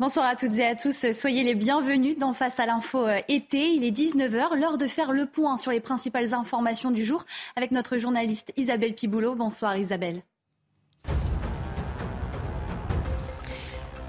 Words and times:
Bonsoir 0.00 0.26
à 0.26 0.34
toutes 0.34 0.58
et 0.58 0.66
à 0.66 0.74
tous. 0.74 1.12
Soyez 1.12 1.44
les 1.44 1.54
bienvenus 1.54 2.18
dans 2.18 2.32
Face 2.32 2.58
à 2.58 2.66
l'info 2.66 3.06
euh, 3.06 3.20
été. 3.28 3.74
Il 3.74 3.84
est 3.84 3.96
19h, 3.96 4.58
l'heure 4.58 4.76
de 4.76 4.88
faire 4.88 5.12
le 5.12 5.24
point 5.24 5.56
sur 5.56 5.70
les 5.70 5.78
principales 5.78 6.34
informations 6.34 6.90
du 6.90 7.04
jour 7.04 7.24
avec 7.54 7.70
notre 7.70 7.96
journaliste 7.96 8.52
Isabelle 8.56 8.96
Piboulot. 8.96 9.36
Bonsoir 9.36 9.76
Isabelle. 9.76 10.24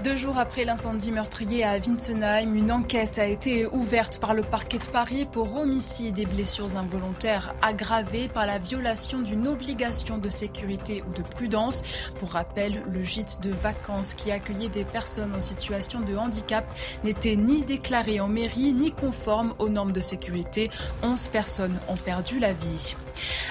Deux 0.06 0.14
jours 0.14 0.38
après 0.38 0.64
l'incendie 0.64 1.10
meurtrier 1.10 1.64
à 1.64 1.78
Wintzenheim, 1.78 2.54
une 2.54 2.70
enquête 2.70 3.18
a 3.18 3.26
été 3.26 3.66
ouverte 3.66 4.18
par 4.18 4.34
le 4.34 4.42
parquet 4.42 4.78
de 4.78 4.84
Paris 4.84 5.26
pour 5.26 5.56
homicide 5.56 6.20
et 6.20 6.26
blessures 6.26 6.78
involontaires 6.78 7.56
aggravées 7.60 8.28
par 8.28 8.46
la 8.46 8.58
violation 8.58 9.18
d'une 9.18 9.48
obligation 9.48 10.18
de 10.18 10.28
sécurité 10.28 11.02
ou 11.08 11.12
de 11.12 11.22
prudence. 11.26 11.82
Pour 12.20 12.30
rappel, 12.30 12.84
le 12.88 13.02
gîte 13.02 13.40
de 13.42 13.50
vacances 13.50 14.14
qui 14.14 14.30
accueillait 14.30 14.68
des 14.68 14.84
personnes 14.84 15.34
en 15.34 15.40
situation 15.40 15.98
de 15.98 16.14
handicap 16.14 16.64
n'était 17.02 17.34
ni 17.34 17.62
déclaré 17.62 18.20
en 18.20 18.28
mairie 18.28 18.72
ni 18.72 18.92
conforme 18.92 19.54
aux 19.58 19.70
normes 19.70 19.90
de 19.90 20.00
sécurité. 20.00 20.70
Onze 21.02 21.26
personnes 21.26 21.80
ont 21.88 21.96
perdu 21.96 22.38
la 22.38 22.52
vie. 22.52 22.94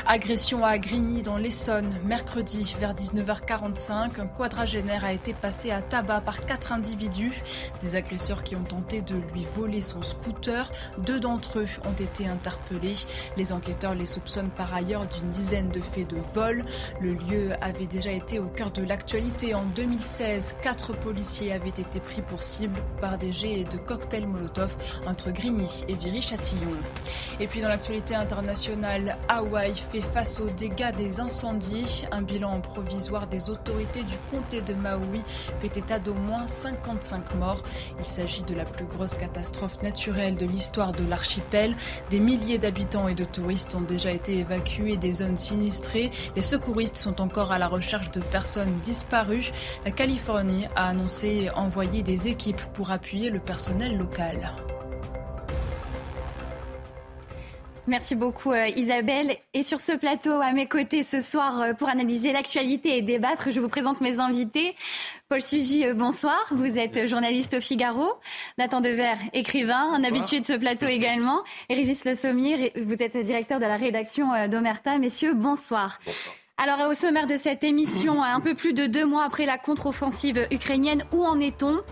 Agression 0.05 0.63
à 0.63 0.77
Grigny 0.77 1.21
dans 1.23 1.37
l'Essonne. 1.37 1.93
Mercredi 2.03 2.75
vers 2.79 2.93
19h45, 2.93 4.21
un 4.21 4.27
quadragénaire 4.27 5.03
a 5.03 5.13
été 5.13 5.33
passé 5.33 5.71
à 5.71 5.81
tabac 5.81 6.21
par 6.21 6.45
quatre 6.45 6.71
individus, 6.71 7.43
des 7.81 7.95
agresseurs 7.95 8.43
qui 8.43 8.55
ont 8.55 8.63
tenté 8.63 9.01
de 9.01 9.15
lui 9.33 9.45
voler 9.55 9.81
son 9.81 10.01
scooter. 10.01 10.71
Deux 10.99 11.19
d'entre 11.19 11.59
eux 11.59 11.67
ont 11.85 12.03
été 12.03 12.27
interpellés. 12.27 12.95
Les 13.38 13.51
enquêteurs 13.51 13.95
les 13.95 14.05
soupçonnent 14.05 14.51
par 14.51 14.73
ailleurs 14.73 15.07
d'une 15.07 15.29
dizaine 15.29 15.69
de 15.69 15.81
faits 15.81 16.07
de 16.09 16.17
vol. 16.33 16.66
Le 17.02 17.13
lieu 17.13 17.53
avait 17.61 17.88
déjà 17.88 18.11
été 18.11 18.39
au 18.39 18.47
cœur 18.47 18.71
de 18.71 18.83
l'actualité 18.83 19.55
en 19.55 19.63
2016. 19.75 20.57
Quatre 20.61 20.93
policiers 20.93 21.52
avaient 21.52 21.69
été 21.69 21.99
pris 21.99 22.21
pour 22.21 22.43
cible 22.43 22.79
par 23.02 23.17
des 23.17 23.31
jets 23.31 23.63
de 23.63 23.77
cocktails 23.77 24.27
Molotov 24.27 24.75
entre 25.07 25.31
Grigny 25.31 25.85
et 25.88 25.95
Viry-Châtillon. 25.95 26.69
Et 27.39 27.47
puis 27.47 27.61
dans 27.61 27.69
l'actualité 27.69 28.16
internationale, 28.16 29.17
fait 29.56 30.02
face 30.02 30.39
aux 30.42 30.50
dégâts 30.50 30.94
des 30.98 31.20
incendies. 31.20 32.06
Un 32.11 32.22
bilan 32.22 32.59
provisoire 32.59 33.28
des 33.28 33.50
autorités 33.50 34.03
du 34.03 34.16
comté 34.30 34.62
de 34.62 34.73
Maui 34.73 35.23
fait 35.59 35.78
état 35.78 35.97
d'au 35.97 36.14
moins 36.14 36.47
55 36.47 37.36
morts. 37.36 37.64
Il 37.97 38.06
s'agit 38.06 38.44
de 38.44 38.53
la 38.53 38.66
plus 38.66 38.86
grosse 38.86 39.14
catastrophe 39.14 39.81
naturelle 39.81 40.36
de 40.36 40.45
l'histoire 40.45 40.92
de 40.92 41.08
l'archipel. 41.08 41.75
Des 42.09 42.20
milliers 42.20 42.58
d'habitants 42.58 43.08
et 43.08 43.16
de 43.16 43.23
touristes 43.23 43.75
ont 43.75 43.81
déjà 43.81 44.12
été 44.12 44.39
évacués 44.39 44.97
des 44.97 45.14
zones 45.14 45.38
sinistrées. 45.38 46.12
Les 46.36 46.42
secouristes 46.42 46.97
sont 46.97 47.22
encore 47.22 47.52
à 47.52 47.59
la 47.59 47.67
recherche 47.67 48.12
de 48.12 48.19
personnes 48.19 48.80
disparues. 48.84 49.52
La 49.86 49.92
Californie 49.92 50.66
a 50.75 50.90
annoncé 50.90 51.50
envoyer 51.56 52.03
des 52.03 52.28
équipes 52.28 52.62
pour 52.73 52.92
appuyer 52.92 53.30
le 53.30 53.40
personnel 53.40 53.97
local. 53.97 54.53
Merci 57.88 58.16
beaucoup 58.16 58.52
euh, 58.52 58.67
Isabelle. 58.75 59.38
Et 59.53 59.61
sur 59.61 59.80
ce 59.80 59.91
plateau, 59.91 60.31
à 60.41 60.53
mes 60.53 60.66
côtés 60.66 61.03
ce 61.03 61.22
soir, 61.22 61.61
euh, 61.61 61.73
pour 61.73 61.88
analyser 61.88 62.31
l'actualité 62.31 62.97
et 62.97 63.03
débattre, 63.03 63.52
je 63.52 63.59
vous 63.59 63.69
présente 63.69 64.02
mes 64.02 64.19
invités. 64.19 64.75
Paul 65.30 65.41
Sugy, 65.41 65.86
euh, 65.86 65.94
bonsoir. 65.94 66.44
Vous 66.50 66.80
êtes 66.80 67.06
journaliste 67.06 67.53
au 67.53 67.61
Figaro. 67.61 68.08
Nathan 68.58 68.81
Dever, 68.81 69.13
écrivain, 69.33 69.94
un 69.94 70.03
habitué 70.03 70.39
de 70.39 70.45
ce 70.45 70.53
plateau 70.53 70.88
également. 70.88 71.44
Et 71.69 71.75
Régis 71.75 72.06
Le 72.06 72.16
Sommier, 72.16 72.73
vous 72.75 72.95
êtes 73.03 73.17
directeur 73.17 73.59
de 73.59 73.66
la 73.66 73.78
rédaction 73.78 74.47
d'Omerta. 74.47 74.97
Messieurs, 74.97 75.33
bonsoir. 75.33 76.00
bonsoir. 76.06 76.36
Alors, 76.58 76.89
au 76.89 76.94
sommaire 76.95 77.28
de 77.28 77.38
cette 77.38 77.63
émission, 77.63 78.23
un 78.23 78.39
peu 78.39 78.56
plus 78.56 78.73
de 78.73 78.88
deux 78.88 79.06
mois 79.06 79.25
après 79.25 79.45
la 79.45 79.59
contre-offensive 79.59 80.47
ukrainienne, 80.52 81.03
où 81.11 81.23
en 81.23 81.39
est-on? 81.39 81.83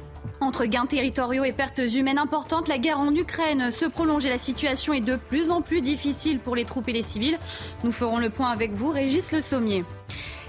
Entre 0.43 0.65
gains 0.65 0.85
territoriaux 0.85 1.43
et 1.43 1.53
pertes 1.53 1.81
humaines 1.95 2.17
importantes, 2.17 2.67
la 2.67 2.77
guerre 2.77 2.99
en 2.99 3.13
Ukraine 3.15 3.71
se 3.71 3.85
prolonge 3.85 4.25
et 4.25 4.29
la 4.29 4.37
situation 4.37 4.93
est 4.93 5.01
de 5.01 5.15
plus 5.15 5.49
en 5.49 5.61
plus 5.61 5.81
difficile 5.81 6.39
pour 6.39 6.55
les 6.55 6.65
troupes 6.65 6.89
et 6.89 6.93
les 6.93 7.01
civils. 7.01 7.39
Nous 7.83 7.91
ferons 7.91 8.17
le 8.17 8.29
point 8.29 8.49
avec 8.49 8.73
vous, 8.73 8.89
Régis 8.89 9.31
Le 9.31 9.41
Sommier. 9.41 9.83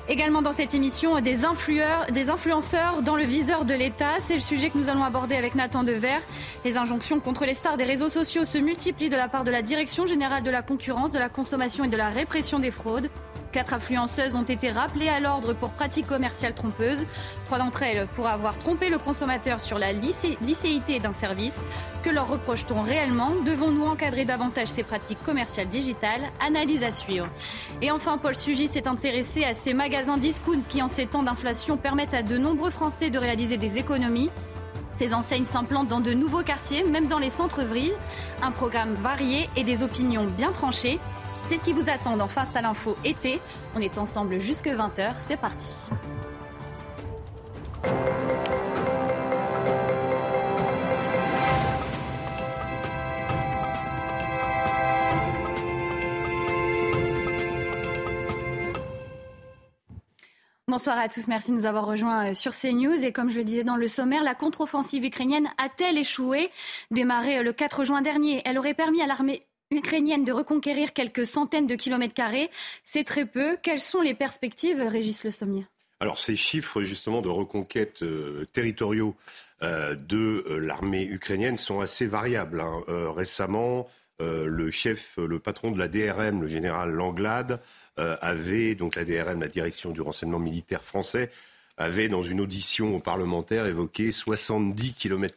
Également 0.07 0.43
dans 0.43 0.53
cette 0.53 0.75
émission, 0.75 1.19
des, 1.21 1.45
influenceurs 1.47 3.01
dans 3.01 3.17
le 3.17 3.25
viseur 3.25 3.65
de 3.65 3.73
l'État. 3.73 4.17
C'est 4.19 4.35
le 4.35 4.41
sujet 4.41 4.69
que 4.69 4.77
nous 4.77 4.91
allons 4.91 5.03
aborder 5.03 5.35
avec 5.35 5.55
Nathan 5.55 5.83
Dever. 5.83 6.19
Les 6.65 6.77
injonctions 6.77 7.21
contre 7.21 7.47
les 7.47 7.55
stars 7.55 7.79
des 7.79 7.85
réseaux 7.85 8.11
sociaux 8.11 8.45
se 8.45 8.59
multiplient 8.59 9.09
de 9.09 9.17
la 9.17 9.29
part 9.29 9.45
de 9.45 9.51
la 9.51 9.63
Direction 9.63 10.07
générale 10.07 10.43
de 10.43 10.51
la 10.51 10.61
concurrence, 10.61 11.11
de 11.11 11.19
la 11.19 11.31
consommation 11.31 11.85
et 11.85 11.89
de 11.89 11.97
la 11.97 12.11
répression 12.11 12.59
des 12.59 12.71
fraudes. 12.71 13.09
Quatre 13.55 13.73
influenceuses 13.73 14.35
ont 14.35 14.43
été 14.43 14.73
rappelées 14.73 15.09
à 15.09 15.21
l'ordre 15.21 15.53
pour 15.53 15.71
pratiques 15.71 16.09
commerciales 16.09 16.55
trompeuses. 16.55 17.07
Trois 17.45 17.59
d'entre 17.59 17.85
elles 17.85 18.09
pour 18.09 18.27
avoir 18.27 18.59
trompé 18.59 18.89
le 18.89 18.99
consommateur 18.99 19.61
sur 19.61 19.79
la 19.79 19.93
licéité 19.93 20.99
d'un 20.99 21.13
service. 21.13 21.63
Que 22.03 22.11
leur 22.11 22.27
reproche-t-on 22.27 22.81
réellement? 22.81 23.31
Devons-nous 23.47 23.85
encadrer 23.85 24.25
davantage 24.25 24.67
ces 24.67 24.83
pratiques 24.83 25.23
commerciales 25.25 25.69
digitales? 25.69 26.23
Analyse 26.45 26.83
à 26.83 26.91
suivre. 26.91 27.29
Et 27.81 27.93
enfin, 27.93 28.19
Paul 28.19 28.35
Sugis 28.35 28.67
s'est 28.67 28.89
intéressé 28.89 29.45
à 29.45 29.55
ces 29.55 29.73
magasins 29.73 30.19
discount 30.19 30.63
qui, 30.69 30.83
en 30.83 30.89
ces 30.89 31.07
temps 31.07 31.23
d'inflation, 31.23 31.77
permettent 31.77 32.15
à 32.15 32.25
de 32.25 32.37
nombreux 32.37 32.71
Français 32.71 33.09
de 33.09 33.21
réaliser 33.21 33.57
des 33.57 33.79
économies. 33.79 34.31
Ces 34.99 35.15
enseignes 35.15 35.47
s'implantent 35.47 35.87
dans 35.87 36.01
de 36.01 36.13
nouveaux 36.13 36.43
quartiers, 36.43 36.83
même 36.83 37.07
dans 37.07 37.21
les 37.21 37.31
centres-villes. 37.31 37.95
Un 38.43 38.51
programme 38.51 38.95
varié 38.95 39.49
et 39.55 39.63
des 39.63 39.85
opinions 39.85 40.25
bien 40.25 40.51
tranchées. 40.51 40.99
C'est 41.49 41.59
ce 41.59 41.65
qui 41.65 41.75
vous 41.75 41.91
attend 41.91 42.19
en 42.19 42.29
Face 42.29 42.57
à 42.57 42.63
l'info 42.63 42.97
été. 43.05 43.41
On 43.75 43.81
est 43.81 43.99
ensemble 43.99 44.41
jusque 44.41 44.67
20h. 44.67 45.13
C'est 45.27 45.37
parti. 45.37 45.91
Bonsoir 60.67 60.99
à 60.99 61.09
tous, 61.09 61.29
merci 61.29 61.53
de 61.53 61.57
nous 61.57 61.67
avoir 61.67 61.87
rejoints 61.87 62.31
euh, 62.31 62.35
sur 62.35 62.53
CNews. 62.53 63.05
Et 63.05 63.13
comme 63.13 63.31
je 63.31 63.37
le 63.37 63.45
disais 63.45 63.63
dans 63.63 63.77
le 63.77 63.87
sommaire, 63.87 64.25
la 64.25 64.35
contre-offensive 64.35 65.05
ukrainienne 65.05 65.47
a-t-elle 65.57 65.99
échoué? 65.99 66.51
Démarrée 66.91 67.39
euh, 67.39 67.43
le 67.45 67.53
4 67.53 67.85
juin 67.85 68.03
dernier, 68.03 68.43
elle 68.45 68.59
aurait 68.59 68.75
permis 68.75 69.01
à 69.01 69.07
l'armée 69.07 69.47
ukrainienne 69.71 70.25
de 70.25 70.33
reconquérir 70.33 70.93
quelques 70.93 71.27
centaines 71.27 71.67
de 71.67 71.75
kilomètres 71.75 72.15
carrés. 72.15 72.51
C'est 72.85 73.05
très 73.05 73.27
peu. 73.27 73.57
Quelles 73.63 73.81
sont 73.81 74.01
les 74.01 74.15
perspectives, 74.15 74.81
Régis 74.81 75.25
Le 75.25 75.31
Sommier 75.31 75.67
alors 76.05 76.19
ces 76.19 76.37
chiffres 76.37 76.83
justement 76.83 77.23
de 77.23 77.31
reconquête 77.31 78.03
euh, 78.03 78.45
territoriaux 78.53 79.15
euh, 79.63 79.95
de 79.95 80.45
euh, 80.47 80.59
l'armée 80.59 81.05
ukrainienne 81.05 81.57
sont 81.57 81.81
assez 81.81 82.05
variables. 82.05 82.61
Hein. 82.61 82.83
récemment, 83.15 83.89
le 84.21 84.71
chef, 84.71 85.17
le 85.17 85.39
patron 85.39 85.71
de 85.71 85.79
la 85.79 85.89
DRM, 85.89 86.43
le 86.43 86.49
général 86.49 86.91
Langlade, 86.91 87.61
avait 87.97 88.75
donc 88.75 88.97
la 88.97 89.05
DRM, 89.05 89.41
la 89.41 89.49
direction 89.49 89.91
du 89.91 90.01
renseignement 90.01 90.39
militaire 90.39 90.83
français, 90.83 91.31
avait, 91.77 92.09
dans 92.09 92.23
une 92.23 92.41
audition 92.41 93.01
parlementaire, 93.01 93.67
évoqué 93.67 94.13
70 94.13 94.95
km. 94.95 95.35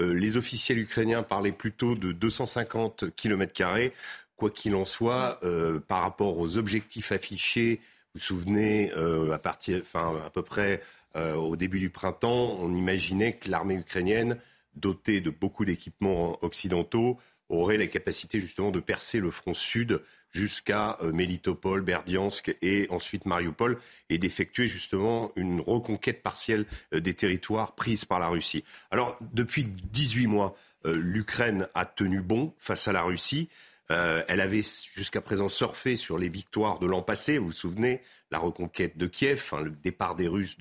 Euh, 0.00 0.14
les 0.14 0.36
officiels 0.36 0.78
ukrainiens 0.78 1.22
parlaient 1.22 1.52
plutôt 1.52 1.94
de 1.94 2.12
250 2.12 3.14
km. 3.14 3.90
Quoi 4.36 4.50
qu'il 4.50 4.74
en 4.74 4.84
soit, 4.84 5.38
euh, 5.44 5.78
par 5.80 6.02
rapport 6.02 6.38
aux 6.38 6.58
objectifs 6.58 7.12
affichés, 7.12 7.80
vous 8.14 8.18
vous 8.18 8.20
souvenez, 8.20 8.92
euh, 8.96 9.32
à, 9.32 9.38
partir, 9.38 9.80
enfin, 9.80 10.20
à 10.24 10.30
peu 10.30 10.42
près 10.42 10.82
au 11.14 11.56
début 11.56 11.78
du 11.78 11.90
printemps, 11.90 12.56
on 12.58 12.74
imaginait 12.74 13.34
que 13.34 13.50
l'armée 13.50 13.74
ukrainienne, 13.74 14.38
dotée 14.76 15.20
de 15.20 15.28
beaucoup 15.28 15.66
d'équipements 15.66 16.42
occidentaux, 16.42 17.18
aurait 17.50 17.76
la 17.76 17.86
capacité 17.86 18.40
justement 18.40 18.70
de 18.70 18.80
percer 18.80 19.20
le 19.20 19.30
front 19.30 19.52
sud 19.52 20.00
jusqu'à 20.32 20.98
euh, 21.02 21.12
Melitopol, 21.12 21.82
Berdiansk 21.82 22.56
et 22.62 22.86
ensuite 22.90 23.26
Mariupol, 23.26 23.78
et 24.10 24.18
d'effectuer 24.18 24.66
justement 24.66 25.30
une 25.36 25.60
reconquête 25.60 26.22
partielle 26.22 26.64
euh, 26.92 27.00
des 27.00 27.14
territoires 27.14 27.74
pris 27.74 28.00
par 28.08 28.18
la 28.18 28.28
Russie. 28.28 28.64
Alors, 28.90 29.18
depuis 29.20 29.64
18 29.64 30.26
mois, 30.26 30.56
euh, 30.86 30.94
l'Ukraine 30.96 31.68
a 31.74 31.84
tenu 31.84 32.22
bon 32.22 32.54
face 32.58 32.88
à 32.88 32.92
la 32.92 33.02
Russie. 33.02 33.48
elle 33.88 34.40
avait 34.40 34.62
jusqu'à 34.94 35.20
présent 35.20 35.50
surfé 35.50 35.96
sur 35.96 36.16
les 36.16 36.30
victoires 36.30 36.78
de 36.78 36.86
l'an 36.86 37.02
passé, 37.02 37.36
vous 37.36 37.48
vous 37.48 37.52
souvenez, 37.52 38.00
la 38.32 38.38
reconquête 38.38 38.96
de 38.96 39.06
Kiev, 39.06 39.50
le 39.62 39.70
départ 39.70 40.16
des 40.16 40.26
Russes 40.26 40.56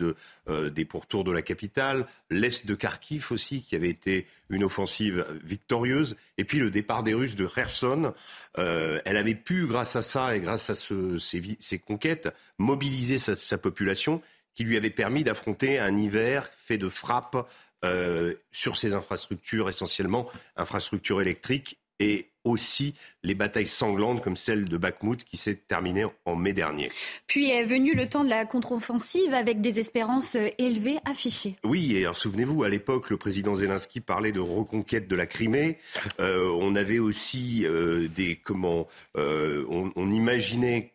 euh, 0.50 0.70
des 0.70 0.84
pourtours 0.84 1.24
de 1.24 1.32
la 1.32 1.42
capitale, 1.42 2.06
l'est 2.30 2.68
de 2.68 2.76
Kharkiv 2.76 3.32
aussi, 3.32 3.64
qui 3.64 3.76
avait 3.76 3.90
été 3.90 4.28
une 4.50 4.66
offensive 4.66 5.26
victorieuse, 5.42 6.18
et 6.38 6.44
puis 6.44 6.60
le 6.60 6.70
départ 6.70 7.02
des 7.02 7.14
Russes 7.14 7.38
de 7.38 7.48
Kherson. 7.48 8.14
Euh, 8.58 9.00
elle 9.06 9.16
avait 9.16 9.36
pu, 9.36 9.66
grâce 9.68 9.96
à 9.96 10.02
ça 10.02 10.36
et 10.36 10.42
grâce 10.42 10.70
à 10.70 10.76
ces, 10.76 11.80
conquêtes, 11.80 12.28
mobiliser 12.58 13.18
sa, 13.18 13.58
population, 13.58 14.22
qui 14.54 14.66
lui 14.66 14.76
avait 14.76 14.90
permis 14.90 15.24
d'affronter 15.24 15.80
un 15.80 15.98
hiver 15.98 16.52
fait 16.58 16.78
de 16.78 16.90
frappes 16.90 17.48
euh, 17.86 18.36
sur 18.52 18.76
ses 18.76 18.94
infrastructures, 18.94 19.70
essentiellement 19.70 20.30
infrastructures 20.58 21.22
électriques 21.22 21.80
et 22.02 22.32
aussi 22.44 22.96
les 23.24 23.36
batailles 23.36 23.68
sanglantes 23.68 24.24
comme 24.24 24.36
celle 24.36 24.66
de 24.66 24.76
Bakhmut 24.76 25.24
qui 25.24 25.38
s'est 25.38 25.56
terminée 25.56 26.06
en 26.26 26.36
mai 26.36 26.54
dernier. 26.54 26.90
Puis 27.28 27.52
est 27.52 27.64
venu 27.64 27.94
le 27.94 28.10
temps 28.10 28.24
de 28.24 28.30
la 28.30 28.46
contre-offensive 28.46 29.32
avec 29.34 29.62
des 29.62 29.80
espérances 29.80 30.36
euh, 30.36 30.48
élevées 30.58 30.98
affichées. 31.06 31.56
Oui, 31.64 31.96
et 31.96 32.02
alors 32.02 32.18
souvenez-vous, 32.18 32.64
à 32.64 32.70
l'époque, 32.70 33.12
le 33.12 33.18
président 33.18 33.54
Zelensky 33.54 34.00
parlait 34.00 34.32
de 34.32 34.40
reconquête 34.40 35.08
de 35.08 35.16
la 35.16 35.28
Crimée. 35.28 35.78
Euh, 36.20 36.50
on 36.60 36.76
avait 36.76 36.98
aussi 36.98 37.64
euh, 37.66 38.08
des 38.08 38.36
comment 38.36 38.88
on, 39.14 39.92
on, 39.96 40.12
imaginait 40.12 40.94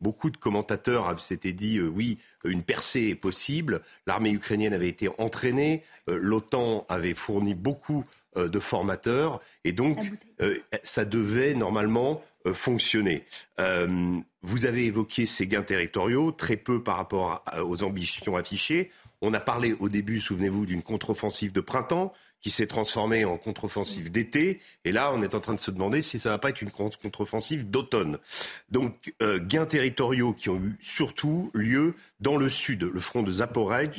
beaucoup 0.00 0.30
de 0.30 0.36
commentateurs 0.36 1.20
s'étaient 1.20 1.52
dit 1.52 1.80
oui, 1.80 2.18
une 2.44 2.62
percée 2.62 3.08
est 3.08 3.14
possible. 3.16 3.82
L'armée 4.06 4.30
ukrainienne 4.30 4.72
avait 4.72 4.88
été 4.88 5.08
entraînée, 5.18 5.82
l'OTAN 6.06 6.86
avait 6.88 7.14
fourni 7.14 7.54
beaucoup 7.54 8.04
de 8.36 8.58
formateurs 8.58 9.40
et 9.64 9.72
donc 9.72 9.98
euh, 10.40 10.58
ça 10.82 11.04
devait 11.04 11.54
normalement 11.54 12.22
euh, 12.46 12.54
fonctionner. 12.54 13.24
vous 14.42 14.66
avez 14.66 14.86
évoqué 14.86 15.26
ces 15.26 15.46
gains 15.46 15.62
territoriaux, 15.62 16.32
très 16.32 16.56
peu 16.56 16.82
par 16.82 16.96
rapport 16.96 17.44
aux 17.64 17.82
ambitions 17.84 18.36
affichées. 18.36 18.90
On 19.20 19.34
a 19.34 19.40
parlé 19.40 19.76
au 19.78 19.88
début, 19.88 20.18
souvenez-vous, 20.18 20.66
d'une 20.66 20.82
contre-offensive 20.82 21.52
de 21.52 21.60
printemps 21.60 22.12
qui 22.42 22.50
s'est 22.50 22.66
transformée 22.66 23.24
en 23.24 23.38
contre-offensive 23.38 24.10
d'été. 24.10 24.60
Et 24.84 24.92
là, 24.92 25.12
on 25.14 25.22
est 25.22 25.34
en 25.34 25.40
train 25.40 25.54
de 25.54 25.60
se 25.60 25.70
demander 25.70 26.02
si 26.02 26.18
ça 26.18 26.30
va 26.30 26.38
pas 26.38 26.50
être 26.50 26.60
une 26.60 26.70
contre-offensive 26.70 27.70
d'automne. 27.70 28.18
Donc, 28.70 29.14
gains 29.20 29.66
territoriaux 29.66 30.32
qui 30.32 30.50
ont 30.50 30.56
eu 30.56 30.76
surtout 30.80 31.50
lieu 31.54 31.94
dans 32.20 32.36
le 32.36 32.48
sud, 32.48 32.82
le 32.82 33.00
front 33.00 33.22
de 33.22 33.30
Zaporozhye, 33.30 33.90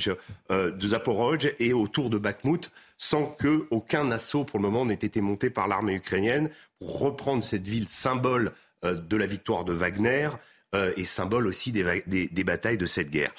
de 0.50 0.88
Zaporozhye 0.88 1.54
et 1.60 1.72
autour 1.72 2.10
de 2.10 2.18
Bakhmut, 2.18 2.69
sans 2.98 3.25
que 3.25 3.68
aucun 3.69 4.12
assaut 4.12 4.45
pour 4.45 4.60
le 4.60 4.63
moment 4.63 4.86
n'ait 4.86 4.94
été 4.94 5.19
monté 5.19 5.50
par 5.50 5.68
l'armée 5.68 5.95
ukrainienne 5.95 6.50
pour 6.80 7.00
reprendre 7.00 7.44
cette 7.44 7.68
ville 7.68 7.90
symbole 7.90 8.54
euh, 8.86 8.95
de 8.95 9.18
la 9.18 9.25
victoire 9.25 9.66
de 9.66 9.74
Wagner 9.74 10.30
euh, 10.74 10.94
et 10.95 11.06
symbole 11.06 11.48
aussi 11.48 11.72
des, 11.72 12.44
batailles 12.44 12.78
de 12.78 12.86
cette 12.86 13.10
guerre. 13.10 13.34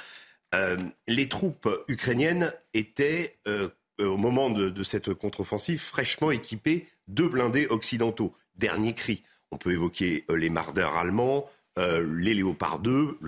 Euh, 0.55 0.77
les 1.09 1.29
troupes 1.29 1.69
ukrainiennes 1.89 2.53
étaient, 2.75 3.39
au 3.99 4.17
moment 4.17 4.50
de, 4.50 4.82
cette 4.82 5.14
contre-offensive, 5.14 5.81
fraîchement 5.81 6.31
équipées 6.31 6.87
de 7.08 7.25
blindés 7.25 7.67
occidentaux. 7.69 8.35
Dernier 8.56 8.94
cri. 8.94 9.23
On 9.50 9.56
peut 9.56 9.73
évoquer 9.73 10.25
les 10.29 10.50
Marders 10.50 10.96
allemands, 10.96 11.49
les 11.76 12.35
Léopard 12.35 12.81
2, 12.81 13.19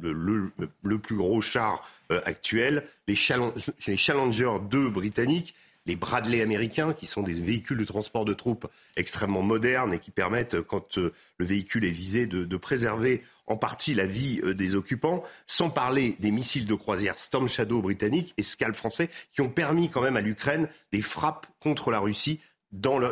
le, 0.00 0.98
plus 0.98 1.16
gros 1.16 1.40
char 1.40 1.88
actuel, 2.10 2.84
les, 3.06 3.14
Challenger 3.16 4.52
2 4.70 4.90
britanniques 4.90 5.54
les 5.86 5.96
Bradley 5.96 6.42
américains, 6.42 6.92
qui 6.92 7.06
sont 7.06 7.22
des 7.22 7.32
véhicules 7.32 7.78
de 7.78 7.84
transport 7.84 8.24
de 8.24 8.34
troupes 8.34 8.68
extrêmement 8.96 9.42
modernes 9.42 9.94
et 9.94 9.98
qui 9.98 10.10
permettent, 10.10 10.60
quand 10.60 10.98
euh, 10.98 11.12
le 11.38 11.46
véhicule 11.46 11.84
est 11.84 11.90
visé, 11.90 12.26
de, 12.26 12.56
préserver 12.56 13.24
en 13.50 13.56
partie 13.56 13.94
la 13.94 14.06
vie 14.06 14.40
euh, 14.44 14.54
des 14.54 14.74
occupants, 14.74 15.22
sans 15.46 15.68
parler 15.68 16.16
des 16.20 16.30
missiles 16.30 16.66
de 16.66 16.74
croisière 16.74 17.18
Storm 17.18 17.48
Shadow 17.48 17.82
britanniques 17.82 18.32
et 18.38 18.42
Scalp 18.42 18.76
français, 18.76 19.10
qui 19.32 19.42
ont 19.42 19.50
permis 19.50 19.90
quand 19.90 20.00
même 20.00 20.16
à 20.16 20.20
l'Ukraine 20.20 20.68
des 20.92 21.02
frappes 21.02 21.46
contre 21.58 21.90
la 21.90 21.98
Russie 21.98 22.40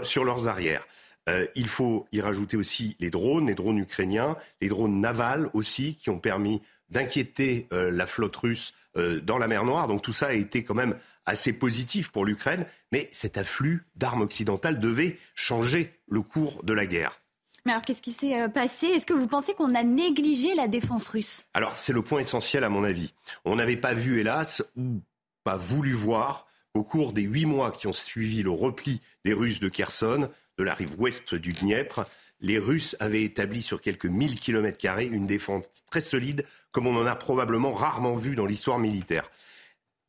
sur 0.04 0.24
leurs 0.24 0.46
arrières. 0.46 0.86
Euh, 1.28 1.46
il 1.56 1.66
faut 1.66 2.06
y 2.12 2.20
rajouter 2.20 2.56
aussi 2.56 2.96
les 3.00 3.10
drones, 3.10 3.48
les 3.48 3.56
drones 3.56 3.78
ukrainiens, 3.78 4.36
les 4.60 4.68
drones 4.68 5.00
navals 5.00 5.50
aussi, 5.52 5.96
qui 5.96 6.08
ont 6.08 6.20
permis 6.20 6.62
d'inquiéter 6.88 7.66
la 7.70 8.06
flotte 8.06 8.36
russe 8.36 8.72
dans 8.94 9.36
la 9.36 9.46
mer 9.46 9.64
Noire. 9.64 9.88
Donc 9.88 10.00
tout 10.00 10.14
ça 10.14 10.28
a 10.28 10.32
été 10.32 10.64
quand 10.64 10.74
même 10.74 10.96
assez 11.26 11.52
positif 11.52 12.08
pour 12.10 12.24
l'Ukraine, 12.24 12.64
mais 12.92 13.10
cet 13.12 13.36
afflux 13.36 13.84
d'armes 13.94 14.22
occidentales 14.22 14.80
devait 14.80 15.18
changer 15.34 15.92
le 16.08 16.22
cours 16.22 16.64
de 16.64 16.72
la 16.72 16.86
guerre. 16.86 17.20
Mais 17.68 17.72
alors, 17.72 17.84
qu'est-ce 17.84 18.00
qui 18.00 18.12
s'est 18.12 18.40
euh, 18.40 18.48
passé? 18.48 18.86
Est-ce 18.86 19.04
que 19.04 19.12
vous 19.12 19.26
pensez 19.26 19.52
qu'on 19.52 19.74
a 19.74 19.82
négligé 19.82 20.54
la 20.54 20.68
défense 20.68 21.06
russe? 21.06 21.44
Alors, 21.52 21.76
c'est 21.76 21.92
le 21.92 22.00
point 22.00 22.20
essentiel 22.20 22.64
à 22.64 22.70
mon 22.70 22.82
avis. 22.82 23.12
On 23.44 23.56
n'avait 23.56 23.76
pas 23.76 23.92
vu, 23.92 24.20
hélas, 24.20 24.64
ou 24.78 25.02
pas 25.44 25.58
voulu 25.58 25.92
voir, 25.92 26.46
au 26.72 26.82
cours 26.82 27.12
des 27.12 27.20
huit 27.20 27.44
mois 27.44 27.70
qui 27.70 27.86
ont 27.86 27.92
suivi 27.92 28.42
le 28.42 28.50
repli 28.50 29.02
des 29.26 29.34
Russes 29.34 29.60
de 29.60 29.68
Kherson, 29.68 30.30
de 30.56 30.64
la 30.64 30.72
rive 30.72 30.98
ouest 30.98 31.34
du 31.34 31.52
Dniepr, 31.52 32.06
les 32.40 32.58
Russes 32.58 32.96
avaient 33.00 33.22
établi 33.22 33.60
sur 33.60 33.82
quelques 33.82 34.06
mille 34.06 34.40
kilomètres 34.40 34.78
carrés 34.78 35.04
une 35.04 35.26
défense 35.26 35.66
très 35.90 36.00
solide, 36.00 36.46
comme 36.72 36.86
on 36.86 36.96
en 36.96 37.04
a 37.04 37.16
probablement 37.16 37.74
rarement 37.74 38.16
vu 38.16 38.34
dans 38.34 38.46
l'histoire 38.46 38.78
militaire. 38.78 39.30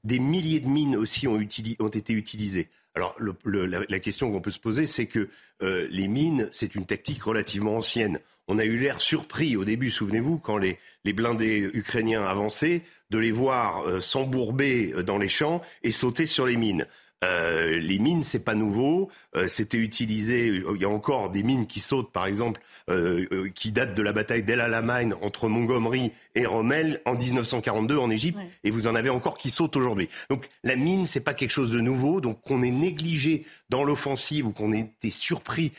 Des 0.05 0.19
milliers 0.19 0.61
de 0.61 0.69
mines 0.69 0.95
aussi 0.95 1.27
ont, 1.27 1.37
été 1.41 2.13
utilisées. 2.13 2.69
Alors 2.95 3.17
la, 3.43 3.99
question 3.99 4.31
qu'on 4.31 4.39
peut 4.39 4.49
se 4.49 4.59
poser, 4.59 4.85
c'est 4.85 5.07
que 5.07 5.27
euh, 5.61 5.87
les 5.89 6.07
mines, 6.07 6.49
c'est 6.51 6.75
une 6.75 6.85
tactique 6.85 7.23
relativement 7.23 7.77
ancienne. 7.77 8.19
On 8.47 8.57
a 8.57 8.65
eu 8.65 8.77
l'air 8.77 9.01
surpris 9.01 9.55
au 9.55 9.65
début, 9.65 9.91
souvenez-vous, 9.91 10.39
quand 10.39 10.57
les, 10.57 10.79
blindés 11.05 11.69
ukrainiens 11.73 12.23
avançaient, 12.23 12.81
de 13.09 13.17
les 13.17 13.31
voir 13.31 13.87
euh, 13.87 13.99
s'embourber 13.99 14.93
dans 15.03 15.17
les 15.17 15.29
champs 15.29 15.61
et 15.83 15.91
sauter 15.91 16.25
sur 16.25 16.45
les 16.45 16.57
mines. 16.57 16.87
Euh, 17.25 17.77
les 17.79 17.99
mines, 17.99 18.23
c'est 18.23 18.39
pas 18.39 18.55
nouveau. 18.55 19.09
Euh, 19.35 19.47
c'était 19.47 19.77
utilisé. 19.77 20.47
Il 20.47 20.81
y 20.81 20.85
a 20.85 20.89
encore 20.89 21.29
des 21.29 21.43
mines 21.43 21.67
qui 21.67 21.79
sautent, 21.79 22.11
par 22.11 22.25
exemple, 22.25 22.61
euh, 22.89 23.49
qui 23.53 23.71
datent 23.71 23.95
de 23.95 24.01
la 24.01 24.13
bataille 24.13 24.43
d'El 24.43 24.61
Alamein 24.61 25.11
entre 25.21 25.49
Montgomery 25.49 26.11
et 26.35 26.45
Rommel 26.45 27.01
en 27.05 27.15
1942 27.15 27.97
en 27.97 28.09
Égypte. 28.09 28.39
Et 28.63 28.71
vous 28.71 28.87
en 28.87 28.95
avez 28.95 29.09
encore 29.09 29.37
qui 29.37 29.49
sautent 29.49 29.75
aujourd'hui. 29.75 30.09
Donc 30.29 30.47
la 30.63 30.75
mine, 30.75 31.05
c'est 31.05 31.19
pas 31.19 31.33
quelque 31.33 31.51
chose 31.51 31.71
de 31.71 31.81
nouveau. 31.81 32.21
Donc 32.21 32.41
qu'on 32.41 32.63
ait 32.63 32.71
négligé 32.71 33.45
dans 33.69 33.83
l'offensive 33.83 34.47
ou 34.47 34.51
qu'on 34.51 34.71
ait 34.71 34.79
été 34.79 35.09
surpris, 35.09 35.73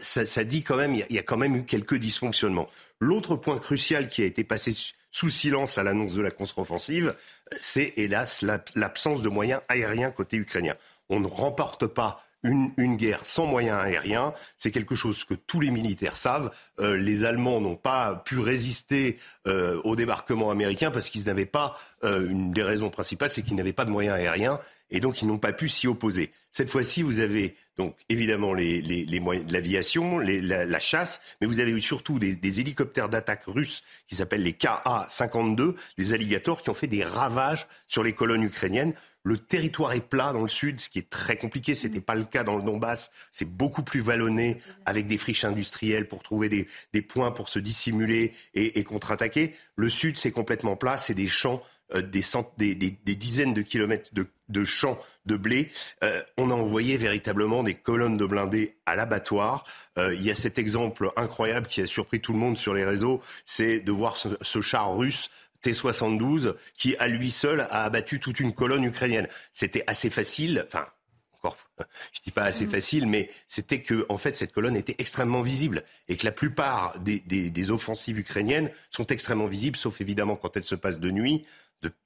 ça, 0.00 0.24
ça, 0.24 0.42
dit 0.42 0.62
quand 0.62 0.76
même, 0.76 0.94
il 0.94 1.14
y, 1.14 1.18
a 1.18 1.22
quand 1.22 1.36
même 1.36 1.56
eu 1.56 1.64
quelques 1.64 1.96
dysfonctionnements. 1.96 2.68
L'autre 2.98 3.36
point 3.36 3.58
crucial 3.58 4.08
qui 4.08 4.22
a 4.22 4.24
été 4.24 4.42
passé 4.42 4.72
sous 5.16 5.30
silence 5.30 5.78
à 5.78 5.82
l'annonce 5.82 6.12
de 6.12 6.20
la 6.20 6.30
contre-offensive, 6.30 7.14
c'est 7.58 7.94
hélas 7.96 8.44
l'absence 8.74 9.22
de 9.22 9.30
moyens 9.30 9.62
aériens 9.66 10.10
côté 10.10 10.36
ukrainien. 10.36 10.74
On 11.08 11.20
ne 11.20 11.26
remporte 11.26 11.86
pas 11.86 12.25
une, 12.42 12.96
guerre 12.96 13.24
sans 13.24 13.46
moyens 13.46 13.78
aériens. 13.78 14.32
C'est 14.56 14.70
quelque 14.70 14.94
chose 14.94 15.24
que 15.24 15.34
tous 15.34 15.60
les 15.60 15.70
militaires 15.70 16.16
savent. 16.16 16.50
Euh, 16.80 16.96
les 16.96 17.24
Allemands 17.24 17.60
n'ont 17.60 17.76
pas 17.76 18.22
pu 18.24 18.38
résister 18.38 19.18
euh, 19.46 19.80
au 19.84 19.96
débarquement 19.96 20.50
américain 20.50 20.90
parce 20.90 21.10
qu'ils 21.10 21.24
n'avaient 21.24 21.46
pas, 21.46 21.78
euh, 22.04 22.28
une 22.28 22.52
des 22.52 22.62
raisons 22.62 22.90
principales, 22.90 23.30
c'est 23.30 23.42
qu'ils 23.42 23.56
n'avaient 23.56 23.72
pas 23.72 23.84
de 23.84 23.90
moyens 23.90 24.16
aériens 24.16 24.60
et 24.90 25.00
donc 25.00 25.22
ils 25.22 25.26
n'ont 25.26 25.38
pas 25.38 25.52
pu 25.52 25.68
s'y 25.68 25.88
opposer. 25.88 26.30
Cette 26.50 26.70
fois-ci, 26.70 27.02
vous 27.02 27.20
avez 27.20 27.56
donc 27.76 27.94
évidemment 28.08 28.54
les, 28.54 29.20
moyens 29.20 29.52
l'aviation, 29.52 30.18
la, 30.18 30.78
chasse, 30.78 31.20
mais 31.40 31.46
vous 31.46 31.60
avez 31.60 31.70
eu 31.70 31.82
surtout 31.82 32.18
des, 32.18 32.60
hélicoptères 32.60 33.08
d'attaque 33.08 33.44
russes 33.46 33.82
qui 34.08 34.16
s'appellent 34.16 34.42
les 34.42 34.54
KA-52, 34.54 35.74
des 35.98 36.14
alligators 36.14 36.62
qui 36.62 36.70
ont 36.70 36.74
fait 36.74 36.86
des 36.86 37.04
ravages 37.04 37.66
sur 37.88 38.02
les 38.02 38.14
colonnes 38.14 38.44
ukrainiennes. 38.44 38.94
Le 39.26 39.38
territoire 39.38 39.92
est 39.92 40.08
plat 40.08 40.32
dans 40.32 40.42
le 40.42 40.48
sud, 40.48 40.78
ce 40.78 40.88
qui 40.88 41.00
est 41.00 41.10
très 41.10 41.36
compliqué. 41.36 41.74
Ce 41.74 41.88
n'était 41.88 42.00
pas 42.00 42.14
le 42.14 42.22
cas 42.22 42.44
dans 42.44 42.54
le 42.54 42.62
Donbass. 42.62 43.10
C'est 43.32 43.44
beaucoup 43.50 43.82
plus 43.82 43.98
vallonné 43.98 44.60
avec 44.84 45.08
des 45.08 45.18
friches 45.18 45.44
industrielles 45.44 46.06
pour 46.06 46.22
trouver 46.22 46.48
des, 46.48 47.02
points 47.02 47.32
pour 47.32 47.48
se 47.48 47.58
dissimuler 47.58 48.34
et, 48.54 48.84
contre-attaquer. 48.84 49.56
Le 49.74 49.90
sud, 49.90 50.16
c'est 50.16 50.30
complètement 50.30 50.76
plat. 50.76 50.96
C'est 50.96 51.14
des 51.14 51.26
champs, 51.26 51.60
euh, 51.92 52.02
des, 52.02 53.16
dizaines 53.16 53.52
de 53.52 53.62
kilomètres 53.62 54.12
de 54.14 54.64
champs 54.64 55.00
de 55.26 55.36
blé. 55.36 55.70
Euh, 56.02 56.22
on 56.38 56.50
a 56.50 56.54
envoyé 56.54 56.96
véritablement 56.96 57.62
des 57.62 57.74
colonnes 57.74 58.16
de 58.16 58.24
blindés 58.24 58.76
à 58.86 58.96
l'abattoir. 58.96 59.64
Euh, 59.98 60.14
il 60.14 60.22
y 60.22 60.30
a 60.30 60.34
cet 60.34 60.58
exemple 60.58 61.10
incroyable 61.16 61.66
qui 61.66 61.80
a 61.80 61.86
surpris 61.86 62.20
tout 62.20 62.32
le 62.32 62.38
monde 62.38 62.56
sur 62.56 62.72
les 62.72 62.84
réseaux, 62.84 63.20
c'est 63.44 63.80
de 63.80 63.92
voir 63.92 64.16
ce, 64.16 64.60
char 64.60 64.96
russe 64.96 65.30
T-72 65.70 66.54
qui, 66.76 66.96
à 66.96 67.08
lui 67.08 67.30
seul, 67.30 67.62
a 67.70 67.84
abattu 67.84 68.20
toute 68.20 68.40
une 68.40 68.52
colonne 68.54 68.84
ukrainienne. 68.84 69.28
C'était 69.52 69.84
assez 69.86 70.10
facile, 70.10 70.64
enfin, 70.66 70.86
encore, 71.34 71.56
je 72.12 72.20
dis 72.22 72.30
pas 72.30 72.44
assez 72.44 72.66
mmh. 72.66 72.70
facile, 72.70 73.06
mais 73.06 73.30
c'était 73.46 73.82
que, 73.82 74.06
en 74.08 74.18
fait, 74.18 74.36
cette 74.36 74.52
colonne 74.52 74.76
était 74.76 74.96
extrêmement 74.98 75.42
visible 75.42 75.82
et 76.08 76.16
que 76.16 76.24
la 76.24 76.32
plupart 76.32 76.98
des, 77.00 77.20
des 77.20 77.70
offensives 77.70 78.18
ukrainiennes 78.18 78.70
sont 78.90 79.06
extrêmement 79.06 79.46
visibles, 79.46 79.76
sauf 79.76 80.00
évidemment 80.00 80.36
quand 80.36 80.56
elles 80.56 80.64
se 80.64 80.74
passent 80.74 81.00
de 81.00 81.10
nuit 81.10 81.44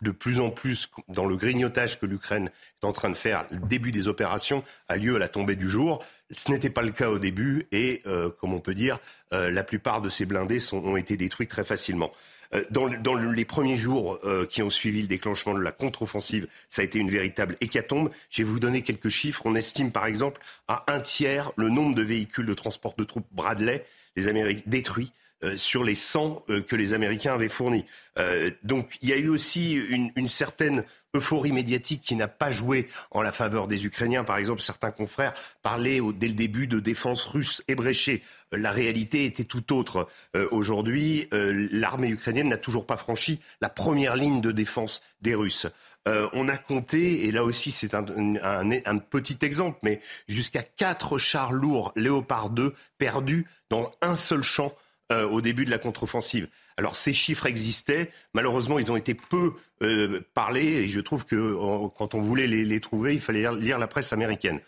de, 0.02 0.10
plus 0.10 0.40
en 0.40 0.50
plus 0.50 0.90
dans 1.08 1.24
le 1.24 1.36
grignotage 1.36 1.98
que 1.98 2.06
l'Ukraine 2.06 2.50
est 2.82 2.86
en 2.86 2.92
train 2.92 3.10
de 3.10 3.14
faire, 3.14 3.46
le 3.50 3.58
début 3.58 3.92
des 3.92 4.08
opérations 4.08 4.62
a 4.88 4.96
lieu 4.96 5.16
à 5.16 5.18
la 5.18 5.28
tombée 5.28 5.56
du 5.56 5.70
jour. 5.70 6.04
Ce 6.36 6.50
n'était 6.50 6.70
pas 6.70 6.82
le 6.82 6.90
cas 6.90 7.10
au 7.10 7.18
début 7.18 7.66
et, 7.72 8.02
euh, 8.06 8.30
comme 8.40 8.52
on 8.52 8.60
peut 8.60 8.74
dire, 8.74 8.98
euh, 9.32 9.50
la 9.50 9.62
plupart 9.62 10.02
de 10.02 10.08
ces 10.08 10.24
blindés 10.24 10.60
ont 10.72 10.96
été 10.96 11.16
détruits 11.16 11.48
très 11.48 11.64
facilement. 11.64 12.12
Euh, 12.52 12.64
dans, 12.70 13.14
les 13.14 13.44
premiers 13.44 13.76
jours 13.76 14.18
qui 14.48 14.62
ont 14.62 14.70
suivi 14.70 15.02
le 15.02 15.08
déclenchement 15.08 15.54
de 15.54 15.60
la 15.60 15.72
contre-offensive, 15.72 16.48
ça 16.68 16.82
a 16.82 16.84
été 16.84 16.98
une 16.98 17.10
véritable 17.10 17.56
hécatombe. 17.60 18.10
Je 18.30 18.42
vais 18.42 18.48
vous 18.48 18.60
donner 18.60 18.82
quelques 18.82 19.08
chiffres. 19.08 19.42
On 19.44 19.54
estime 19.54 19.92
par 19.92 20.06
exemple 20.06 20.40
à 20.68 20.84
un 20.88 21.00
tiers 21.00 21.52
le 21.56 21.68
nombre 21.68 21.94
de 21.94 22.02
véhicules 22.02 22.46
de 22.46 22.54
transport 22.54 22.94
de 22.96 23.04
troupes 23.04 23.26
Bradley, 23.32 23.84
les 24.16 24.28
Américains 24.28 24.62
détruits 24.66 25.12
euh, 25.12 25.29
sur 25.56 25.84
les 25.84 25.94
100 25.94 26.44
euh, 26.48 26.62
que 26.62 26.76
les 26.76 26.94
Américains 26.94 27.34
avaient 27.34 27.48
fournis. 27.48 27.84
Euh, 28.18 28.50
donc 28.62 28.98
il 29.02 29.08
y 29.08 29.12
a 29.12 29.16
eu 29.16 29.28
aussi 29.28 29.74
une, 29.74 30.28
certaine 30.28 30.84
euphorie 31.14 31.52
médiatique 31.52 32.02
qui 32.02 32.14
n'a 32.14 32.28
pas 32.28 32.50
joué 32.50 32.88
en 33.10 33.22
la 33.22 33.32
faveur 33.32 33.66
des 33.66 33.84
Ukrainiens. 33.84 34.22
Par 34.22 34.36
exemple, 34.36 34.60
certains 34.60 34.90
confrères 34.90 35.34
parlaient 35.62 36.00
dès 36.14 36.28
le 36.28 36.34
début 36.34 36.66
de 36.66 36.78
défense 36.78 37.24
russe 37.26 37.62
ébréchée. 37.68 38.22
La 38.52 38.70
réalité 38.70 39.24
était 39.24 39.44
tout 39.44 39.72
autre. 39.72 40.08
Euh, 40.36 40.46
aujourd'hui, 40.50 41.28
euh, 41.32 41.68
l'armée 41.72 42.10
ukrainienne 42.10 42.48
n'a 42.48 42.58
toujours 42.58 42.86
pas 42.86 42.96
franchi 42.96 43.40
la 43.60 43.68
première 43.68 44.16
ligne 44.16 44.40
de 44.40 44.52
défense 44.52 45.02
des 45.20 45.34
Russes. 45.34 45.66
Euh, 46.08 46.28
on 46.32 46.48
a 46.48 46.56
compté, 46.56 47.26
et 47.26 47.30
là 47.30 47.44
aussi 47.44 47.70
c'est 47.70 47.94
un, 47.94 48.02
petit 48.98 49.38
exemple, 49.42 49.78
mais 49.82 50.00
jusqu'à 50.28 50.62
quatre 50.62 51.18
chars 51.18 51.52
lourds 51.52 51.92
Léopard 51.94 52.48
2 52.48 52.74
perdus 52.96 53.46
dans 53.68 53.92
un 54.00 54.14
seul 54.14 54.42
champ 54.42 54.74
au 55.10 55.40
début 55.40 55.64
de 55.64 55.70
la 55.70 55.78
contre-offensive. 55.78 56.48
Alors 56.76 56.96
ces 56.96 57.12
chiffres 57.12 57.46
existaient, 57.46 58.10
malheureusement 58.32 58.78
ils 58.78 58.90
ont 58.90 58.96
été 58.96 59.14
peu 59.14 59.52
euh, 59.82 60.20
parlés 60.34 60.66
et 60.66 60.88
je 60.88 61.00
trouve 61.00 61.24
que 61.24 61.54
quand 61.96 62.14
on 62.14 62.20
voulait 62.20 62.46
les, 62.46 62.80
trouver, 62.80 63.14
il 63.14 63.20
fallait 63.20 63.44
lire, 63.58 63.78
la 63.78 63.86
presse 63.86 64.12
américaine. 64.12 64.60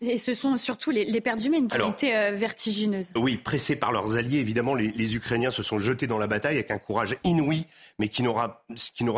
Et, 0.00 0.18
ce 0.18 0.34
sont 0.34 0.56
surtout 0.56 0.90
les, 0.90 1.20
pertes 1.20 1.44
humaines 1.44 1.68
qui 1.68 1.80
ont 1.80 1.92
été 1.92 2.16
euh, 2.16 2.32
vertigineuses. 2.32 3.12
Oui, 3.14 3.36
pressés 3.36 3.76
par 3.76 3.90
leurs 3.90 4.16
alliés, 4.16 4.38
évidemment, 4.38 4.74
les, 4.74 5.16
Ukrainiens 5.16 5.50
se 5.50 5.62
sont 5.62 5.78
jetés 5.78 6.06
dans 6.06 6.18
la 6.18 6.26
bataille 6.26 6.56
avec 6.56 6.70
un 6.70 6.78
courage 6.78 7.16
inouï, 7.24 7.66
mais 7.98 8.08
qui 8.08 8.22
n'aura 8.22 8.64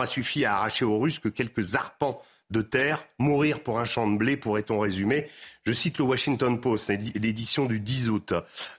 suffi 0.06 0.44
à 0.44 0.56
arracher 0.56 0.84
aux 0.84 0.98
Russes 0.98 1.18
que 1.18 1.28
quelques 1.28 1.74
arpents 1.74 2.22
de 2.50 2.62
terre, 2.62 3.06
mourir 3.18 3.62
pour 3.62 3.78
un 3.78 3.84
champ 3.84 4.08
de 4.08 4.16
blé, 4.16 4.36
pourrait-on 4.36 4.78
résumer. 4.78 5.28
Je 5.66 5.72
cite 5.74 5.98
le 5.98 6.04
Washington 6.04 6.58
Post, 6.58 6.88
l'édition 6.88 7.66
du 7.66 7.80
10 7.80 8.08
août. 8.08 8.32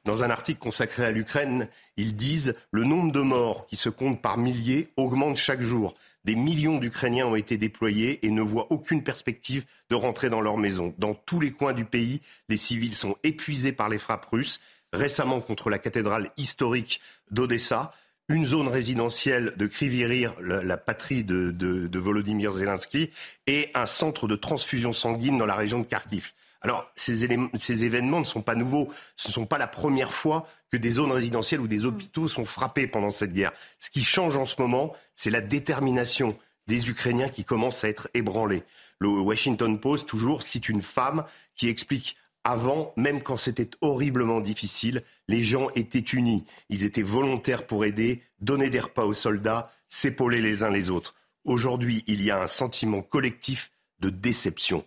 Dans 0.03 0.23
un 0.23 0.31
article 0.31 0.59
consacré 0.59 1.05
à 1.05 1.11
l'Ukraine, 1.11 1.67
ils 1.95 2.15
disent 2.15 2.55
le 2.71 2.83
nombre 2.83 3.11
de 3.11 3.21
morts 3.21 3.67
qui 3.67 3.75
se 3.75 3.89
comptent 3.89 4.21
par 4.21 4.37
milliers 4.37 4.89
augmente 4.97 5.37
chaque 5.37 5.61
jour. 5.61 5.93
Des 6.23 6.35
millions 6.35 6.79
d'Ukrainiens 6.79 7.27
ont 7.27 7.35
été 7.35 7.57
déployés 7.57 8.25
et 8.25 8.31
ne 8.31 8.41
voient 8.41 8.71
aucune 8.71 9.03
perspective 9.03 9.65
de 9.89 9.95
rentrer 9.95 10.29
dans 10.29 10.41
leur 10.41 10.57
maison. 10.57 10.93
Dans 10.97 11.13
tous 11.13 11.39
les 11.39 11.51
coins 11.51 11.73
du 11.73 11.85
pays, 11.85 12.21
les 12.49 12.57
civils 12.57 12.95
sont 12.95 13.15
épuisés 13.23 13.73
par 13.73 13.89
les 13.89 13.99
frappes 13.99 14.25
russes. 14.25 14.59
Récemment 14.93 15.39
contre 15.39 15.69
la 15.69 15.79
cathédrale 15.79 16.31
historique 16.37 16.99
d'Odessa, 17.29 17.93
une 18.27 18.45
zone 18.45 18.67
résidentielle 18.67 19.53
de 19.57 19.67
Krivirir, 19.67 20.35
la, 20.41 20.77
patrie 20.77 21.23
de, 21.23 21.51
de, 21.51 21.99
Volodymyr 21.99 22.51
Zelensky, 22.51 23.11
et 23.47 23.69
un 23.73 23.85
centre 23.85 24.27
de 24.27 24.35
transfusion 24.35 24.93
sanguine 24.93 25.37
dans 25.37 25.45
la 25.45 25.55
région 25.55 25.79
de 25.79 25.85
Kharkiv. 25.85 26.33
Alors, 26.61 26.91
ces, 26.95 27.23
événements 27.23 28.19
ne 28.19 28.25
sont 28.25 28.43
pas 28.43 28.55
nouveaux. 28.55 28.89
Ce 29.15 29.27
ne 29.27 29.33
sont 29.33 29.45
pas 29.45 29.57
la 29.57 29.67
première 29.67 30.13
fois 30.13 30.47
que 30.71 30.77
des 30.77 30.91
zones 30.91 31.11
résidentielles 31.11 31.59
ou 31.59 31.67
des 31.67 31.85
hôpitaux 31.85 32.27
sont 32.27 32.45
frappés 32.45 32.87
pendant 32.87 33.11
cette 33.11 33.33
guerre. 33.33 33.51
Ce 33.79 33.89
qui 33.89 34.03
change 34.03 34.37
en 34.37 34.45
ce 34.45 34.61
moment, 34.61 34.93
c'est 35.15 35.31
la 35.31 35.41
détermination 35.41 36.37
des 36.67 36.89
Ukrainiens 36.89 37.29
qui 37.29 37.43
commence 37.43 37.83
à 37.83 37.89
être 37.89 38.09
ébranlés. 38.13 38.63
Le 38.99 39.09
Washington 39.09 39.79
Post, 39.79 40.07
toujours, 40.07 40.43
cite 40.43 40.69
une 40.69 40.83
femme 40.83 41.25
qui 41.55 41.67
explique 41.67 42.15
avant, 42.43 42.93
même 42.95 43.21
quand 43.21 43.37
c'était 43.37 43.69
horriblement 43.81 44.39
difficile, 44.39 45.01
les 45.27 45.43
gens 45.43 45.69
étaient 45.75 45.99
unis. 45.99 46.45
Ils 46.69 46.85
étaient 46.85 47.01
volontaires 47.01 47.65
pour 47.65 47.85
aider, 47.85 48.23
donner 48.39 48.69
des 48.69 48.79
repas 48.79 49.05
aux 49.05 49.13
soldats, 49.13 49.71
s'épauler 49.87 50.41
les 50.41 50.63
uns 50.63 50.69
les 50.69 50.89
autres. 50.89 51.15
Aujourd'hui, 51.43 52.03
il 52.07 52.23
y 52.23 52.31
a 52.31 52.41
un 52.41 52.47
sentiment 52.47 53.01
collectif 53.01 53.71
de 53.99 54.09
déception. 54.09 54.85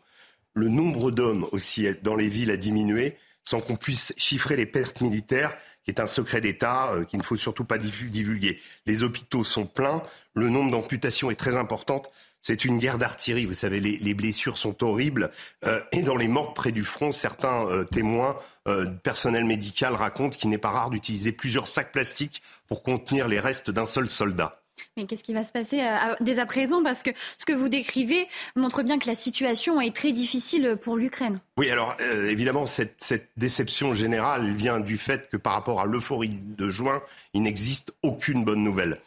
Le 0.55 0.69
nombre 0.69 1.11
d'hommes 1.11 1.47
aussi 1.53 1.87
dans 2.03 2.15
les 2.15 2.29
villes 2.29 2.51
a 2.51 2.57
diminué, 2.57 3.17
sans 3.45 3.61
qu'on 3.61 3.77
puisse 3.77 4.15
chiffrer 4.17 4.57
les 4.57 4.67
pertes 4.67 5.01
militaires, 5.01 5.57
qui 5.85 5.91
est 5.91 6.01
un 6.01 6.07
secret 6.07 6.41
d'État 6.41 6.93
euh, 6.93 7.05
qu'il 7.05 7.19
ne 7.19 7.25
faut 7.25 7.37
surtout 7.37 7.65
pas 7.65 7.77
divulguer. 7.77 8.59
Les 8.87 9.03
hôpitaux 9.03 9.45
sont 9.45 9.67
pleins, 9.67 10.03
le 10.35 10.49
nombre 10.49 10.71
d'amputations 10.71 11.31
est 11.31 11.37
très 11.37 11.57
important. 11.57 12.03
C'est 12.47 12.67
une 12.67 12.79
guerre 12.79 12.99
d'artillerie. 12.99 13.47
Vous 13.47 13.55
savez, 13.55 13.81
les, 13.81 14.15
blessures 14.15 14.59
sont 14.59 14.85
horribles. 14.85 15.31
Euh, 15.65 15.81
et 15.93 16.03
dans 16.03 16.15
les 16.15 16.29
morts 16.29 16.53
près 16.53 16.73
du 16.73 16.85
front, 16.85 17.11
certains 17.11 17.67
euh, 17.69 17.85
témoins, 17.85 18.37
euh, 18.69 18.85
personnel 18.85 19.47
médical 19.47 19.95
racontent 19.95 20.37
qu'il 20.37 20.51
n'est 20.51 20.59
pas 20.59 20.71
rare 20.71 20.91
d'utiliser 20.91 21.33
plusieurs 21.33 21.69
sacs 21.69 21.91
plastiques 21.91 22.43
pour 22.69 22.83
contenir 22.83 23.29
les 23.29 23.41
restes 23.41 23.71
d'un 23.71 23.87
seul 23.87 24.11
soldat. 24.11 24.64
Mais 24.97 25.07
qu'est-ce 25.07 25.25
qui 25.25 25.35
va 25.35 25.45
se 25.45 25.53
passer 25.53 25.83
dès 26.21 26.39
à 26.39 26.47
présent? 26.47 26.83
Parce 26.83 27.03
que 27.03 27.11
ce 27.39 27.45
que 27.45 27.53
vous 27.53 27.69
décrivez 27.69 28.27
montre 28.57 28.83
bien 28.83 28.99
que 28.99 29.07
la 29.07 29.15
situation 29.15 29.81
est 29.81 29.95
très 29.95 30.13
difficile 30.13 30.77
pour 30.81 30.97
l'Ukraine. 30.97 31.39
Oui, 31.57 31.71
alors 31.71 31.97
évidemment, 32.01 32.67
cette, 32.67 33.29
déception 33.37 33.93
générale 33.93 34.53
vient 34.53 34.81
du 34.81 34.97
fait 34.97 35.29
que 35.29 35.37
par 35.37 35.55
rapport 35.55 35.81
à 35.81 35.85
l'euphorie 35.85 36.39
de 36.43 36.71
juin, 36.71 37.03
il 37.35 37.43
n'existe 37.43 37.95
aucune 38.03 38.45
bonne 38.45 38.63
nouvelle 38.63 39.01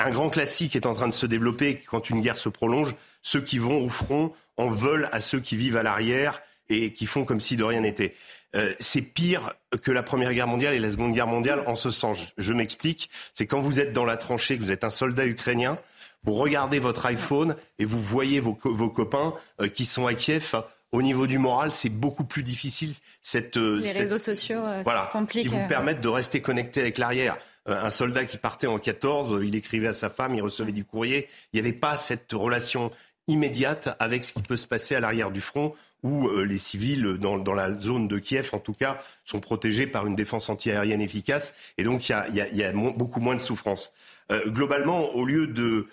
un 0.00 0.10
grand 0.10 0.30
classique 0.30 0.76
est 0.76 0.86
en 0.86 0.94
train 0.94 1.08
de 1.08 1.12
se 1.12 1.26
développer 1.26 1.76
quand 1.86 2.08
une 2.08 2.22
guerre 2.22 2.38
se 2.38 2.48
prolonge. 2.48 2.94
Ceux 3.22 3.42
qui 3.42 3.58
vont 3.58 3.84
au 3.84 3.90
front 3.90 4.32
en 4.56 4.70
veulent 4.70 5.08
à 5.12 5.20
ceux 5.20 5.40
qui 5.40 5.56
vivent 5.56 5.76
à 5.76 5.82
l'arrière 5.82 6.42
et 6.70 6.92
qui 6.92 7.04
font 7.04 7.24
comme 7.24 7.40
si 7.40 7.56
de 7.56 7.64
rien 7.64 7.80
n'était. 7.80 8.14
Euh, 8.56 8.74
c'est 8.80 9.02
pire 9.02 9.54
que 9.82 9.90
la 9.90 10.02
Première 10.02 10.32
Guerre 10.34 10.48
mondiale 10.48 10.74
et 10.74 10.78
la 10.78 10.90
Seconde 10.90 11.12
Guerre 11.12 11.26
mondiale 11.26 11.62
en 11.66 11.74
ce 11.74 11.90
sens. 11.90 12.32
Je, 12.36 12.52
m'explique. 12.52 13.10
C'est 13.32 13.46
quand 13.46 13.60
vous 13.60 13.80
êtes 13.80 13.92
dans 13.92 14.04
la 14.04 14.16
tranchée, 14.16 14.56
que 14.56 14.62
vous 14.62 14.72
êtes 14.72 14.84
un 14.84 14.90
soldat 14.90 15.26
ukrainien, 15.26 15.78
vous 16.24 16.34
regardez 16.34 16.78
votre 16.78 17.06
iPhone 17.06 17.56
et 17.78 17.84
vous 17.84 18.00
voyez 18.00 18.40
vos, 18.40 18.54
copains 18.54 19.34
euh, 19.60 19.68
qui 19.68 19.84
sont 19.84 20.06
à 20.06 20.14
Kiev. 20.14 20.54
Au 20.92 21.02
niveau 21.02 21.28
du 21.28 21.38
moral, 21.38 21.70
c'est 21.70 21.88
beaucoup 21.88 22.24
plus 22.24 22.42
difficile. 22.42 22.92
Cette, 23.22 23.56
euh, 23.56 23.78
Les 23.80 23.92
réseaux 23.92 24.18
sociaux, 24.18 24.60
voilà, 24.82 25.12
qui 25.30 25.46
vous 25.46 25.66
permettent 25.68 26.00
de 26.00 26.08
rester 26.08 26.40
connecté 26.40 26.80
avec 26.80 26.98
l'arrière. 26.98 27.38
Euh, 27.68 27.80
un 27.80 27.90
soldat 27.90 28.24
qui 28.24 28.38
partait 28.38 28.66
en 28.66 28.78
14, 28.78 29.40
il 29.42 29.54
écrivait 29.54 29.88
à 29.88 29.92
sa 29.92 30.10
femme, 30.10 30.34
il 30.34 30.42
recevait 30.42 30.72
du 30.72 30.84
courrier. 30.84 31.28
Il 31.52 31.60
n'y 31.60 31.66
avait 31.66 31.76
pas 31.76 31.96
cette 31.96 32.32
relation 32.32 32.90
immédiate 33.28 33.90
avec 34.00 34.24
ce 34.24 34.32
qui 34.32 34.42
peut 34.42 34.56
se 34.56 34.66
passer 34.66 34.96
à 34.96 35.00
l'arrière 35.00 35.30
du 35.30 35.40
front 35.40 35.74
où 36.02 36.28
euh, 36.28 36.44
les 36.44 36.58
civils, 36.58 37.18
dans, 37.18 37.54
la 37.54 37.78
zone 37.78 38.08
de 38.08 38.18
Kiev 38.18 38.50
en 38.52 38.58
tout 38.58 38.72
cas, 38.72 39.00
sont 39.24 39.40
protégés 39.40 39.86
par 39.86 40.06
une 40.06 40.16
défense 40.16 40.48
antiaérienne 40.48 41.00
efficace. 41.00 41.54
Et 41.78 41.84
donc, 41.84 42.08
il 42.08 42.34
y 42.34 42.62
a, 42.62 42.72
beaucoup 42.72 43.20
moins 43.20 43.36
de 43.36 43.40
souffrance. 43.40 43.92
Euh, 44.30 44.48
globalement, 44.48 45.14
au 45.14 45.24
lieu 45.24 45.46
de, 45.46 45.88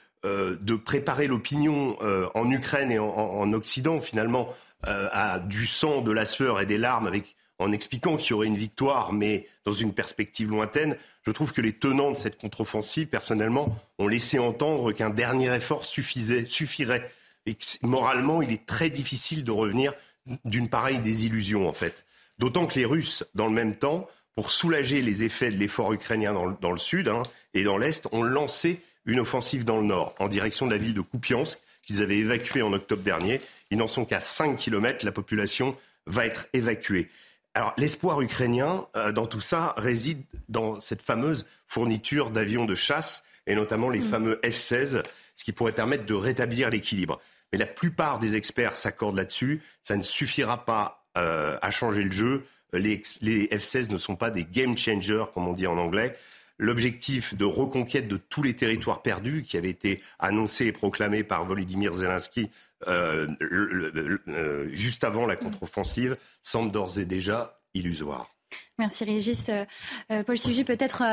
préparer 0.85 1.27
l'opinion 1.27 1.97
en 2.35 2.51
Ukraine 2.51 2.91
et 2.91 2.99
en, 2.99 3.53
Occident, 3.53 4.01
finalement, 4.01 4.53
à 4.83 5.39
du 5.39 5.65
sang, 5.65 6.01
de 6.01 6.11
la 6.11 6.25
sueur 6.25 6.59
et 6.59 6.65
des 6.65 6.77
larmes, 6.77 7.09
en 7.59 7.71
expliquant 7.71 8.17
qu'il 8.17 8.31
y 8.31 8.33
aurait 8.33 8.47
une 8.47 8.57
victoire, 8.57 9.13
mais 9.13 9.47
dans 9.65 9.71
une 9.71 9.93
perspective 9.93 10.49
lointaine, 10.49 10.97
je 11.25 11.31
trouve 11.31 11.51
que 11.51 11.61
les 11.61 11.73
tenants 11.73 12.11
de 12.11 12.17
cette 12.17 12.37
contre-offensive, 12.37 13.07
personnellement, 13.07 13.77
ont 13.99 14.07
laissé 14.07 14.39
entendre 14.39 14.91
qu'un 14.93 15.09
dernier 15.09 15.53
effort 15.53 15.83
suffisait, 15.83 16.45
suffirait. 16.45 17.11
Et 17.47 17.57
moralement, 17.81 18.43
il 18.43 18.51
est 18.51 18.65
très 18.65 18.91
difficile 18.91 19.43
de 19.43 19.51
revenir 19.51 19.93
d'une 20.45 20.69
pareille 20.69 20.99
désillusion, 20.99 21.67
en 21.67 21.73
fait. 21.73 22.05
D'autant 22.37 22.67
que 22.67 22.77
les 22.77 22.85
Russes, 22.85 23.23
dans 23.33 23.47
le 23.47 23.53
même 23.53 23.75
temps, 23.75 24.07
pour 24.35 24.51
soulager 24.51 25.01
les 25.01 25.23
effets 25.23 25.49
de 25.49 25.57
l'effort 25.57 25.91
ukrainien 25.93 26.33
dans 26.33 26.71
le, 26.71 26.77
sud 26.77 27.07
hein, 27.07 27.23
et 27.55 27.63
dans 27.63 27.77
l'est, 27.77 28.07
ont 28.11 28.21
lancé 28.21 28.81
une 29.05 29.19
offensive 29.19 29.65
dans 29.65 29.77
le 29.77 29.87
nord, 29.87 30.13
en 30.19 30.27
direction 30.27 30.67
de 30.67 30.71
la 30.71 30.77
ville 30.77 30.93
de 30.93 31.01
Kupiansk, 31.01 31.57
qu'ils 31.81 32.03
avaient 32.03 32.17
évacuée 32.17 32.61
en 32.61 32.73
octobre 32.73 33.01
dernier. 33.01 33.41
Ils 33.71 33.77
n'en 33.77 33.87
sont 33.87 34.05
qu'à 34.05 34.19
5 34.19 34.57
kilomètres, 34.57 35.05
la 35.05 35.13
population 35.13 35.75
va 36.05 36.25
être 36.25 36.47
évacuée. 36.53 37.09
Alors 37.53 37.73
l'espoir 37.77 38.21
ukrainien 38.21 38.85
euh, 38.95 39.11
dans 39.11 39.25
tout 39.25 39.39
ça 39.39 39.73
réside 39.77 40.21
dans 40.47 40.79
cette 40.79 41.01
fameuse 41.01 41.47
fourniture 41.65 42.29
d'avions 42.29 42.65
de 42.65 42.75
chasse 42.75 43.23
et 43.47 43.55
notamment 43.55 43.89
les 43.89 44.01
mm. 44.01 44.09
fameux 44.09 44.39
F-16, 44.43 45.01
ce 45.35 45.43
qui 45.43 45.53
pourrait 45.53 45.71
permettre 45.71 46.05
de 46.05 46.13
rétablir 46.13 46.69
l'équilibre. 46.69 47.19
Mais 47.51 47.59
la 47.59 47.65
plupart 47.65 48.19
des 48.19 48.35
experts 48.35 48.77
s'accordent 48.77 49.17
là-dessus. 49.17 49.61
Ça 49.83 49.95
ne 49.97 50.01
suffira 50.01 50.65
pas 50.65 51.07
euh, 51.17 51.57
à 51.61 51.71
changer 51.71 52.03
le 52.03 52.11
jeu. 52.11 52.45
Les, 52.73 53.01
les 53.21 53.47
F-16 53.47 53.89
ne 53.91 53.97
sont 53.97 54.15
pas 54.15 54.31
des 54.31 54.43
game 54.43 54.77
changers, 54.77 55.25
comme 55.33 55.47
on 55.47 55.53
dit 55.53 55.67
en 55.67 55.77
anglais. 55.77 56.17
L'objectif 56.59 57.35
de 57.35 57.45
reconquête 57.45 58.07
de 58.07 58.17
tous 58.17 58.43
les 58.43 58.55
territoires 58.55 59.01
perdus, 59.01 59.43
qui 59.43 59.57
avait 59.57 59.69
été 59.69 60.01
annoncé 60.19 60.65
et 60.65 60.71
proclamé 60.71 61.23
par 61.23 61.45
Volodymyr 61.45 61.93
Zelensky 61.93 62.49
euh, 62.87 63.27
euh, 63.41 64.69
juste 64.71 65.03
avant 65.03 65.25
la 65.25 65.35
contre-offensive 65.35 66.17
semble 66.43 66.71
d'ores 66.71 66.99
et 66.99 67.05
déjà 67.05 67.59
illusoire. 67.73 68.37
Merci 68.79 69.03
Régis. 69.03 69.49
Euh, 69.49 70.23
Paul 70.23 70.37
Sugy, 70.37 70.63
peut-être 70.63 71.03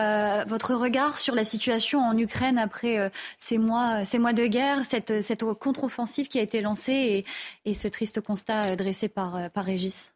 votre 0.49 0.75
regard 0.75 1.19
sur 1.19 1.35
la 1.35 1.45
situation 1.45 2.01
en 2.01 2.17
Ukraine 2.17 2.59
après 2.59 3.11
ces, 3.39 3.59
mois, 3.59 4.05
de 4.05 4.47
guerre, 4.47 4.85
cette, 4.85 5.23
cette 5.23 5.45
contre-offensive 5.45 6.29
qui 6.29 6.39
a 6.39 6.43
été 6.43 6.61
lancée 6.61 7.25
et, 7.65 7.75
ce 7.75 7.89
triste 7.89 8.21
constat 8.21 8.77
dressé 8.77 9.09
par, 9.09 9.51
par 9.51 9.65
Régis 9.65 10.13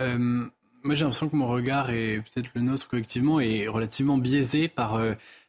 Moi 0.00 0.94
j'ai 0.94 1.04
l'impression 1.04 1.28
que 1.28 1.36
mon 1.36 1.48
regard 1.48 1.90
et 1.90 2.22
peut-être 2.22 2.50
le 2.54 2.62
nôtre 2.62 2.88
collectivement 2.88 3.40
est 3.40 3.68
relativement 3.68 4.18
biaisé 4.18 4.68
par 4.68 5.00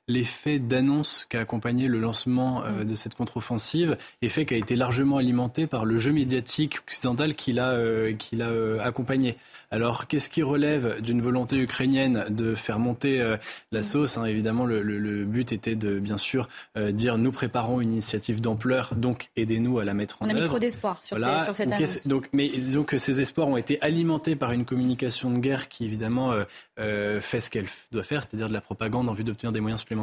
l'effet 0.07 0.57
d'annonce 0.59 1.25
qu'a 1.29 1.41
accompagné 1.41 1.87
le 1.87 1.99
lancement 1.99 2.63
euh, 2.63 2.83
mm. 2.83 2.85
de 2.85 2.95
cette 2.95 3.15
contre-offensive, 3.15 3.97
effet 4.21 4.45
qui 4.45 4.53
a 4.53 4.57
été 4.57 4.75
largement 4.75 5.17
alimenté 5.17 5.67
par 5.67 5.85
le 5.85 5.97
jeu 5.97 6.11
médiatique 6.11 6.79
occidental 6.87 7.35
qui 7.35 7.53
l'a 7.53 7.71
euh, 7.71 8.13
euh, 8.33 8.79
accompagné. 8.79 9.35
Alors, 9.69 10.07
qu'est-ce 10.07 10.29
qui 10.29 10.43
relève 10.43 11.01
d'une 11.01 11.21
volonté 11.21 11.57
ukrainienne 11.57 12.23
de 12.29 12.55
faire 12.55 12.79
monter 12.79 13.35
la 13.73 13.83
sauce 13.83 14.17
hein, 14.17 14.23
Évidemment, 14.23 14.65
le, 14.65 15.25
but 15.25 15.51
était 15.51 15.75
de, 15.75 15.99
bien 15.99 16.15
sûr, 16.15 16.47
dire 16.77 17.17
nous 17.17 17.33
préparons 17.33 17.81
une 17.81 17.91
initiative 17.91 18.39
d'ampleur, 18.39 18.95
donc 18.95 19.27
aidez-nous 19.35 19.79
à 19.79 19.83
la 19.83 19.93
mettre 19.93 20.21
en 20.21 20.25
œuvre. 20.27 20.35
On 20.35 20.39
a 20.39 20.41
mis 20.43 20.47
trop 20.47 20.59
d'espoir 20.59 21.03
sur, 21.03 21.17
cette 21.53 21.69
annonce. 21.69 22.07
Donc, 22.07 22.29
mais 22.31 22.47
disons 22.47 22.85
que 22.85 22.97
ces 22.97 23.19
espoirs 23.19 23.49
ont 23.49 23.57
été 23.57 23.77
alimentés 23.81 24.37
par 24.37 24.53
une 24.53 24.63
communication 24.63 25.31
de 25.31 25.39
guerre 25.39 25.67
qui, 25.67 25.83
évidemment, 25.83 26.33
fait 26.77 27.41
ce 27.41 27.49
qu'elle 27.49 27.67
doit 27.91 28.03
faire, 28.03 28.21
c'est-à-dire 28.21 28.47
de 28.47 28.53
la 28.53 28.61
propagande 28.61 29.09
en 29.09 29.13
vue 29.13 29.25
d'obtenir 29.25 29.51
des 29.51 29.59
moyens 29.59 29.81
supplémentaires 29.81 29.96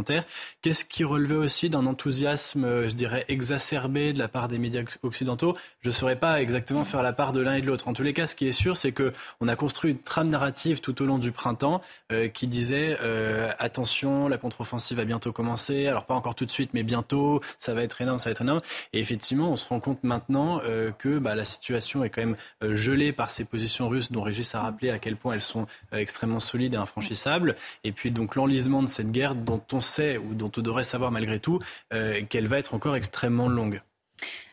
Qu'est-ce 0.63 0.85
qui 0.85 1.05
relevait 1.05 1.35
aussi 1.35 1.71
d'un 1.71 1.87
enthousiasme, 1.87 2.65
euh, 2.65 2.89
je 2.89 2.95
dirais, 2.95 3.25
exacerbé 3.29 4.13
de 4.13 4.19
la 4.19 4.29
part 4.29 4.49
des 4.49 4.59
médias 4.59 4.83
occidentaux? 5.03 5.57
Je 5.81 5.89
ne 5.89 5.93
saurais 5.93 6.17
pas 6.17 6.41
exactement 6.41 6.85
faire 6.85 7.03
la 7.03 7.13
part 7.13 7.33
de 7.33 7.41
l'un 7.41 7.55
et 7.55 7.61
de 7.61 7.67
l'autre. 7.67 7.89
En 7.89 7.93
tous 7.93 8.03
les 8.03 8.13
cas, 8.13 8.27
ce 8.27 8.35
qui 8.35 8.47
est 8.47 8.53
sûr, 8.53 8.77
c'est 8.77 8.93
qu'on 8.93 9.49
a 9.49 9.57
construit 9.57 9.93
une 9.93 9.99
trame 9.99 10.29
narrative 10.29 10.81
tout 10.81 11.01
au 11.03 11.07
long 11.07 11.19
du 11.19 11.33
printemps 11.33 11.81
euh, 12.13 12.29
qui 12.29 12.47
disait 12.47 12.97
euh, 13.03 13.51
attention, 13.59 14.29
la 14.29 14.39
contre-offensive 14.39 14.97
va 14.97 15.05
bientôt 15.05 15.33
commencer. 15.33 15.87
Alors 15.87 16.07
pas 16.07 16.15
encore 16.15 16.35
tout 16.35 16.47
de 16.47 16.51
suite, 16.51 16.71
mais 16.75 16.83
bientôt, 16.83 17.41
ça 17.59 17.75
va 17.75 17.83
être 17.83 18.01
énorme, 18.01 18.19
ça 18.19 18.31
va 18.31 18.33
être 18.33 18.43
énorme. 18.43 18.61
Et 18.93 19.01
effectivement, 19.01 19.51
on 19.51 19.57
se 19.57 19.69
rend 19.69 19.81
compte 19.81 20.03
maintenant 20.03 20.61
que 20.99 21.19
bah, 21.19 21.35
la 21.35 21.45
situation 21.45 22.05
est 22.05 22.11
quand 22.11 22.23
même 22.23 22.37
gelée 22.63 23.13
par 23.13 23.31
ces 23.31 23.45
positions 23.45 23.89
russes 23.89 24.11
dont 24.11 24.23
Régis 24.23 24.55
a 24.55 24.61
rappelé 24.61 24.91
à 24.91 24.99
quel 24.99 25.17
point 25.17 25.35
elles 25.35 25.41
sont 25.41 25.67
extrêmement 25.93 26.41
solides 26.41 26.75
et 26.75 26.77
infranchissables. 26.77 27.57
Et 27.85 27.93
puis 27.93 28.11
donc 28.11 28.35
l'enlisement 28.35 28.83
de 28.83 28.89
cette 28.89 29.11
guerre 29.11 29.35
dont 29.35 29.63
on 29.73 29.81
sait 29.85 30.19
ou 30.19 30.35
dont 30.35 30.51
on 30.57 30.61
devrait 30.61 30.85
savoir 30.85 31.11
malgré 31.11 31.39
tout 31.39 31.61
euh, 31.93 32.23
qu'elle 32.29 32.47
va 32.47 32.59
être 32.59 32.75
encore 32.75 32.97
extrêmement 32.97 33.49
longue. 33.49 33.81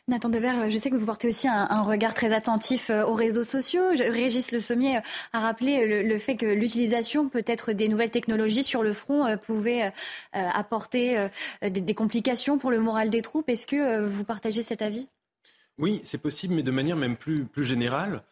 Nathan 0.08 0.30
Dever, 0.30 0.70
je 0.70 0.78
sais 0.78 0.90
que 0.90 0.96
vous 0.96 1.06
portez 1.06 1.28
aussi 1.28 1.48
un, 1.48 1.84
regard 1.84 2.14
très 2.14 2.34
attentif 2.34 2.90
euh, 2.90 3.06
aux 3.06 3.14
réseaux 3.14 3.44
sociaux. 3.44 3.84
Régis 3.92 4.52
Le 4.52 4.60
Sommier 4.60 5.00
a 5.32 5.40
rappelé 5.40 6.04
le, 6.04 6.18
fait 6.18 6.36
que 6.36 6.46
l'utilisation 6.46 7.30
peut-être 7.30 7.72
des 7.72 7.88
nouvelles 7.88 8.10
technologies 8.10 8.64
sur 8.64 8.84
le 8.84 8.94
front 8.94 9.26
euh, 9.26 9.38
pouvait 9.38 9.94
apporter 10.34 11.28
des, 11.62 11.94
complications 11.94 12.58
pour 12.58 12.72
le 12.72 12.80
moral 12.80 13.10
des 13.10 13.22
troupes. 13.22 13.50
Est-ce 13.50 13.68
que 13.68 14.06
vous 14.06 14.24
partagez 14.24 14.64
cet 14.64 14.82
avis? 14.82 15.08
Oui, 15.78 16.02
c'est 16.04 16.22
possible, 16.22 16.56
mais 16.56 16.64
de 16.64 16.72
manière 16.72 16.96
même 16.96 17.16
plus, 17.16 17.46
plus 17.46 17.64
générale. 17.64 18.24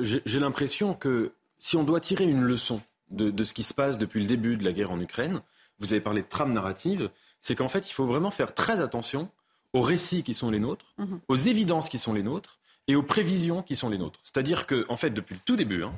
J'ai 0.00 0.40
l'impression 0.40 0.94
que 0.94 1.32
si 1.58 1.76
on 1.76 1.84
doit 1.84 2.00
tirer 2.00 2.24
une 2.24 2.42
leçon 2.42 2.80
de, 3.10 3.30
de, 3.30 3.44
ce 3.44 3.54
qui 3.54 3.62
se 3.62 3.74
passe 3.74 3.98
depuis 3.98 4.20
le 4.20 4.26
début 4.26 4.56
de 4.56 4.64
la 4.64 4.72
guerre 4.72 4.90
en 4.90 5.00
Ukraine, 5.00 5.42
vous 5.82 5.92
avez 5.92 6.00
parlé 6.00 6.22
de 6.22 6.28
trame 6.28 6.52
narrative, 6.52 7.10
c'est 7.40 7.54
qu'en 7.54 7.68
fait, 7.68 7.90
il 7.90 7.92
faut 7.92 8.06
vraiment 8.06 8.30
faire 8.30 8.54
très 8.54 8.80
attention 8.80 9.28
aux 9.72 9.82
récits 9.82 10.22
qui 10.22 10.34
sont 10.34 10.50
les 10.50 10.60
nôtres, 10.60 10.94
mhm. 10.98 11.20
aux 11.28 11.36
évidences 11.36 11.88
qui 11.88 11.98
sont 11.98 12.12
les 12.12 12.22
nôtres 12.22 12.58
et 12.88 12.96
aux 12.96 13.02
prévisions 13.02 13.62
qui 13.62 13.76
sont 13.76 13.88
les 13.88 13.98
nôtres. 13.98 14.20
C'est-à-dire 14.22 14.66
que, 14.66 14.86
en 14.88 14.96
fait, 14.96 15.10
depuis 15.10 15.34
le 15.34 15.40
tout 15.44 15.56
début, 15.56 15.84
hein, 15.84 15.92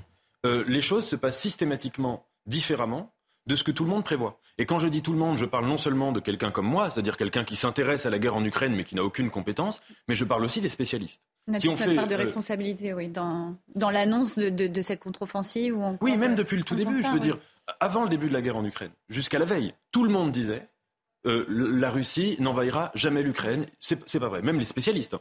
euh, 0.47 0.65
les 0.67 0.81
choses 0.81 1.07
se 1.07 1.17
passent 1.17 1.41
systématiquement 1.41 2.27
différemment 2.47 3.13
de 3.47 3.57
ce 3.57 3.65
que 3.65 3.73
tout 3.73 3.85
le 3.85 3.91
monde 3.91 4.05
prévoit. 4.05 4.39
Et 4.57 4.67
quand 4.67 4.79
je 4.79 4.89
dis 4.89 5.03
tout 5.03 5.13
le 5.13 5.19
monde, 5.19 5.37
je 5.37 5.45
parle 5.45 5.67
non 5.67 5.77
seulement 5.77 6.13
de 6.13 6.21
quelqu'un 6.21 6.51
comme 6.51 6.67
moi, 6.67 6.89
c'est-à-dire 6.89 7.17
quelqu'un 7.17 7.45
qui 7.45 7.57
s'intéresse 7.57 8.07
à 8.07 8.11
la 8.11 8.19
guerre 8.19 8.37
en 8.37 8.45
Ukraine 8.45 8.75
mais 8.75 8.85
qui 8.85 8.95
n'a 8.95 9.05
aucune 9.05 9.31
compétence, 9.31 9.83
mais 10.09 10.15
je 10.15 10.25
parle 10.25 10.45
aussi 10.45 10.61
des 10.61 10.69
spécialistes. 10.69 11.21
Si 11.59 11.69
on 11.69 11.77
fait, 11.77 11.95
part 11.95 12.09
de 12.09 12.15
euh, 12.15 12.19
responsabilité, 12.19 12.95
oui, 12.95 13.09
dans, 13.09 13.55
dans 13.75 13.91
l'annonce 13.91 14.39
de, 14.39 14.49
de, 14.49 14.81
cette 14.81 15.01
contre-offensive 15.01 15.77
ou 15.77 15.99
Oui, 16.01 16.17
même 16.17 16.37
depuis 16.37 16.57
le 16.57 16.63
tout 16.63 16.75
début, 16.75 17.03
je 17.03 17.09
veux 17.09 17.21
dire, 17.21 17.37
avant 17.81 18.05
le 18.05 18.09
début 18.09 18.29
de 18.29 18.33
la 18.33 18.43
guerre 18.43 18.57
en 18.57 18.65
Ukraine, 18.65 18.93
jusqu'à 19.09 19.39
la 19.39 19.45
veille, 19.45 19.75
tout 19.93 20.05
le 20.05 20.11
monde 20.11 20.33
disait 20.33 20.69
euh, 21.27 21.45
la 21.49 21.91
Russie 21.91 22.37
n'envahira 22.39 22.91
jamais 22.95 23.23
l'Ukraine. 23.23 23.67
C'est 23.81 24.21
pas 24.21 24.29
vrai, 24.29 24.43
même 24.43 24.59
les 24.59 24.65
spécialistes. 24.65 25.15
Hein. 25.15 25.21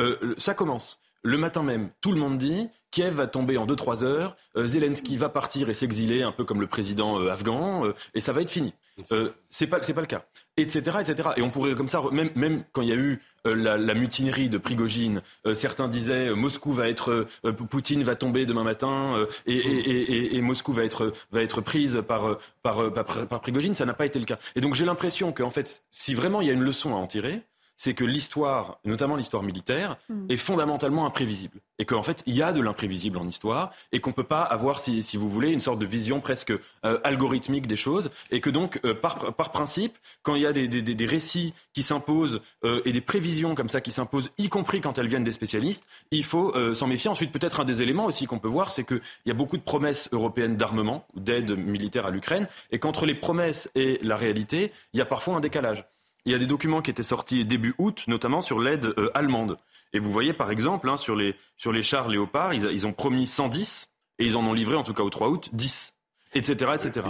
Euh, 0.00 0.34
ça 0.36 0.54
commence. 0.54 1.00
Le 1.22 1.36
matin 1.36 1.62
même, 1.62 1.90
tout 2.00 2.12
le 2.12 2.18
monde 2.20 2.38
dit 2.38 2.68
Kiev 2.90 3.14
va 3.14 3.26
tomber 3.26 3.58
en 3.58 3.66
2-3 3.66 4.04
heures, 4.04 4.36
euh, 4.56 4.66
Zelensky 4.66 5.16
va 5.16 5.28
partir 5.28 5.68
et 5.68 5.74
s'exiler, 5.74 6.22
un 6.22 6.32
peu 6.32 6.44
comme 6.44 6.60
le 6.60 6.68
président 6.68 7.26
afghan, 7.26 7.84
et 8.14 8.20
ça 8.20 8.32
va 8.32 8.42
être 8.42 8.50
fini. 8.50 8.72
Euh, 9.12 9.30
c'est 9.50 9.66
pas 9.66 9.82
c'est 9.82 9.94
pas 9.94 10.00
le 10.00 10.06
cas, 10.06 10.24
etc., 10.56 10.98
etc. 11.00 11.30
Et 11.36 11.42
on 11.42 11.50
pourrait 11.50 11.74
comme 11.74 11.88
ça, 11.88 12.02
même 12.10 12.30
même 12.34 12.64
quand 12.72 12.82
il 12.82 12.88
y 12.88 12.92
a 12.92 12.96
eu 12.96 13.20
la, 13.44 13.94
mutinerie 13.94 14.50
de 14.50 14.58
Prigogine, 14.58 15.22
certains 15.54 15.88
disaient 15.88 16.34
Moscou 16.34 16.72
va 16.72 16.88
être, 16.88 17.26
Poutine 17.70 18.02
va 18.02 18.14
tomber 18.14 18.44
demain 18.44 18.64
matin 18.64 19.26
et, 19.46 20.36
et, 20.36 20.42
Moscou 20.42 20.72
va 20.72 20.84
être 20.84 21.12
va 21.30 21.42
être 21.42 21.60
prise 21.60 22.02
par 22.06 22.38
par, 22.62 22.92
par, 22.92 23.26
par 23.26 23.40
Prigogine. 23.40 23.74
Ça 23.74 23.86
n'a 23.86 23.94
pas 23.94 24.06
été 24.06 24.18
le 24.18 24.24
cas. 24.24 24.38
Et 24.56 24.60
donc 24.60 24.74
j'ai 24.74 24.84
l'impression 24.84 25.32
qu'en 25.32 25.50
fait, 25.50 25.82
si 25.90 26.14
vraiment 26.14 26.40
il 26.40 26.48
y 26.48 26.50
a 26.50 26.54
une 26.54 26.64
leçon 26.64 26.94
à 26.94 26.98
en 26.98 27.06
tirer, 27.06 27.42
c'est 27.78 27.94
que 27.94 28.04
l'histoire, 28.04 28.80
notamment 28.84 29.16
l'histoire 29.16 29.44
militaire, 29.44 29.96
hmm. 30.10 30.26
est 30.28 30.36
fondamentalement 30.36 31.06
imprévisible. 31.06 31.60
Et 31.78 31.84
qu'en 31.84 32.02
fait, 32.02 32.24
il 32.26 32.34
y 32.34 32.42
a 32.42 32.52
de 32.52 32.60
l'imprévisible 32.60 33.16
en 33.16 33.26
histoire, 33.26 33.70
et 33.92 34.00
qu'on 34.00 34.10
ne 34.10 34.14
peut 34.16 34.24
pas 34.24 34.42
avoir, 34.42 34.80
si, 34.80 35.00
vous 35.16 35.30
voulez, 35.30 35.50
une 35.50 35.60
sorte 35.60 35.78
de 35.78 35.86
vision 35.86 36.20
presque 36.20 36.52
euh, 36.84 36.98
algorithmique 37.04 37.68
des 37.68 37.76
choses, 37.76 38.10
et 38.32 38.40
que 38.40 38.50
donc, 38.50 38.80
euh, 38.84 38.94
par, 38.94 39.32
principe, 39.52 39.96
quand 40.22 40.34
il 40.34 40.42
y 40.42 40.46
a 40.46 40.52
des, 40.52 41.06
récits 41.06 41.54
qui 41.72 41.84
s'imposent, 41.84 42.40
euh, 42.64 42.82
et 42.84 42.90
des 42.90 43.00
prévisions 43.00 43.54
comme 43.54 43.68
ça 43.68 43.80
qui 43.80 43.92
s'imposent, 43.92 44.32
y 44.38 44.48
compris 44.48 44.80
quand 44.80 44.98
elles 44.98 45.06
viennent 45.06 45.24
des 45.24 45.32
spécialistes, 45.32 45.86
il 46.10 46.24
faut 46.24 46.52
s'en 46.74 46.88
méfier. 46.88 47.08
Ensuite, 47.08 47.30
peut-être 47.30 47.60
un 47.60 47.64
des 47.64 47.80
éléments 47.80 48.06
aussi 48.06 48.26
qu'on 48.26 48.40
peut 48.40 48.48
voir, 48.48 48.72
c'est 48.72 48.84
qu'il 48.84 49.00
y 49.26 49.30
a 49.30 49.34
beaucoup 49.34 49.56
de 49.56 49.62
promesses 49.62 50.08
européennes 50.10 50.56
d'armement, 50.56 51.06
d'aide 51.14 51.56
militaire 51.56 52.06
à 52.06 52.10
l'Ukraine, 52.10 52.48
et 52.72 52.80
qu'entre 52.80 53.06
les 53.06 53.14
promesses 53.14 53.70
et 53.76 54.00
la 54.02 54.16
réalité, 54.16 54.72
il 54.92 54.98
y 54.98 55.00
a 55.00 55.06
parfois 55.06 55.36
un 55.36 55.40
décalage. 55.40 55.84
Il 56.24 56.32
y 56.32 56.34
a 56.34 56.38
des 56.38 56.46
documents 56.46 56.82
qui 56.82 56.90
étaient 56.90 57.02
sortis 57.02 57.44
début 57.44 57.74
août, 57.78 58.04
notamment 58.06 58.40
sur 58.40 58.60
l'aide 58.60 58.86
euh, 58.98 59.10
allemande. 59.14 59.56
Et 59.92 59.98
vous 59.98 60.12
voyez, 60.12 60.32
par 60.32 60.50
exemple, 60.50 60.88
hein, 60.88 60.96
sur, 60.96 61.16
les, 61.16 61.34
sur 61.56 61.72
les 61.72 61.82
chars 61.82 62.08
Léopard, 62.08 62.52
ils, 62.54 62.86
ont 62.86 62.92
promis 62.92 63.26
110 63.26 63.88
et 64.18 64.26
ils 64.26 64.36
en 64.36 64.44
ont 64.44 64.52
livré, 64.52 64.76
en 64.76 64.82
tout 64.82 64.92
cas 64.92 65.02
au 65.02 65.10
3 65.10 65.28
août, 65.28 65.48
10, 65.52 65.94
etc. 66.34 66.72
etc. 66.74 67.06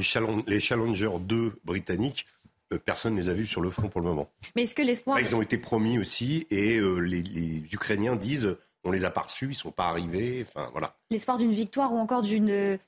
Les, 0.47 0.61
Challenger 0.61 1.11
2 1.21 1.61
britanniques, 1.64 2.27
euh, 2.73 2.79
personne 2.79 3.14
ne 3.14 3.21
les 3.21 3.29
a 3.29 3.33
vus 3.33 3.47
sur 3.47 3.61
le 3.61 3.71
front 3.71 3.88
pour 3.88 4.01
le 4.01 4.07
moment. 4.07 4.31
Mais 4.55 4.62
est-ce 4.62 4.75
que 4.75 4.83
l'espoir... 4.83 5.18
Ils 5.18 5.35
ont 5.35 5.42
été 5.42 5.59
promis 5.59 5.99
aussi 5.99 6.47
et 6.51 6.79
euh, 6.79 6.99
les, 6.99 7.23
les 7.23 7.64
Ukrainiens 7.73 8.14
disent 8.14 8.57
on 8.88 8.90
les 8.90 9.05
a 9.05 9.11
pas 9.11 9.20
reçus, 9.20 9.48
ils 9.51 9.55
sont 9.55 9.70
pas 9.70 9.88
arrivés. 9.88 10.46
Enfin, 10.48 10.68
voilà. 10.72 10.94
L'espoir 11.11 11.37
d'une 11.37 11.53
victoire 11.53 11.92
ou 11.92 11.98
encore 11.98 12.22
d'une 12.22 12.79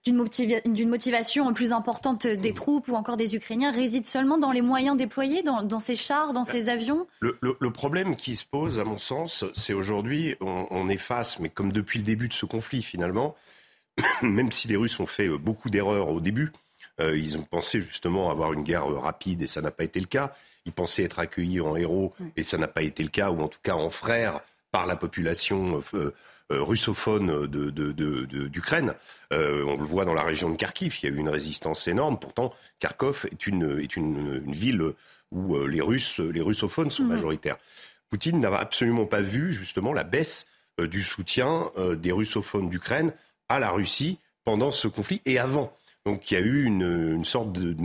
motivation 0.86 1.52
plus 1.52 1.72
importante 1.72 2.26
des 2.26 2.54
troupes 2.54 2.88
ou 2.88 2.94
encore 2.94 3.16
des 3.16 3.34
Ukrainiens 3.34 3.70
réside 3.70 4.06
seulement 4.06 4.38
dans 4.38 4.50
les 4.50 4.62
moyens 4.62 4.96
déployés, 4.96 5.42
dans, 5.42 5.80
ces 5.80 5.96
chars, 5.96 6.32
dans 6.32 6.44
ces 6.44 6.68
avions? 6.68 7.06
le, 7.20 7.70
problème 7.70 8.16
qui 8.16 8.34
se 8.36 8.44
pose, 8.44 8.78
à 8.78 8.84
mon 8.84 8.98
sens, 8.98 9.44
c'est 9.54 9.72
aujourd'hui, 9.72 10.36
on, 10.40 10.88
est 10.88 10.96
face, 10.96 11.38
mais 11.38 11.48
comme 11.48 11.72
depuis 11.72 11.98
le 11.98 12.04
début 12.04 12.28
de 12.28 12.34
ce 12.34 12.46
conflit 12.46 12.82
finalement, 12.82 13.36
même 14.22 14.50
si 14.50 14.68
les 14.68 14.76
Russes 14.76 14.98
ont 15.00 15.06
fait 15.06 15.28
beaucoup 15.28 15.70
d'erreurs 15.70 16.08
au 16.08 16.20
début, 16.20 16.52
euh, 17.00 17.16
ils 17.16 17.36
ont 17.36 17.42
pensé 17.42 17.80
justement 17.80 18.30
avoir 18.30 18.52
une 18.52 18.62
guerre 18.62 18.86
rapide 18.86 19.42
et 19.42 19.46
ça 19.46 19.62
n'a 19.62 19.70
pas 19.70 19.84
été 19.84 20.00
le 20.00 20.06
cas. 20.06 20.32
Ils 20.66 20.72
pensaient 20.72 21.04
être 21.04 21.18
accueillis 21.18 21.60
en 21.60 21.76
héros 21.76 22.12
et 22.36 22.42
ça 22.42 22.58
n'a 22.58 22.68
pas 22.68 22.82
été 22.82 23.02
le 23.02 23.08
cas, 23.08 23.30
ou 23.30 23.40
en 23.40 23.48
tout 23.48 23.60
cas 23.62 23.74
en 23.74 23.88
frères 23.88 24.40
par 24.70 24.87
la 24.87 24.96
population 24.96 25.83
euh, 25.94 26.14
euh, 26.52 26.62
russophone 26.62 27.46
d'Ukraine. 27.46 28.94
Euh, 29.33 29.64
on 29.64 29.76
le 29.76 29.85
voit 29.85 30.04
dans 30.04 30.14
la 30.14 30.22
région 30.22 30.50
de 30.50 30.56
Kharkiv, 30.56 30.98
il 31.02 31.09
y 31.09 31.12
a 31.12 31.14
eu 31.14 31.18
une 31.18 31.28
résistance 31.28 31.87
énorme. 31.88 32.18
Pourtant, 32.18 32.54
Kharkov 32.78 33.26
est 33.30 33.46
une, 33.46 33.80
est 33.80 33.96
une, 33.96 34.40
ville 34.50 34.92
où 35.30 35.56
les 35.64 35.80
Russes, 35.80 36.18
les 36.18 36.40
russophones 36.40 36.90
sont 36.90 37.04
mhm. 37.04 37.11
majoritaires. 37.11 37.56
Poutine 38.09 38.40
n'a 38.40 38.52
absolument 38.56 39.06
pas 39.06 39.20
vu 39.20 39.52
justement 39.52 39.92
la 39.92 40.02
baisse 40.02 40.46
du 40.78 41.02
soutien 41.04 41.70
des 41.96 42.11
russophones 42.11 42.68
d'Ukraine 42.68 43.12
à 43.48 43.61
la 43.61 43.70
Russie 43.70 44.18
pendant 44.42 44.72
ce 44.72 44.88
conflit 44.88 45.22
et 45.26 45.38
avant. 45.38 45.72
Donc 46.04 46.30
il 46.30 46.35
y 46.35 46.37
a 46.37 46.40
eu 46.40 46.64
une, 46.64 47.24
sorte 47.24 47.52
de, 47.52 47.76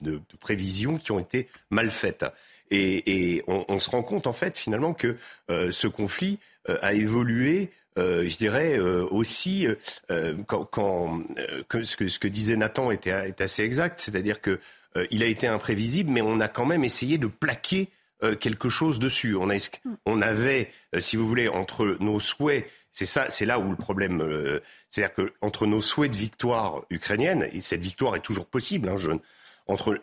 de, 0.00 0.20
prévisions 0.38 0.96
qui 0.96 1.12
ont 1.12 1.18
été 1.18 1.48
mal 1.68 1.90
faites. 1.90 2.24
Et, 2.70 3.42
on, 3.46 3.78
se 3.78 3.90
rend 3.90 4.02
compte 4.02 4.26
en 4.26 4.32
fait 4.32 4.58
finalement 4.58 4.94
que 4.94 5.16
euh, 5.50 5.70
ce 5.70 5.88
conflit 5.88 6.38
euh, 6.68 6.78
a 6.82 6.94
évolué. 6.94 7.70
Euh, 7.98 8.28
je 8.28 8.36
dirais 8.36 8.78
aussi 8.78 9.66
quand, 10.46 11.22
ce, 11.82 12.18
que, 12.18 12.28
disait 12.28 12.56
Nathan 12.56 12.90
était, 12.90 13.10
est 13.10 13.40
assez 13.40 13.62
exact, 13.62 14.00
c'est-à-dire 14.00 14.40
que 14.40 14.60
il 15.10 15.22
a 15.22 15.26
été 15.26 15.46
imprévisible, 15.46 16.10
mais 16.10 16.20
on 16.20 16.40
a 16.40 16.48
quand 16.48 16.66
même 16.66 16.82
essayé 16.82 17.16
de 17.16 17.28
plaquer 17.28 17.88
quelque 18.40 18.68
chose 18.68 18.98
dessus. 18.98 19.36
On, 19.36 19.48
a, 19.48 19.56
on 20.04 20.20
avait, 20.20 20.72
si 20.98 21.16
vous 21.16 21.28
voulez, 21.28 21.48
entre 21.48 21.96
nos 22.00 22.20
souhaits 22.20 22.66
c'est 22.92 23.06
ça, 23.06 23.30
c'est 23.30 23.46
là 23.46 23.60
où 23.60 23.70
le 23.70 23.76
problème, 23.76 24.60
c'est-à-dire 24.90 25.14
que 25.14 25.32
entre 25.42 25.66
nos 25.66 25.80
souhaits 25.80 26.10
de 26.10 26.16
victoire 26.16 26.82
ukrainienne, 26.90 27.48
et 27.52 27.60
cette 27.60 27.82
victoire 27.82 28.16
est 28.16 28.20
toujours 28.20 28.46
possible, 28.46 28.88
hein, 28.88 28.96
je, 28.96 29.12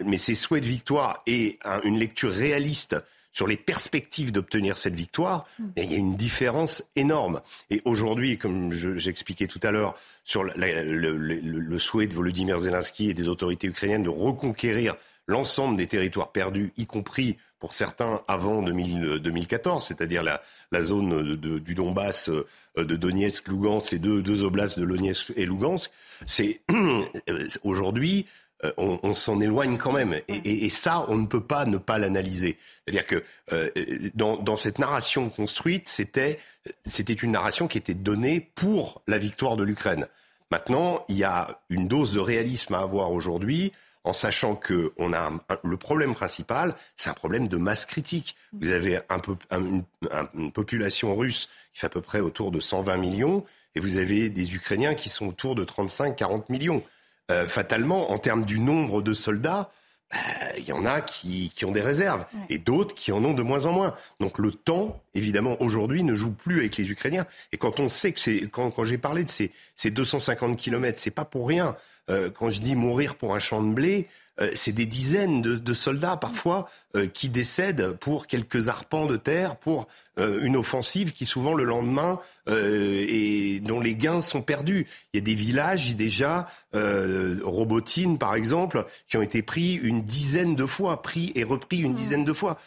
mais 0.06 0.18
ces 0.18 0.36
souhaits 0.36 0.64
de 0.64 0.68
victoire 0.68 1.24
et 1.28 1.60
une 1.84 2.00
lecture 2.00 2.32
réaliste 2.32 2.96
sur 3.38 3.46
les 3.46 3.58
perspectives 3.58 4.32
d'obtenir 4.32 4.78
cette 4.78 4.96
victoire, 4.96 5.46
hmm. 5.60 5.66
il 5.78 5.92
y 5.92 5.94
a 5.94 5.98
une 5.98 6.16
différence 6.16 6.84
énorme. 6.96 7.42
Et 7.70 7.84
aujourd'hui, 7.86 8.38
comme 8.38 8.72
j'expliquais 8.72 9.46
tout 9.46 9.60
à 9.62 9.70
l'heure, 9.70 9.96
sur 10.24 10.44
le, 10.44 11.78
souhait 11.78 12.08
de 12.08 12.16
Volodymyr 12.16 12.60
Zelensky 12.60 13.12
et 13.12 13.14
des 13.14 13.28
autorités 13.28 13.68
ukrainiennes 13.68 14.02
de 14.02 14.10
reconquérir 14.10 14.96
l'ensemble 15.28 15.78
des 15.78 15.86
territoires 15.86 16.32
perdus, 16.32 16.74
y 16.78 16.88
compris 16.88 17.38
pour 17.60 17.76
certains 17.76 18.22
avant 18.28 18.64
2014, 18.64 19.86
c'est-à-dire 19.86 20.24
la, 20.24 20.42
la, 20.72 20.82
zone 20.82 21.36
du 21.36 21.76
Donbass, 21.76 22.32
de 22.76 22.96
Donetsk, 22.96 23.48
Lugansk, 23.50 23.92
les 23.92 24.00
deux, 24.00 24.24
deux 24.24 24.42
oblasts 24.42 24.80
de 24.80 24.86
Donetsk 24.86 25.34
et 25.36 25.46
Lugansk, 25.46 25.92
c'est 26.26 26.62
aujourd'hui 27.64 28.26
euh, 28.64 28.72
on, 28.78 29.14
s'en 29.14 29.40
éloigne 29.40 29.78
quand 29.78 29.92
même. 29.92 30.20
Et, 30.28 30.70
ça, 30.70 31.06
on 31.10 31.18
ne 31.18 31.28
peut 31.28 31.44
pas 31.44 31.66
ne 31.66 31.78
pas 31.78 32.00
l'analyser. 32.00 32.58
C'est-à-dire 32.84 33.06
que 33.06 33.24
euh, 33.52 33.70
dans, 34.16 34.56
cette 34.56 34.80
narration 34.80 35.30
construite, 35.30 35.88
c'était 35.88 36.40
c'était 36.86 37.14
une 37.14 37.32
narration 37.32 37.68
qui 37.68 37.78
était 37.78 37.94
donnée 37.94 38.52
pour 38.56 39.02
la 39.08 39.18
victoire 39.18 39.58
de 39.58 39.64
l'Ukraine. 39.64 40.08
Maintenant, 40.52 41.06
il 41.08 41.18
y 41.18 41.24
a 41.24 41.62
une 41.70 41.88
dose 41.88 42.14
de 42.14 42.20
réalisme 42.20 42.74
à 42.74 42.80
avoir 42.80 43.12
aujourd'hui 43.12 43.74
en 44.04 44.14
sachant 44.14 44.56
que 44.56 44.94
on 44.98 45.14
a 45.14 45.32
le 45.64 45.78
problème 45.78 46.16
principal, 46.16 46.76
c'est 46.96 47.10
un 47.10 47.14
problème 47.14 47.48
de 47.48 47.58
masse 47.58 47.86
critique. 47.86 48.38
Vous 48.54 48.72
avez 48.72 49.00
un 49.10 49.20
peu, 49.20 49.36
une 49.52 50.52
population 50.52 51.16
russe 51.16 51.50
qui 51.74 51.82
fait 51.82 51.88
à 51.88 51.90
peu 51.90 52.02
près 52.02 52.22
autour 52.22 52.52
de 52.52 52.60
120 52.60 52.98
millions, 52.98 53.44
et 53.76 53.80
vous 53.80 53.98
avez 53.98 54.30
des 54.30 54.56
Ukrainiens 54.56 54.96
qui 54.96 55.10
sont 55.10 55.28
autour 55.28 55.56
de 55.56 55.66
35-40 55.66 56.46
millions. 56.50 56.84
Euh, 57.30 57.46
fatalement, 57.46 58.12
en 58.12 58.20
termes 58.20 58.46
du 58.46 58.60
nombre 58.60 59.02
de 59.02 59.14
soldats, 59.14 59.70
bah, 60.12 60.18
il 60.58 60.64
y 60.64 60.72
en 60.72 60.86
a 60.86 61.02
qui, 61.02 61.52
qui 61.54 61.66
ont 61.66 61.72
des 61.72 61.82
réserves 61.82 62.26
et 62.50 62.58
d'autres 62.58 62.96
qui 62.96 63.12
en 63.12 63.24
ont 63.26 63.34
de 63.34 63.44
moins 63.44 63.66
en 63.66 63.74
moins. 63.74 63.94
Donc 64.22 64.40
le 64.40 64.52
temps, 64.52 65.02
évidemment, 65.14 65.62
aujourd'hui, 65.62 66.04
ne 66.04 66.16
joue 66.16 66.32
plus 66.32 66.60
avec 66.60 66.78
les 66.78 66.90
Ukrainiens. 66.90 67.28
Et 67.52 67.58
quand 67.58 67.82
on 67.82 67.90
sait 67.90 68.14
que 68.14 68.20
c'est, 68.20 68.48
quand, 68.50 68.72
quand 68.72 68.86
j'ai 68.86 68.98
parlé 68.98 69.26
de 69.26 69.30
ces, 69.30 69.52
ces 69.76 69.92
250 69.92 70.58
kilomètres, 70.58 71.00
c'est 71.00 71.12
pas 71.12 71.26
pour 71.26 71.48
rien. 71.48 71.76
Euh, 72.10 72.30
quand 72.30 72.52
je 72.52 72.62
dis 72.62 72.76
mourir 72.76 73.16
pour 73.16 73.36
un 73.36 73.40
champ 73.40 73.62
de 73.62 73.74
blé, 73.74 74.08
euh, 74.40 74.52
c'est 74.54 74.72
des 74.72 74.86
dizaines 74.86 75.42
de, 75.42 75.74
soldats 75.74 76.18
parfois 76.18 76.70
euh, 76.96 77.08
qui 77.08 77.30
décèdent 77.30 77.92
pour 77.94 78.28
quelques 78.28 78.70
arpents 78.70 79.06
de 79.06 79.18
terre, 79.18 79.56
pour 79.58 79.88
euh, 80.20 80.40
une 80.42 80.56
offensive 80.56 81.12
qui 81.12 81.26
souvent 81.26 81.54
le 81.54 81.64
lendemain 81.64 82.20
et 82.48 83.60
dont 83.62 83.80
les 83.80 83.96
gains 83.96 84.22
sont 84.22 84.42
perdus. 84.42 84.88
Il 85.14 85.18
y 85.18 85.22
a 85.22 85.26
des 85.26 85.36
villages 85.36 85.96
déjà, 85.96 86.48
Robotine 86.74 88.18
par 88.18 88.36
exemple, 88.36 88.86
qui 89.08 89.18
ont 89.18 89.22
été 89.22 89.42
pris 89.42 89.76
une 89.76 90.04
dizaine 90.04 90.56
de 90.56 90.66
fois, 90.66 91.02
pris 91.02 91.32
et 91.36 91.44
repris 91.44 91.80
une 91.80 91.94
dizaine 91.94 92.26
de 92.26 92.34
fois. 92.34 92.58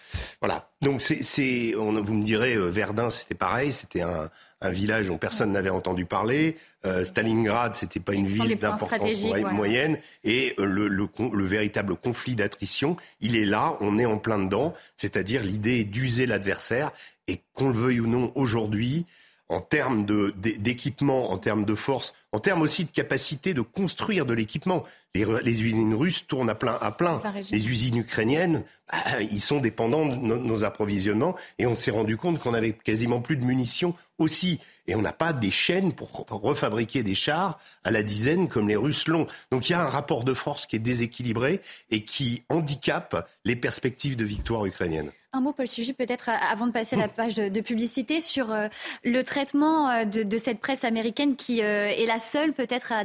Voilà. 0.40 0.68
Donc 0.82 1.00
c'est, 1.00 1.72
vous 1.74 2.14
me 2.14 2.22
direz, 2.22 2.56
Verdun 2.56 3.10
c'était 3.10 3.34
pareil, 3.34 3.72
c'était 3.72 4.02
un, 4.02 4.30
un 4.62 4.70
village 4.70 5.08
dont 5.08 5.18
personne 5.18 5.52
n'avait 5.52 5.70
entendu 5.70 6.04
parler. 6.04 6.56
Euh, 6.84 7.04
Stalingrad, 7.04 7.74
c'était 7.74 8.00
pas 8.00 8.14
une 8.14 8.26
ville 8.26 8.58
d'importance 8.58 9.24
moyenne. 9.52 9.98
Et 10.24 10.54
euh, 10.58 10.64
le, 10.64 10.88
le, 10.88 11.44
véritable 11.44 11.96
conflit 11.96 12.34
d'attrition, 12.34 12.96
il 13.20 13.36
est 13.36 13.44
là, 13.44 13.76
on 13.80 13.98
est 13.98 14.06
en 14.06 14.18
plein 14.18 14.38
dedans. 14.38 14.74
C'est-à-dire 14.96 15.42
l'idée 15.42 15.84
d'user 15.84 16.26
l'adversaire. 16.26 16.92
Et 17.26 17.40
qu'on 17.54 17.68
le 17.68 17.74
veuille 17.74 18.00
ou 18.00 18.08
non 18.08 18.32
aujourd'hui, 18.34 19.06
en 19.50 19.60
termes 19.60 20.06
d'équipement, 20.36 21.32
en 21.32 21.36
termes 21.36 21.64
de 21.64 21.74
force, 21.74 22.14
en 22.32 22.38
termes 22.38 22.62
aussi 22.62 22.84
de 22.84 22.90
capacité 22.90 23.52
de 23.52 23.60
construire 23.60 24.24
de 24.24 24.32
l'équipement. 24.32 24.84
Les, 25.12 25.24
usines 25.62 25.92
russes 25.94 26.24
tournent 26.28 26.48
à 26.48 26.54
plein. 26.54 26.78
À 26.80 26.92
plein. 26.92 27.20
Les 27.50 27.68
usines 27.68 27.96
ukrainiennes, 27.96 28.62
bah, 28.90 29.20
ils 29.20 29.40
sont 29.40 29.58
dépendants 29.58 30.06
de 30.06 30.16
nos 30.16 30.64
approvisionnements. 30.64 31.34
Et 31.58 31.66
on 31.66 31.74
s'est 31.74 31.90
rendu 31.90 32.16
compte 32.16 32.38
qu'on 32.38 32.54
avait 32.54 32.72
quasiment 32.72 33.20
plus 33.20 33.36
de 33.36 33.44
munitions 33.44 33.94
aussi. 34.20 34.60
Et 34.86 34.94
on 34.94 35.02
n'a 35.02 35.12
pas 35.12 35.32
des 35.32 35.50
chaînes 35.50 35.92
pour 35.92 36.26
refabriquer 36.28 37.02
des 37.02 37.14
chars 37.14 37.58
à 37.84 37.90
la 37.90 38.02
dizaine 38.02 38.48
comme 38.48 38.68
les 38.68 38.76
Russes 38.76 39.08
l'ont. 39.08 39.26
Donc 39.50 39.68
il 39.68 39.72
y 39.72 39.74
a 39.74 39.82
un 39.82 39.88
rapport 39.88 40.24
de 40.24 40.34
force 40.34 40.66
qui 40.66 40.76
est 40.76 40.80
déséquilibré 40.80 41.60
et 41.90 42.04
qui 42.04 42.42
handicape 42.48 43.28
les 43.44 43.56
perspectives 43.56 44.16
de 44.16 44.24
victoire 44.24 44.66
ukrainienne. 44.66 45.12
Un 45.32 45.42
mot, 45.42 45.52
Paul 45.52 45.68
Sugy, 45.68 45.92
peut-être 45.92 46.28
avant 46.28 46.66
de 46.66 46.72
passer 46.72 46.96
à 46.96 46.98
la 46.98 47.06
page 47.06 47.36
de, 47.36 47.60
publicité, 47.60 48.20
sur 48.20 48.50
euh, 48.50 48.66
le 49.04 49.22
traitement 49.22 49.88
euh, 49.88 50.04
de, 50.04 50.38
cette 50.38 50.58
presse 50.58 50.82
américaine 50.82 51.36
qui 51.36 51.62
euh, 51.62 51.86
est 51.86 52.04
la 52.04 52.18
seule 52.18 52.52
peut-être 52.52 52.90
à, 52.90 53.04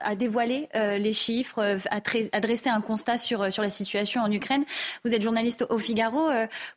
à, 0.00 0.14
dévoiler 0.14 0.70
les 0.72 1.12
chiffres, 1.12 1.78
à, 1.90 2.40
dresser 2.40 2.70
un 2.70 2.80
constat 2.80 3.18
sur, 3.18 3.52
sur 3.52 3.62
la 3.62 3.68
situation 3.68 4.22
en 4.22 4.32
Ukraine. 4.32 4.64
Vous 5.04 5.14
êtes 5.14 5.20
journaliste 5.20 5.66
au 5.68 5.76
Figaro. 5.76 6.30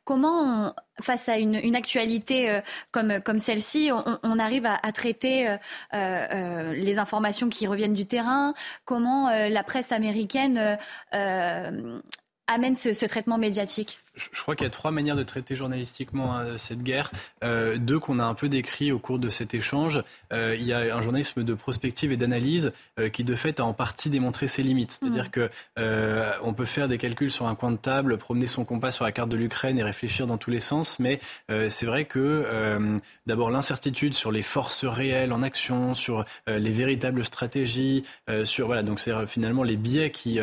comment, 0.04 0.76
face 1.02 1.30
à 1.30 1.38
une, 1.38 1.76
actualité 1.76 2.60
comme, 2.92 3.20
comme 3.22 3.38
celle-ci, 3.38 3.92
on, 4.24 4.40
arrive 4.40 4.66
à, 4.66 4.92
traiter 4.92 5.56
les 5.94 7.00
informations 7.00 7.50
qui 7.50 7.68
reviennent 7.68 7.94
du 7.94 8.06
terrain 8.06 8.54
Comment 8.86 9.30
la 9.30 9.64
presse 9.64 9.92
américaine 9.92 10.78
amène 11.12 12.76
ce 12.76 13.06
traitement 13.06 13.38
médiatique? 13.38 14.00
Je 14.34 14.42
crois 14.42 14.56
qu'il 14.56 14.66
y 14.66 14.68
a 14.68 14.72
trois 14.72 14.92
manières 14.92 15.16
de 15.16 15.24
traiter 15.24 15.56
journalistiquement 15.56 16.36
hein, 16.36 16.58
cette 16.58 16.84
guerre. 16.84 17.12
Euh, 17.44 17.78
deux 17.78 18.00
qu'on 18.00 18.20
a 18.20 18.24
un 18.24 18.34
peu 18.34 18.50
décrit 18.50 18.92
au 18.92 19.00
cours 19.00 19.20
de 19.20 19.30
cet 19.30 19.54
échange. 19.54 20.04
Euh, 20.34 20.56
il 20.60 20.66
y 20.66 20.74
a 20.74 20.96
un 20.96 21.02
journalisme 21.02 21.44
de 21.44 21.54
prospective 21.54 22.12
et 22.12 22.18
d'analyse 22.18 22.74
euh, 23.00 23.10
qui, 23.10 23.24
de 23.24 23.36
fait, 23.36 23.60
a 23.60 23.66
en 23.66 23.74
partie 23.74 24.10
démontré 24.10 24.48
ses 24.48 24.64
limites. 24.64 24.92
C'est-à-dire 25.00 25.26
mmh. 25.26 25.30
que 25.30 25.50
on 26.42 26.54
peut 26.54 26.66
faire 26.66 26.88
des 26.88 26.98
calculs 26.98 27.32
sur 27.32 27.48
un 27.48 27.56
coin 27.56 27.72
de 27.72 27.78
table, 27.78 28.18
promener 28.18 28.48
son 28.48 28.66
compas 28.66 28.92
sur 28.92 29.06
la 29.06 29.12
carte 29.12 29.30
de 29.30 29.38
l'Ukraine 29.38 29.78
et 29.80 29.84
réfléchir 29.84 30.28
dans 30.28 30.38
tous 30.38 30.52
les 30.52 30.60
sens. 30.60 31.00
Mais 31.00 31.20
c'est 31.48 31.86
vrai 31.86 32.06
que, 32.06 32.46
d'abord, 33.28 33.52
l'incertitude 33.52 34.14
sur 34.14 34.32
les 34.32 34.42
forces 34.42 34.86
réelles 34.86 35.34
en 35.34 35.42
action, 35.42 35.94
sur 35.94 36.26
les 36.48 36.70
véritables 36.70 37.24
stratégies, 37.26 38.04
sur 38.44 38.68
voilà, 38.68 38.84
donc 38.84 39.00
c'est 39.00 39.14
finalement 39.26 39.64
les 39.64 39.78
biais 39.78 40.12
qui 40.12 40.40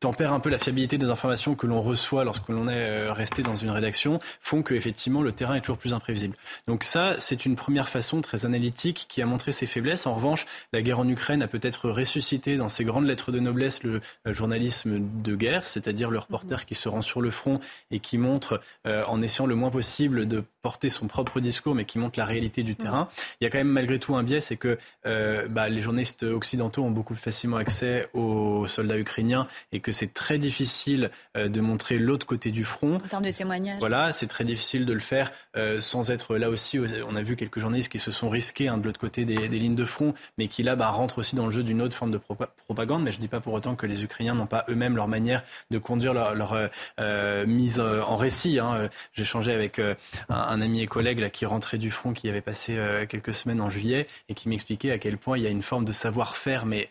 tempèrent 0.00 0.32
un 0.32 0.40
peu 0.40 0.50
la 0.50 0.58
fiabilité 0.58 0.98
des 0.98 1.08
informations 1.08 1.54
que 1.54 1.66
l'on 1.66 1.73
reçoit 1.82 2.24
lorsque 2.24 2.48
l'on 2.48 2.68
est 2.68 2.88
euh, 2.88 3.12
resté 3.12 3.42
dans 3.42 3.56
une 3.56 3.70
rédaction 3.70 4.20
font 4.40 4.62
que 4.62 4.74
effectivement 4.74 5.22
le 5.22 5.32
terrain 5.32 5.54
est 5.54 5.60
toujours 5.60 5.78
plus 5.78 5.92
imprévisible. 5.92 6.36
Donc 6.66 6.84
ça, 6.84 7.14
c'est 7.18 7.46
une 7.46 7.56
première 7.56 7.88
façon 7.88 8.20
très 8.20 8.44
analytique 8.44 9.06
qui 9.08 9.22
a 9.22 9.26
montré 9.26 9.52
ses 9.52 9.66
faiblesses. 9.66 10.06
En 10.06 10.14
revanche, 10.14 10.46
la 10.72 10.82
guerre 10.82 10.98
en 10.98 11.08
Ukraine 11.08 11.42
a 11.42 11.48
peut-être 11.48 11.88
ressuscité 11.88 12.56
dans 12.56 12.68
ses 12.68 12.84
grandes 12.84 13.06
lettres 13.06 13.32
de 13.32 13.40
noblesse 13.40 13.82
le 13.82 14.00
euh, 14.26 14.32
journalisme 14.32 15.00
de 15.22 15.36
guerre, 15.36 15.66
c'est-à-dire 15.66 16.10
le 16.10 16.18
reporter 16.18 16.66
qui 16.66 16.74
se 16.74 16.88
rend 16.88 17.02
sur 17.02 17.20
le 17.20 17.30
front 17.30 17.60
et 17.90 18.00
qui 18.00 18.18
montre, 18.18 18.60
euh, 18.86 19.04
en 19.06 19.22
essayant 19.22 19.46
le 19.46 19.54
moins 19.54 19.70
possible 19.70 20.26
de 20.26 20.44
porter 20.64 20.88
son 20.88 21.08
propre 21.08 21.40
discours, 21.40 21.74
mais 21.74 21.84
qui 21.84 21.98
montre 21.98 22.18
la 22.18 22.24
réalité 22.24 22.62
du 22.62 22.74
terrain. 22.74 23.08
Il 23.40 23.44
y 23.44 23.46
a 23.46 23.50
quand 23.50 23.58
même 23.58 23.68
malgré 23.68 23.98
tout 23.98 24.16
un 24.16 24.22
biais, 24.22 24.40
c'est 24.40 24.56
que 24.56 24.78
bah, 25.04 25.68
les 25.68 25.82
journalistes 25.82 26.22
occidentaux 26.22 26.82
ont 26.82 26.90
beaucoup 26.90 27.12
plus 27.12 27.22
facilement 27.22 27.58
accès 27.58 28.08
aux 28.14 28.66
soldats 28.66 28.98
ukrainiens 28.98 29.46
et 29.72 29.80
que 29.80 29.92
c'est 29.92 30.14
très 30.14 30.38
difficile 30.38 31.10
de 31.34 31.60
montrer 31.60 31.98
l'autre 31.98 32.26
côté 32.26 32.50
du 32.50 32.64
front. 32.64 32.96
En 32.96 33.08
termes 33.08 33.24
de 33.24 33.30
témoignages. 33.30 33.78
Voilà, 33.78 34.12
c'est 34.12 34.26
très 34.26 34.44
difficile 34.44 34.86
de 34.86 34.92
le 34.92 35.00
faire 35.00 35.30
euh, 35.56 35.80
sans 35.80 36.10
être 36.10 36.36
là 36.36 36.50
aussi. 36.50 36.78
On 37.06 37.16
a 37.16 37.22
vu 37.22 37.36
quelques 37.36 37.60
journalistes 37.60 37.90
qui 37.90 37.98
se 37.98 38.10
sont 38.10 38.28
risqués 38.28 38.68
hein, 38.68 38.78
de 38.78 38.84
l'autre 38.84 39.00
côté 39.00 39.24
des, 39.24 39.48
lignes 39.48 39.74
de 39.74 39.84
front, 39.84 40.14
mais 40.38 40.48
qui 40.48 40.62
là 40.62 40.76
bah, 40.76 40.88
rentrent 40.88 41.18
aussi 41.18 41.36
dans 41.36 41.46
le 41.46 41.52
jeu 41.52 41.62
d'une 41.62 41.82
autre 41.82 41.96
forme 41.96 42.10
de 42.10 42.18
propagande. 42.64 43.02
Mais 43.02 43.12
je 43.12 43.18
ne 43.18 43.20
dis 43.20 43.28
pas 43.28 43.40
pour 43.40 43.52
autant 43.52 43.76
que 43.76 43.86
les 43.86 44.04
Ukrainiens 44.04 44.34
n'ont 44.34 44.46
pas 44.46 44.64
eux-mêmes 44.68 44.96
leur 44.96 45.08
manière 45.08 45.42
de 45.70 45.78
conduire 45.78 46.14
leur, 46.14 46.52
euh, 46.52 46.68
euh, 47.00 47.46
mise 47.46 47.80
en 47.80 48.16
récit. 48.16 48.58
Hein. 48.58 48.88
J'ai 49.12 49.22
échangé 49.22 49.52
avec 49.52 49.80
un, 50.28 50.53
ami 50.60 50.82
et 50.82 50.86
collègue 50.86 51.20
là, 51.20 51.30
qui 51.30 51.46
rentrait 51.46 51.78
du 51.78 51.90
front, 51.90 52.12
qui 52.12 52.28
avait 52.28 52.40
passé 52.40 52.76
quelques 53.08 53.34
semaines 53.34 53.60
en 53.60 53.70
juillet, 53.70 54.06
et 54.28 54.34
qui 54.34 54.48
m'expliquait 54.48 54.90
à 54.90 54.98
quel 54.98 55.18
point 55.18 55.38
il 55.38 55.44
y 55.44 55.46
a 55.46 55.50
une 55.50 55.62
forme 55.62 55.84
de 55.84 55.92
savoir-faire, 55.92 56.66
mais 56.66 56.90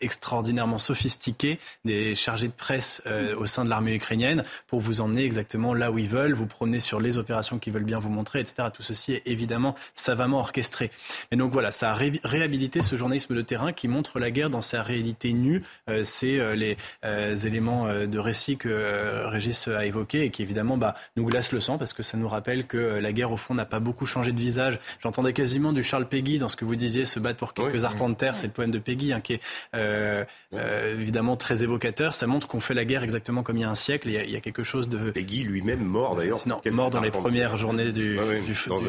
extraordinairement 0.00 0.78
sophistiqué 0.78 1.58
des 1.84 2.14
chargés 2.14 2.48
de 2.48 2.52
presse 2.52 3.02
au 3.36 3.46
sein 3.46 3.64
de 3.64 3.70
l'armée 3.70 3.94
ukrainienne 3.94 4.44
pour 4.66 4.80
vous 4.80 5.00
emmener 5.00 5.24
exactement 5.24 5.74
là 5.74 5.90
où 5.90 5.98
ils 5.98 6.08
veulent, 6.08 6.34
vous 6.34 6.46
promener 6.46 6.80
sur 6.80 7.00
les 7.00 7.16
opérations 7.16 7.58
qu'ils 7.58 7.72
veulent 7.72 7.84
bien 7.84 7.98
vous 7.98 8.10
montrer, 8.10 8.40
etc. 8.40 8.68
Tout 8.72 8.82
ceci 8.82 9.12
est 9.12 9.22
évidemment 9.26 9.74
savamment 9.94 10.38
orchestré. 10.38 10.90
Mais 11.30 11.36
donc 11.36 11.52
voilà, 11.52 11.72
ça 11.72 11.92
a 11.92 11.94
réhabilité 11.94 12.82
ce 12.82 12.96
journalisme 12.96 13.34
de 13.34 13.42
terrain 13.42 13.72
qui 13.72 13.88
montre 13.88 14.18
la 14.18 14.30
guerre 14.30 14.50
dans 14.50 14.60
sa 14.60 14.82
réalité 14.82 15.32
nue. 15.32 15.62
Euh, 15.88 16.02
c'est 16.04 16.38
euh, 16.38 16.54
les 16.54 16.76
euh, 17.04 17.36
éléments 17.36 17.86
de 17.86 18.18
récit 18.18 18.56
que 18.56 19.26
Régis 19.26 19.68
a 19.68 19.86
évoqués 19.86 20.24
et 20.24 20.30
qui 20.30 20.42
évidemment 20.42 20.76
bah, 20.76 20.94
nous 21.16 21.24
glacent 21.24 21.52
le 21.52 21.60
sang 21.60 21.78
parce 21.78 21.92
que 21.92 22.02
ça 22.02 22.16
nous 22.16 22.28
rappelle 22.28 22.66
que 22.66 22.76
la 23.02 23.12
guerre 23.12 23.32
au 23.32 23.36
fond 23.36 23.54
n'a 23.54 23.66
pas 23.66 23.80
beaucoup 23.80 24.06
changé 24.06 24.32
de 24.32 24.40
visage. 24.40 24.78
J'entendais 25.02 25.32
quasiment 25.32 25.72
du 25.72 25.82
Charles 25.82 26.08
Peggy 26.08 26.38
dans 26.38 26.48
ce 26.48 26.56
que 26.56 26.64
vous 26.64 26.76
disiez, 26.76 27.04
se 27.04 27.18
battre 27.18 27.38
pour 27.38 27.54
quelques 27.54 27.84
arpents 27.84 28.08
de 28.08 28.14
terre. 28.14 28.36
C'est 28.36 28.46
le 28.46 28.52
poème 28.52 28.70
de 28.70 28.78
Peggy 28.78 29.12
hein, 29.12 29.20
qui 29.20 29.34
est 29.34 30.26
évidemment 30.52 31.36
très 31.36 31.62
évocateur. 31.62 32.14
Ça 32.14 32.26
montre 32.26 32.48
qu'on 32.48 32.60
fait 32.60 32.74
la 32.74 32.84
guerre 32.84 33.02
exactement 33.02 33.42
comme 33.42 33.56
il 33.56 33.62
y 33.62 33.64
a 33.64 33.70
un 33.70 33.74
siècle 33.74 34.08
il 34.08 34.30
y 34.30 34.36
a, 34.36 34.40
quelque 34.40 34.62
chose 34.62 34.88
de. 34.88 35.10
Peggy 35.10 35.42
lui-même 35.44 35.84
mort 35.84 36.16
d'ailleurs. 36.16 36.38
mort 36.72 36.90
dans 36.90 37.00
les 37.00 37.10
premières 37.10 37.56
journées 37.56 37.92
du. 37.92 38.18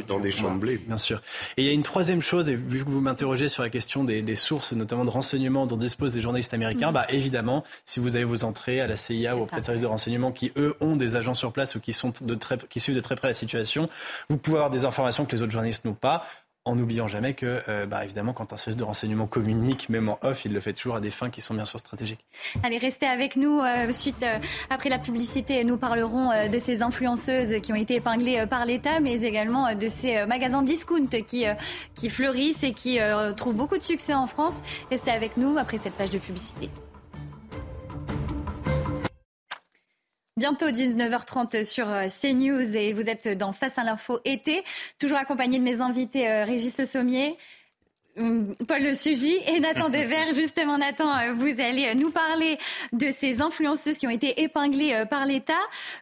dans, 0.08 0.20
des 0.20 0.32
champs 0.32 0.54
de 0.54 0.60
blé. 0.60 0.78
Bien 0.78 0.98
sûr. 0.98 1.22
Et 1.58 1.64
il 1.64 1.66
y 1.66 1.70
a 1.70 1.74
une 1.74 1.84
troisième 1.84 2.22
chose, 2.22 2.50
et 2.50 2.56
vu 2.56 2.84
que 2.84 2.90
vous 2.90 3.02
m'interrogez 3.02 3.50
sur 3.50 3.64
la 3.64 3.70
question 3.70 4.04
des, 4.04 4.36
sources, 4.36 4.74
notamment 4.74 5.06
de 5.06 5.10
renseignements 5.10 5.68
dont 5.68 5.78
disposent 5.78 6.16
les 6.16 6.22
journalistes 6.22 6.54
américains, 6.54 6.92
mm. 6.92 6.94
bah 6.94 7.06
évidemment, 7.10 7.64
si 7.86 8.00
vous 8.00 8.16
avez 8.16 8.26
vos 8.26 8.44
entrées 8.44 8.82
à 8.82 8.88
la 8.88 8.96
CIA 8.96 9.36
ou 9.36 9.42
auprès 9.42 9.60
de 9.60 9.66
services 9.66 9.82
de 9.82 9.88
renseignement 9.88 10.32
qui 10.32 10.52
eux 10.58 10.76
ont 10.80 10.96
des 10.96 11.16
agents 11.16 11.34
sur 11.34 11.52
place 11.52 11.76
ou 11.76 11.80
qui 11.80 11.94
sont 11.94 12.14
de 12.22 12.36
très, 12.36 12.58
qui 12.70 12.80
suivent 12.80 12.96
de 12.96 13.02
très 13.02 13.16
près 13.16 13.28
la 13.28 13.34
situation, 13.34 13.90
vous 14.30 14.38
pouvez 14.38 14.58
avoir 14.58 14.70
des 14.70 14.86
informations 14.86 15.26
que 15.26 15.36
les 15.36 15.42
autres 15.42 15.52
journalistes 15.52 15.86
n'ont 15.86 15.94
pas 15.94 16.24
en 16.66 16.76
n'oubliant 16.76 17.10
jamais 17.10 17.34
que, 17.34 17.62
euh, 17.68 17.86
bah, 17.86 18.04
évidemment, 18.04 18.32
quand 18.32 18.54
un 18.54 18.58
service 18.58 18.78
de 18.78 18.84
renseignement 18.84 19.28
communique, 19.28 19.90
même 19.90 20.08
en 20.08 20.18
off, 20.22 20.46
il 20.46 20.54
le 20.54 20.60
fait 20.62 20.72
toujours 20.72 20.96
à 20.96 21.02
des 21.02 21.12
fins 21.12 21.30
qui 21.30 21.42
sont 21.42 21.54
bien 21.54 21.66
sûr 21.66 21.80
stratégiques. 21.80 22.26
Allez, 22.64 22.78
restez 22.78 23.06
avec 23.06 23.36
nous. 23.36 23.60
Euh, 23.60 23.92
suite, 23.92 24.24
euh, 24.24 24.40
après 24.70 24.90
la 24.90 24.98
publicité, 24.98 25.66
nous 25.66 25.78
parlerons 25.78 26.30
de 26.50 26.58
ces 26.58 26.82
influenceuses 26.82 27.60
qui 27.62 27.74
ont 27.74 27.76
été 27.76 27.96
épinglées 27.96 28.46
par 28.50 28.66
l'État, 28.66 29.02
mais 29.02 29.22
également 29.22 29.76
de 29.76 29.88
ces 29.88 30.26
magasins 30.26 30.62
discount 30.62 31.08
qui, 31.08 31.46
qui 31.96 32.10
fleurissent 32.10 32.64
et 32.64 32.74
qui 32.74 33.00
trouvent 33.36 33.56
beaucoup 33.56 33.78
de 33.78 33.84
succès 33.84 34.14
en 34.14 34.28
France. 34.28 34.62
Restez 34.90 35.12
avec 35.12 35.38
nous 35.38 35.58
après 35.58 35.78
cette 35.78 35.94
page 35.94 36.10
de 36.10 36.18
publicité. 36.18 36.70
Bientôt 40.44 40.68
19h30 40.68 41.64
sur 41.64 41.90
euh, 41.90 42.08
CNews 42.10 42.76
et 42.76 42.92
vous 42.92 43.08
êtes 43.08 43.30
dans 43.30 43.54
Face 43.54 43.78
à 43.78 43.86
l'info 43.86 44.20
été, 44.26 44.62
toujours 45.00 45.18
accompagné 45.18 45.58
de 45.58 45.64
mes 45.64 45.80
invités 45.80 46.30
euh, 46.30 46.44
Régis 46.44 46.78
Le 46.78 46.86
Sommier, 46.86 47.38
hum, 48.18 48.54
Paul 48.68 48.84
Le 48.84 48.94
Sugy 48.94 49.38
et 49.48 49.62
Nathan 49.62 49.88
Dever. 49.90 50.34
Justement, 50.34 50.78
Nathan, 50.78 51.18
euh, 51.18 51.34
vous 51.34 51.62
allez 51.62 51.96
nous 51.96 52.12
parler 52.12 52.58
de 52.92 53.10
ces 53.12 53.40
influenceuses 53.42 53.98
qui 53.98 54.06
ont 54.06 54.10
été 54.10 54.42
épinglées 54.42 55.06
par 55.10 55.26
l'État. 55.26 55.54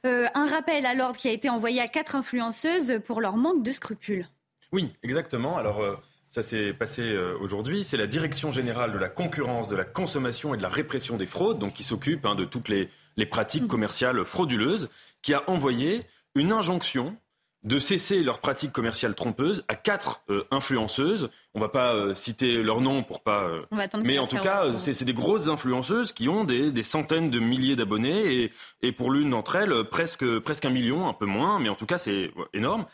un 0.05 0.47
rappel 0.47 0.87
à 0.87 0.95
l'ordre 0.95 1.17
qui 1.17 1.27
a 1.29 1.33
été 1.33 1.47
envoyé 1.47 1.79
à 1.79 1.87
quatre 1.87 2.15
influenceuses 2.15 2.99
pour 3.05 3.21
leur 3.21 3.37
manque 3.37 3.61
de 3.61 3.71
scrupules. 3.71 4.27
Oui, 4.71 4.91
exactement. 5.03 5.55
Alors. 5.55 6.01
Ça 6.33 6.43
s'est 6.43 6.71
passé 6.71 7.13
aujourd'hui. 7.41 7.83
C'est 7.83 7.97
la 7.97 8.07
Direction 8.07 8.53
générale 8.53 8.93
de 8.93 8.97
la 8.97 9.09
concurrence, 9.09 9.67
de 9.67 9.75
la 9.75 9.83
consommation 9.83 10.53
et 10.53 10.57
de 10.57 10.61
la 10.61 10.69
répression 10.69 11.17
des 11.17 11.25
fraudes, 11.25 11.59
donc 11.59 11.73
qui 11.73 11.83
s'occupe 11.83 12.25
hein, 12.25 12.35
de 12.35 12.45
toutes 12.45 12.69
les, 12.69 12.87
les 13.21 13.27
pratiques 13.27 13.67
commerciales 13.67 14.25
frauduleuses, 14.25 14.89
qui 15.21 15.35
a 15.35 15.47
envoyé 15.47 16.01
une 16.33 16.51
injonction 16.51 17.15
de 17.61 17.77
cesser 17.77 18.23
leurs 18.23 18.39
pratiques 18.39 18.71
commerciales 18.71 19.13
trompeuses 19.13 19.63
à 19.67 19.75
quatre 19.75 20.23
euh, 20.31 20.43
influenceuses. 20.49 21.29
On 21.53 21.59
va 21.59 21.69
pas 21.69 21.93
euh, 21.93 22.15
citer 22.15 22.63
leurs 22.63 22.81
noms 22.81 23.03
pour 23.03 23.21
pas. 23.21 23.43
Euh, 23.43 23.61
mais 24.03 24.17
en 24.17 24.25
tout 24.25 24.39
cas, 24.39 24.75
c'est 24.79 25.05
des 25.05 25.13
grosses 25.13 25.49
influenceuses 25.49 26.13
qui 26.13 26.29
ont 26.29 26.45
des, 26.45 26.81
centaines 26.81 27.29
de 27.29 27.37
milliers 27.39 27.75
d'abonnés 27.75 28.51
et, 28.81 28.91
pour 28.91 29.11
l'une 29.11 29.29
d'entre 29.29 29.55
elles, 29.55 29.83
presque, 29.83 30.39
presque 30.39 30.65
un 30.65 30.71
million, 30.71 31.07
un 31.07 31.13
peu 31.13 31.27
moins, 31.27 31.59
mais 31.59 31.69
en 31.69 31.75
tout 31.75 31.85
cas, 31.85 31.99
c'est 31.99 32.31
énorme. 32.55 32.87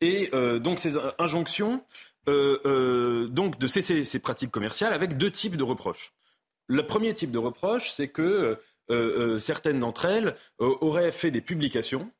Et 0.00 0.30
donc 0.60 0.78
ces 0.78 0.94
injonctions, 1.18 1.82
donc 2.26 3.58
de 3.58 3.66
cesser 3.66 4.04
ces 4.04 4.18
pratiques 4.18 4.50
commerciales 4.50 4.94
avec 4.94 5.18
deux 5.18 5.30
types 5.30 5.56
de 5.56 5.62
reproches. 5.62 6.12
Le 6.66 6.86
premier 6.86 7.12
type 7.12 7.30
de 7.30 7.38
reproche, 7.38 7.90
c'est 7.90 8.08
que 8.08 8.58
certaines 9.38 9.80
d'entre 9.80 10.04
elles 10.04 10.34
euh, 10.60 10.74
auraient 10.80 11.10
fait 11.10 11.30
des 11.30 11.40
publications 11.40 12.10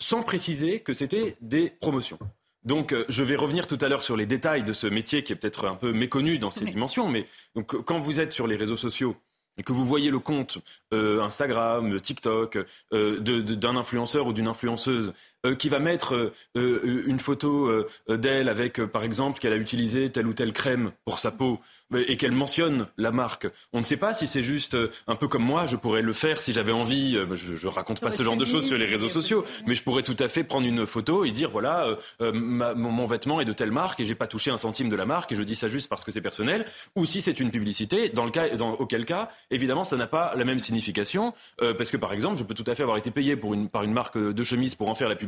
sans 0.00 0.22
préciser 0.22 0.80
que 0.80 0.92
c'était 0.92 1.36
des 1.40 1.70
promotions. 1.70 2.18
Donc, 2.64 2.94
je 3.08 3.22
vais 3.22 3.36
revenir 3.36 3.66
tout 3.66 3.78
à 3.80 3.88
l'heure 3.88 4.04
sur 4.04 4.16
les 4.16 4.26
détails 4.26 4.62
de 4.62 4.72
ce 4.72 4.86
métier 4.86 5.22
qui 5.22 5.32
est 5.32 5.36
peut-être 5.36 5.64
un 5.66 5.74
peu 5.74 5.92
méconnu 5.92 6.38
dans 6.38 6.50
ces 6.50 6.64
dimensions. 6.64 7.08
Mais 7.08 7.26
donc, 7.54 7.82
quand 7.84 7.98
vous 7.98 8.20
êtes 8.20 8.32
sur 8.32 8.46
les 8.46 8.56
réseaux 8.56 8.76
sociaux 8.76 9.16
et 9.56 9.62
que 9.62 9.72
vous 9.72 9.86
voyez 9.86 10.10
le 10.10 10.18
compte 10.18 10.58
Instagram, 10.92 12.00
TikTok 12.00 12.58
d'un 12.92 13.76
influenceur 13.76 14.26
ou 14.26 14.32
d'une 14.32 14.48
influenceuse 14.48 15.14
qui 15.58 15.68
va 15.68 15.78
mettre 15.78 16.32
une 16.54 17.18
photo 17.18 17.84
d'elle 18.08 18.48
avec, 18.48 18.84
par 18.84 19.04
exemple, 19.04 19.40
qu'elle 19.40 19.52
a 19.52 19.56
utilisé 19.56 20.10
telle 20.10 20.26
ou 20.26 20.32
telle 20.32 20.52
crème 20.52 20.92
pour 21.04 21.18
sa 21.18 21.30
peau, 21.30 21.60
et 21.96 22.16
qu'elle 22.16 22.32
mentionne 22.32 22.86
la 22.98 23.10
marque. 23.10 23.46
On 23.72 23.78
ne 23.78 23.82
sait 23.82 23.96
pas 23.96 24.12
si 24.12 24.26
c'est 24.26 24.42
juste 24.42 24.74
euh, 24.74 24.90
un 25.06 25.16
peu 25.16 25.26
comme 25.26 25.42
moi, 25.42 25.66
je 25.66 25.76
pourrais 25.76 26.02
le 26.02 26.12
faire 26.12 26.40
si 26.40 26.52
j'avais 26.52 26.72
envie. 26.72 27.16
Euh, 27.16 27.34
je, 27.34 27.56
je 27.56 27.68
raconte 27.68 28.00
pas 28.00 28.10
ce 28.10 28.22
genre 28.22 28.36
de 28.36 28.44
choses 28.44 28.66
sur 28.66 28.76
les 28.76 28.84
réseaux 28.84 29.08
sociaux, 29.08 29.44
mais 29.66 29.74
je 29.74 29.82
pourrais 29.82 30.02
tout 30.02 30.16
à 30.18 30.28
fait 30.28 30.44
prendre 30.44 30.66
une 30.66 30.86
photo 30.86 31.24
et 31.24 31.30
dire 31.30 31.50
voilà, 31.50 31.96
euh, 32.20 32.32
mon, 32.32 33.06
vêtement 33.06 33.40
est 33.40 33.46
de 33.46 33.52
telle 33.52 33.70
marque 33.70 34.00
et 34.00 34.04
j'ai 34.04 34.14
pas 34.14 34.26
touché 34.26 34.50
un 34.50 34.58
centime 34.58 34.90
de 34.90 34.96
la 34.96 35.06
marque 35.06 35.32
et 35.32 35.34
je 35.34 35.42
dis 35.42 35.56
ça 35.56 35.68
juste 35.68 35.88
parce 35.88 36.04
que 36.04 36.10
c'est 36.10 36.20
personnel. 36.20 36.66
Ou 36.94 37.06
si 37.06 37.22
c'est 37.22 37.40
une 37.40 37.50
publicité, 37.50 38.10
dans 38.10 38.24
le 38.24 38.30
cas, 38.30 38.54
dans 38.56 38.72
auquel 38.72 39.06
cas, 39.06 39.30
évidemment, 39.50 39.84
ça 39.84 39.96
n'a 39.96 40.06
pas 40.06 40.34
la 40.36 40.44
même 40.44 40.58
signification 40.58 41.32
parce 41.58 41.90
que 41.90 41.96
par 41.96 42.12
exemple, 42.12 42.38
je 42.38 42.42
peux 42.42 42.54
tout 42.54 42.64
à 42.66 42.74
fait 42.74 42.82
avoir 42.82 42.98
été 42.98 43.10
payé 43.10 43.36
pour 43.36 43.54
une, 43.54 43.68
par 43.68 43.82
une 43.82 43.92
marque 43.92 44.18
de 44.18 44.42
chemise 44.42 44.74
pour 44.74 44.88
en 44.88 44.94
faire 44.94 45.08
la 45.08 45.16
publicité. 45.16 45.27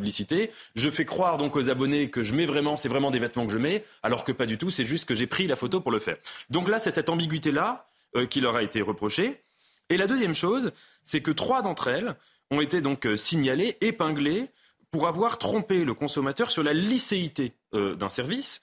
Je 0.75 0.91
fais 0.91 1.05
croire 1.05 1.39
donc 1.39 1.57
aux 1.57 1.71
abonnés 1.71 2.11
que 2.11 2.23
je 2.23 2.35
mets 2.35 2.47
vraiment, 2.47 2.77
c'est 2.77 2.89
vraiment 2.89 3.11
des 3.11 3.19
vêtements 3.19 3.47
que 3.47 3.53
je 3.53 3.59
mets, 3.59 3.85
alors 4.03 4.25
que 4.25 4.33
pas 4.33 4.47
du 4.47 4.59
tout. 4.59 4.71
C'est 4.71 4.85
juste 4.85 5.07
que 5.07 5.15
j'ai 5.15 5.27
pris 5.27 5.47
la 5.47 5.57
photo 5.57 5.81
pour 5.81 5.91
le 5.91 5.99
faire. 5.99 6.17
Donc 6.51 6.69
là, 6.69 6.79
c'est 6.79 6.91
cette 6.91 7.09
ambiguïté-là 7.09 7.87
euh, 8.17 8.27
qui 8.27 8.41
leur 8.41 8.57
a 8.57 8.63
été 8.63 8.83
reprochée. 8.83 9.43
Et 9.89 9.97
la 9.97 10.07
deuxième 10.07 10.35
chose, 10.35 10.73
c'est 11.05 11.21
que 11.21 11.31
trois 11.31 11.63
d'entre 11.63 11.89
elles 11.89 12.17
ont 12.51 12.61
été 12.61 12.81
donc 12.81 13.07
euh, 13.07 13.17
signalées, 13.17 13.77
épinglées, 13.81 14.49
pour 14.91 15.07
avoir 15.07 15.39
trompé 15.39 15.85
le 15.85 15.95
consommateur 15.95 16.51
sur 16.51 16.65
la 16.65 16.73
licéité 16.73 17.53
euh, 17.75 17.95
d'un 17.95 18.09
service. 18.09 18.61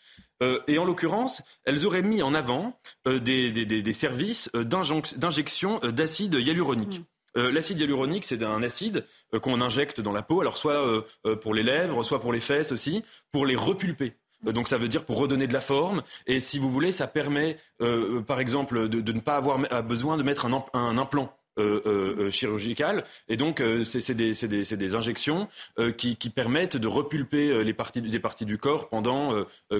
et 0.68 0.78
en 0.78 0.86
l'occurrence, 0.86 1.42
elles 1.64 1.86
auraient 1.86 2.04
mis 2.04 2.22
en 2.22 2.36
avant 2.36 2.80
des, 3.06 3.94
services 3.94 4.52
d'injection 4.54 5.80
d'acide 5.80 6.36
hyaluronique. 6.36 7.00
Mmh. 7.00 7.17
L'acide 7.36 7.80
hyaluronique, 7.80 8.26
c'est 8.26 8.42
un 8.42 8.64
acide 8.64 9.06
qu'on 9.42 9.62
injecte 9.62 10.02
dans 10.02 10.12
la 10.12 10.24
peau, 10.24 10.42
alors 10.42 10.58
soit 10.58 11.06
pour 11.42 11.54
les 11.54 11.64
lèvres, 11.64 12.04
soit 12.04 12.20
pour 12.20 12.34
les 12.34 12.40
fesses 12.40 12.72
aussi, 12.72 13.04
pour 13.32 13.46
les 13.46 13.56
repulper. 13.56 14.16
Euh, 14.46 14.52
donc 14.52 14.68
ça 14.68 14.78
veut 14.78 14.88
dire 14.88 15.06
pour 15.06 15.18
redonner 15.18 15.48
de 15.48 15.54
la 15.54 15.62
forme. 15.62 16.04
Et 16.26 16.40
si 16.40 16.60
vous 16.60 16.72
voulez, 16.72 16.92
ça 16.92 17.08
permet, 17.08 17.58
euh, 17.82 18.22
par 18.22 18.40
exemple, 18.40 18.90
de, 18.90 19.12
ne 19.12 19.20
pas 19.20 19.38
avoir 19.38 19.60
besoin 19.84 20.18
de 20.18 20.24
mettre 20.24 20.46
un, 20.46 20.98
implant. 20.98 21.34
Euh, 21.60 22.30
chirurgical 22.30 23.04
et 23.30 23.36
donc 23.36 23.64
c'est 23.84 24.14
des, 24.14 24.96
injections 24.96 25.48
qui, 25.98 26.30
permettent 26.30 26.78
de 26.78 26.88
repulper 26.88 27.64
les 27.64 27.74
parties, 27.74 28.20
parties 28.20 28.46
du 28.46 28.60
corps 28.60 28.90
pendant 28.90 29.34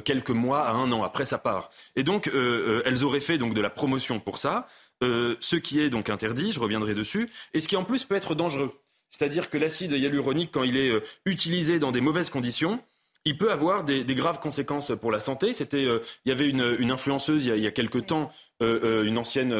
quelques 0.04 0.32
mois 0.32 0.62
à 0.62 0.72
un 0.72 0.92
an 0.92 1.04
après 1.04 1.26
ça 1.26 1.38
part 1.38 1.70
et 1.96 2.02
donc 2.02 2.32
elles 2.34 3.04
auraient 3.04 3.20
fait 3.20 3.38
donc 3.38 3.54
de 3.54 3.62
la 3.62 3.70
promotion 3.70 4.20
pour 4.20 4.40
ça 4.40 4.66
ce 5.02 5.56
qui 5.56 5.80
est 5.80 5.90
donc 5.90 6.10
interdit 6.10 6.52
je 6.52 6.60
reviendrai 6.60 6.96
dessus 6.96 7.30
et 7.54 7.60
ce 7.60 7.68
qui 7.68 7.76
en 7.76 7.84
plus 7.84 8.04
peut 8.04 8.16
être 8.16 8.36
dangereux 8.36 8.72
c'est-à-dire 9.10 9.50
que 9.50 9.58
l'acide 9.58 9.92
hyaluronique 9.92 10.52
quand 10.52 10.64
il 10.64 10.76
est 10.78 10.92
utilisé 11.26 11.80
dans 11.80 11.92
des 11.92 12.02
mauvaises 12.02 12.30
conditions 12.30 12.82
il 13.28 13.38
peut 13.38 13.52
avoir 13.52 13.84
des, 13.84 14.04
graves 14.16 14.40
conséquences 14.40 14.94
pour 15.00 15.12
la 15.12 15.20
santé. 15.20 15.52
C'était, 15.52 15.84
euh, 15.84 16.00
il 16.26 16.30
y 16.30 16.32
avait 16.32 16.50
une, 16.50 16.92
influenceuse 16.92 17.46
il 17.46 17.50
y, 17.50 17.52
a, 17.52 17.56
il 17.58 17.74
quelque 17.74 17.98
temps, 17.98 18.32
euh, 18.64 18.80
euh, 18.84 19.04
une 19.04 19.18
ancienne 19.18 19.54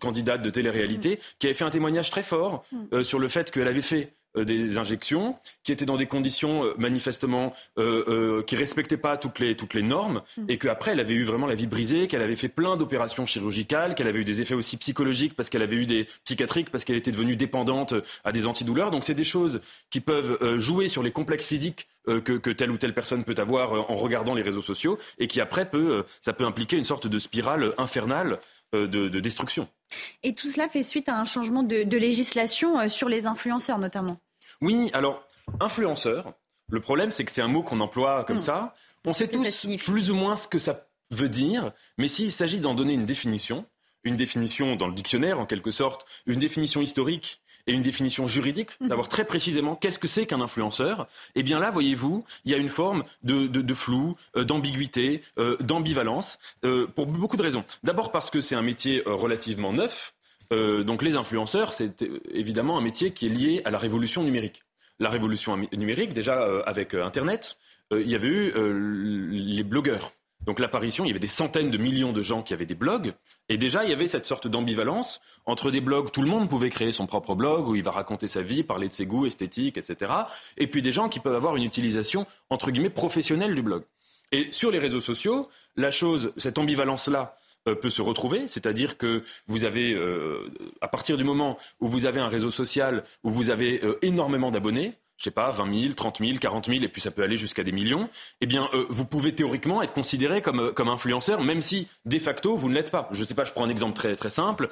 candidate 0.00 0.42
de 0.42 0.50
télé-réalité, 0.50 1.20
qui 1.38 1.46
avait 1.46 1.54
fait 1.54 1.64
un 1.64 1.70
témoignage 1.70 2.10
très 2.10 2.22
fort 2.22 2.64
mm. 2.72 3.02
sur 3.02 3.18
le 3.18 3.28
fait 3.28 3.50
qu'elle 3.50 3.68
avait 3.68 3.82
fait 3.82 4.14
des 4.36 4.78
injections 4.78 5.36
qui 5.62 5.72
étaient 5.72 5.84
dans 5.84 5.96
des 5.96 6.06
conditions 6.06 6.64
manifestement 6.76 7.52
euh, 7.78 8.42
qui 8.42 8.56
respectaient 8.56 8.96
pas 8.96 9.16
toutes 9.16 9.38
les 9.38 9.56
toutes 9.56 9.74
les 9.74 9.82
normes 9.82 10.22
mm. 10.36 10.44
et 10.48 10.58
qu'après 10.58 10.92
elle 10.92 11.00
avait 11.00 11.14
eu 11.14 11.24
vraiment 11.24 11.46
la 11.46 11.54
vie 11.54 11.66
brisée, 11.66 12.08
qu'elle 12.08 12.22
avait 12.22 12.36
fait 12.36 12.48
plein 12.48 12.76
d'opérations 12.76 13.26
chirurgicales, 13.26 13.94
qu'elle 13.94 14.08
avait 14.08 14.20
eu 14.20 14.24
des 14.24 14.40
effets 14.40 14.54
aussi 14.54 14.76
psychologiques 14.76 15.34
parce 15.34 15.50
qu'elle 15.50 15.62
avait 15.62 15.76
eu 15.76 15.86
des 15.86 16.08
psychiatriques 16.24 16.70
parce 16.70 16.84
qu'elle 16.84 16.96
était 16.96 17.12
devenue 17.12 17.36
dépendante 17.36 17.94
à 18.24 18.32
des 18.32 18.46
antidouleurs. 18.46 18.90
Donc 18.90 19.04
c'est 19.04 19.14
des 19.14 19.24
choses 19.24 19.60
qui 19.90 20.00
peuvent 20.00 20.58
jouer 20.58 20.88
sur 20.88 21.02
les 21.02 21.12
complexes 21.12 21.46
physiques 21.46 21.86
euh, 22.06 22.20
que, 22.20 22.50
telle 22.50 22.70
ou 22.70 22.76
telle 22.76 22.92
personne 22.92 23.24
peut 23.24 23.34
avoir 23.38 23.72
euh, 23.72 23.80
en 23.88 23.96
regardant 23.96 24.34
les 24.34 24.42
réseaux 24.42 24.60
sociaux 24.60 24.98
et 25.18 25.26
qui 25.26 25.40
après 25.40 25.70
peut, 25.70 25.90
euh, 25.90 26.02
ça 26.20 26.34
peut 26.34 26.44
impliquer 26.44 26.76
une 26.76 26.84
sorte 26.84 27.06
de 27.06 27.18
spirale 27.18 27.72
infernale 27.78 28.38
de, 28.74 29.20
destruction. 29.20 29.68
Et 30.24 30.34
tout 30.34 30.48
cela 30.48 30.68
fait 30.68 30.82
suite 30.82 31.08
à 31.08 31.16
un 31.16 31.24
changement 31.24 31.62
de, 31.62 31.96
législation 31.96 32.88
sur 32.88 33.08
les 33.08 33.28
influenceurs 33.28 33.78
notamment. 33.78 34.18
Oui, 34.64 34.90
alors 34.94 35.22
influenceur, 35.60 36.32
le 36.70 36.80
problème 36.80 37.10
c'est 37.10 37.24
que 37.24 37.30
c'est 37.30 37.42
un 37.42 37.48
mot 37.48 37.62
qu'on 37.62 37.80
emploie 37.80 38.24
comme 38.24 38.38
hmm. 38.38 38.40
ça. 38.40 38.74
On 39.06 39.12
sait 39.12 39.28
tous 39.28 39.66
plus 39.84 40.10
ou 40.10 40.14
moins 40.14 40.36
ce 40.36 40.48
que 40.48 40.58
ça 40.58 40.86
veut 41.10 41.28
dire, 41.28 41.72
mais 41.98 42.08
s'il 42.08 42.32
s'agit 42.32 42.60
d'en 42.60 42.72
donner 42.72 42.94
une 42.94 43.04
définition, 43.04 43.66
une 44.04 44.16
définition 44.16 44.74
dans 44.74 44.86
le 44.86 44.94
dictionnaire 44.94 45.38
en 45.38 45.44
quelque 45.44 45.70
sorte, 45.70 46.06
une 46.24 46.38
définition 46.38 46.80
historique 46.80 47.42
et 47.66 47.72
une 47.72 47.82
définition 47.82 48.26
juridique, 48.26 48.70
mhm. 48.80 48.88
savoir 48.88 49.08
très 49.08 49.26
précisément 49.26 49.76
qu'est-ce 49.76 49.98
que 49.98 50.08
c'est 50.08 50.24
qu'un 50.24 50.40
influenceur, 50.40 51.08
eh 51.34 51.42
bien 51.42 51.58
là, 51.58 51.70
voyez-vous, 51.70 52.24
il 52.46 52.52
y 52.52 52.54
a 52.54 52.58
une 52.58 52.70
forme 52.70 53.04
de, 53.22 53.74
flou, 53.74 54.16
euh, 54.36 54.44
d'ambiguïté, 54.44 55.22
euh, 55.38 55.58
d'ambivalence, 55.60 56.38
euh, 56.64 56.86
pour 56.86 57.06
beaucoup 57.06 57.36
de 57.36 57.42
raisons. 57.42 57.64
D'abord 57.82 58.12
parce 58.12 58.30
que 58.30 58.40
c'est 58.40 58.54
un 58.54 58.62
métier 58.62 59.02
relativement 59.04 59.74
neuf. 59.74 60.14
Donc 60.84 61.02
les 61.02 61.16
influenceurs, 61.16 61.72
c'est 61.72 62.04
évidemment 62.30 62.78
un 62.78 62.80
métier 62.80 63.12
qui 63.12 63.26
est 63.26 63.30
lié 63.30 63.62
à 63.64 63.70
la 63.70 63.78
révolution 63.78 64.22
numérique. 64.22 64.62
La 64.98 65.10
révolution 65.10 65.56
numérique, 65.72 66.12
déjà 66.12 66.44
avec 66.66 66.94
Internet, 66.94 67.56
il 67.90 68.08
y 68.08 68.14
avait 68.14 68.28
eu 68.28 68.52
les 69.30 69.62
blogueurs. 69.62 70.12
Donc 70.46 70.58
l'apparition, 70.58 71.04
il 71.04 71.08
y 71.08 71.10
avait 71.10 71.20
des 71.20 71.26
centaines 71.26 71.70
de 71.70 71.78
millions 71.78 72.12
de 72.12 72.22
gens 72.22 72.42
qui 72.42 72.52
avaient 72.52 72.66
des 72.66 72.74
blogs, 72.74 73.14
et 73.48 73.56
déjà 73.56 73.84
il 73.84 73.90
y 73.90 73.92
avait 73.92 74.06
cette 74.06 74.26
sorte 74.26 74.46
d'ambivalence 74.46 75.20
entre 75.46 75.70
des 75.70 75.80
blogs, 75.80 76.10
tout 76.10 76.22
le 76.22 76.28
monde 76.28 76.48
pouvait 76.48 76.70
créer 76.70 76.92
son 76.92 77.06
propre 77.06 77.34
blog 77.34 77.68
où 77.68 77.74
il 77.74 77.82
va 77.82 77.90
raconter 77.90 78.28
sa 78.28 78.42
vie, 78.42 78.62
parler 78.62 78.88
de 78.88 78.92
ses 78.92 79.06
goûts 79.06 79.26
esthétiques, 79.26 79.78
etc. 79.78 80.12
Et 80.58 80.66
puis 80.66 80.82
des 80.82 80.92
gens 80.92 81.08
qui 81.08 81.20
peuvent 81.20 81.34
avoir 81.34 81.56
une 81.56 81.62
utilisation 81.62 82.26
entre 82.50 82.70
guillemets 82.70 82.90
professionnelle 82.90 83.54
du 83.54 83.62
blog. 83.62 83.84
Et 84.32 84.48
sur 84.50 84.70
les 84.70 84.78
réseaux 84.78 85.00
sociaux, 85.00 85.48
la 85.76 85.90
chose, 85.90 86.32
cette 86.36 86.58
ambivalence-là, 86.58 87.20
euh, 87.20 87.40
peut 87.64 87.90
se 87.90 88.02
retrouver, 88.02 88.48
c'est-à-dire 88.48 88.98
que 88.98 89.22
vous 89.46 89.64
avez, 89.64 89.94
euh, 89.94 90.50
à 90.80 90.88
partir 90.88 91.16
du 91.16 91.24
moment 91.24 91.58
où 91.80 91.88
vous 91.88 92.06
avez 92.06 92.20
un 92.20 92.28
réseau 92.28 92.50
social 92.50 93.04
où 93.22 93.30
vous 93.30 93.50
avez 93.50 93.82
euh, 93.82 93.98
énormément 94.02 94.50
d'abonnés, 94.50 94.94
je 95.16 95.24
sais 95.24 95.30
pas, 95.30 95.50
20 95.50 95.80
000, 95.80 95.94
30 95.94 96.18
000, 96.18 96.38
40 96.38 96.66
000, 96.66 96.82
et 96.82 96.88
puis 96.88 97.00
ça 97.00 97.10
peut 97.10 97.22
aller 97.22 97.36
jusqu'à 97.36 97.62
des 97.62 97.72
millions, 97.72 98.08
eh 98.40 98.46
bien, 98.46 98.68
euh, 98.74 98.86
vous 98.88 99.04
pouvez 99.04 99.34
théoriquement 99.34 99.82
être 99.82 99.92
considéré 99.92 100.42
comme, 100.42 100.60
euh, 100.60 100.72
comme 100.72 100.88
influenceur, 100.88 101.42
même 101.42 101.62
si, 101.62 101.88
de 102.04 102.18
facto, 102.18 102.56
vous 102.56 102.68
ne 102.68 102.74
l'êtes 102.74 102.90
pas. 102.90 103.08
Je 103.12 103.24
sais 103.24 103.34
pas, 103.34 103.44
je 103.44 103.52
prends 103.52 103.64
un 103.64 103.70
exemple 103.70 103.94
très, 103.94 104.16
très 104.16 104.30
simple. 104.30 104.70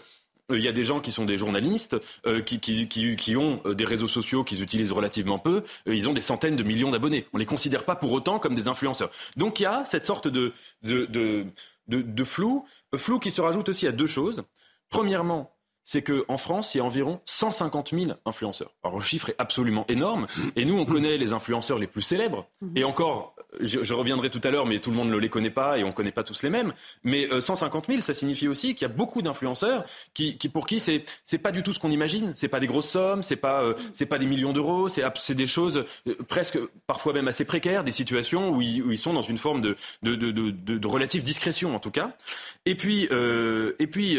Euh, 0.50 0.58
il 0.58 0.64
y 0.64 0.68
a 0.68 0.72
des 0.72 0.82
gens 0.82 1.00
qui 1.00 1.12
sont 1.12 1.24
des 1.24 1.38
journalistes, 1.38 1.96
qui, 2.44 2.58
qui, 2.58 2.88
qui, 2.88 3.16
qui, 3.16 3.36
ont 3.36 3.62
des 3.64 3.84
réseaux 3.84 4.08
sociaux 4.08 4.42
qu'ils 4.42 4.62
utilisent 4.62 4.92
relativement 4.92 5.38
peu. 5.38 5.62
ils 5.86 6.08
ont 6.08 6.12
des 6.12 6.20
centaines 6.20 6.56
de 6.56 6.64
millions 6.64 6.90
d'abonnés. 6.90 7.26
On 7.32 7.36
ne 7.36 7.40
les 7.40 7.46
considère 7.46 7.84
pas 7.84 7.94
pour 7.94 8.12
autant 8.12 8.40
comme 8.40 8.54
des 8.54 8.66
influenceurs. 8.66 9.10
Donc 9.36 9.60
il 9.60 9.62
y 9.62 9.66
a 9.66 9.84
cette 9.84 10.04
sorte 10.04 10.26
de, 10.26 10.52
de, 10.82 11.06
de, 11.06 11.46
de, 11.88 12.24
flou, 12.24 12.66
flou 12.96 13.18
qui 13.18 13.30
se 13.30 13.40
rajoute 13.40 13.68
aussi 13.68 13.86
à 13.86 13.92
deux 13.92 14.06
choses. 14.06 14.44
Premièrement, 14.88 15.56
c'est 15.84 16.02
qu'en 16.02 16.36
France, 16.36 16.74
il 16.74 16.78
y 16.78 16.80
a 16.80 16.84
environ 16.84 17.20
150 17.24 17.90
000 17.90 18.12
influenceurs. 18.24 18.72
Alors 18.84 18.98
le 18.98 19.04
chiffre 19.04 19.30
est 19.30 19.36
absolument 19.38 19.84
énorme. 19.88 20.26
Et 20.56 20.64
nous, 20.64 20.78
on 20.78 20.84
connaît 20.84 21.16
les 21.16 21.32
influenceurs 21.32 21.78
les 21.78 21.86
plus 21.86 22.02
célèbres. 22.02 22.46
Et 22.76 22.84
encore, 22.84 23.34
je, 23.60 23.94
reviendrai 23.94 24.30
tout 24.30 24.40
à 24.44 24.50
l'heure, 24.50 24.66
mais 24.66 24.78
tout 24.78 24.90
le 24.90 24.96
monde 24.96 25.10
ne 25.10 25.16
les 25.16 25.28
connaît 25.28 25.50
pas 25.50 25.78
et 25.78 25.84
on 25.84 25.88
ne 25.88 25.92
connaît 25.92 26.12
pas 26.12 26.22
tous 26.22 26.42
les 26.42 26.50
mêmes. 26.50 26.72
Mais 27.04 27.28
150 27.40 27.84
euh, 27.84 27.92
000, 27.92 28.02
ça 28.02 28.14
signifie 28.14 28.48
aussi 28.48 28.74
qu'il 28.74 28.86
y 28.86 28.90
a 28.90 28.94
beaucoup 28.94 29.22
d'influenceurs 29.22 29.84
qui, 30.14 30.36
pour 30.52 30.66
qui 30.66 30.80
c'est 30.80 31.04
c'est 31.24 31.38
pas 31.38 31.52
du 31.52 31.62
tout 31.62 31.72
ce 31.72 31.78
qu'on 31.78 31.90
imagine. 31.90 32.32
C'est 32.34 32.48
pas 32.48 32.60
des 32.60 32.66
grosses 32.66 32.88
sommes, 32.88 33.22
c'est 33.22 33.36
pas 33.36 33.62
euh, 33.62 33.74
c'est 33.92 34.06
pas 34.06 34.18
des 34.18 34.26
millions 34.26 34.52
d'euros, 34.52 34.88
c'est 34.88 35.02
c'est 35.16 35.34
des 35.34 35.46
choses 35.46 35.84
euh, 36.06 36.14
presque 36.28 36.58
parfois 36.86 37.12
même 37.12 37.28
assez 37.28 37.44
précaires, 37.44 37.84
des 37.84 37.92
situations 37.92 38.50
où 38.50 38.62
ils, 38.62 38.82
où 38.82 38.90
ils 38.90 38.98
sont 38.98 39.12
dans 39.12 39.22
une 39.22 39.38
forme 39.38 39.60
de 39.60 39.76
de, 40.02 40.14
de, 40.14 40.30
de, 40.30 40.50
de 40.50 40.86
relative 40.86 41.22
discrétion 41.22 41.74
en 41.74 41.78
tout 41.78 41.90
cas. 41.90 42.16
Et 42.64 42.74
puis 42.74 43.08
et 43.10 43.86
puis 43.88 44.18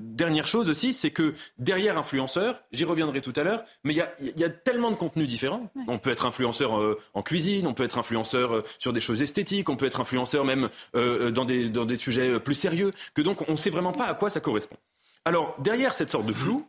dernière 0.00 0.46
chose 0.46 0.70
aussi, 0.70 0.92
c'est 0.92 1.10
que 1.10 1.34
derrière 1.58 1.98
influenceur, 1.98 2.62
j'y 2.72 2.84
reviendrai 2.84 3.20
tout 3.20 3.32
à 3.36 3.42
l'heure, 3.42 3.64
mais 3.82 3.92
il 3.92 3.96
y 3.96 4.00
a, 4.00 4.12
y 4.36 4.44
a 4.44 4.50
tellement 4.50 4.90
de 4.90 4.96
contenus 4.96 5.26
différents. 5.26 5.68
On 5.88 5.98
peut 5.98 6.10
être 6.10 6.26
influenceur 6.26 6.96
en 7.14 7.22
cuisine, 7.22 7.66
on 7.66 7.74
peut 7.74 7.82
être 7.82 7.98
influenceur 7.98 8.62
sur 8.78 8.92
des 8.92 9.00
choses 9.00 9.20
esthétiques, 9.20 9.68
on 9.68 9.76
peut 9.76 9.86
être 9.86 10.00
influenceur 10.00 10.44
même 10.44 10.68
euh, 10.94 11.30
dans, 11.30 11.44
des, 11.44 11.68
dans 11.68 11.84
des 11.84 11.96
sujets 11.96 12.38
plus 12.38 12.54
sérieux, 12.54 12.92
que 13.14 13.22
donc 13.22 13.48
on 13.48 13.52
ne 13.52 13.56
sait 13.56 13.70
vraiment 13.70 13.92
pas 13.92 14.06
à 14.06 14.14
quoi 14.14 14.30
ça 14.30 14.40
correspond. 14.40 14.76
Alors, 15.24 15.56
derrière 15.60 15.94
cette 15.94 16.10
sorte 16.10 16.26
de 16.26 16.32
flou, 16.32 16.66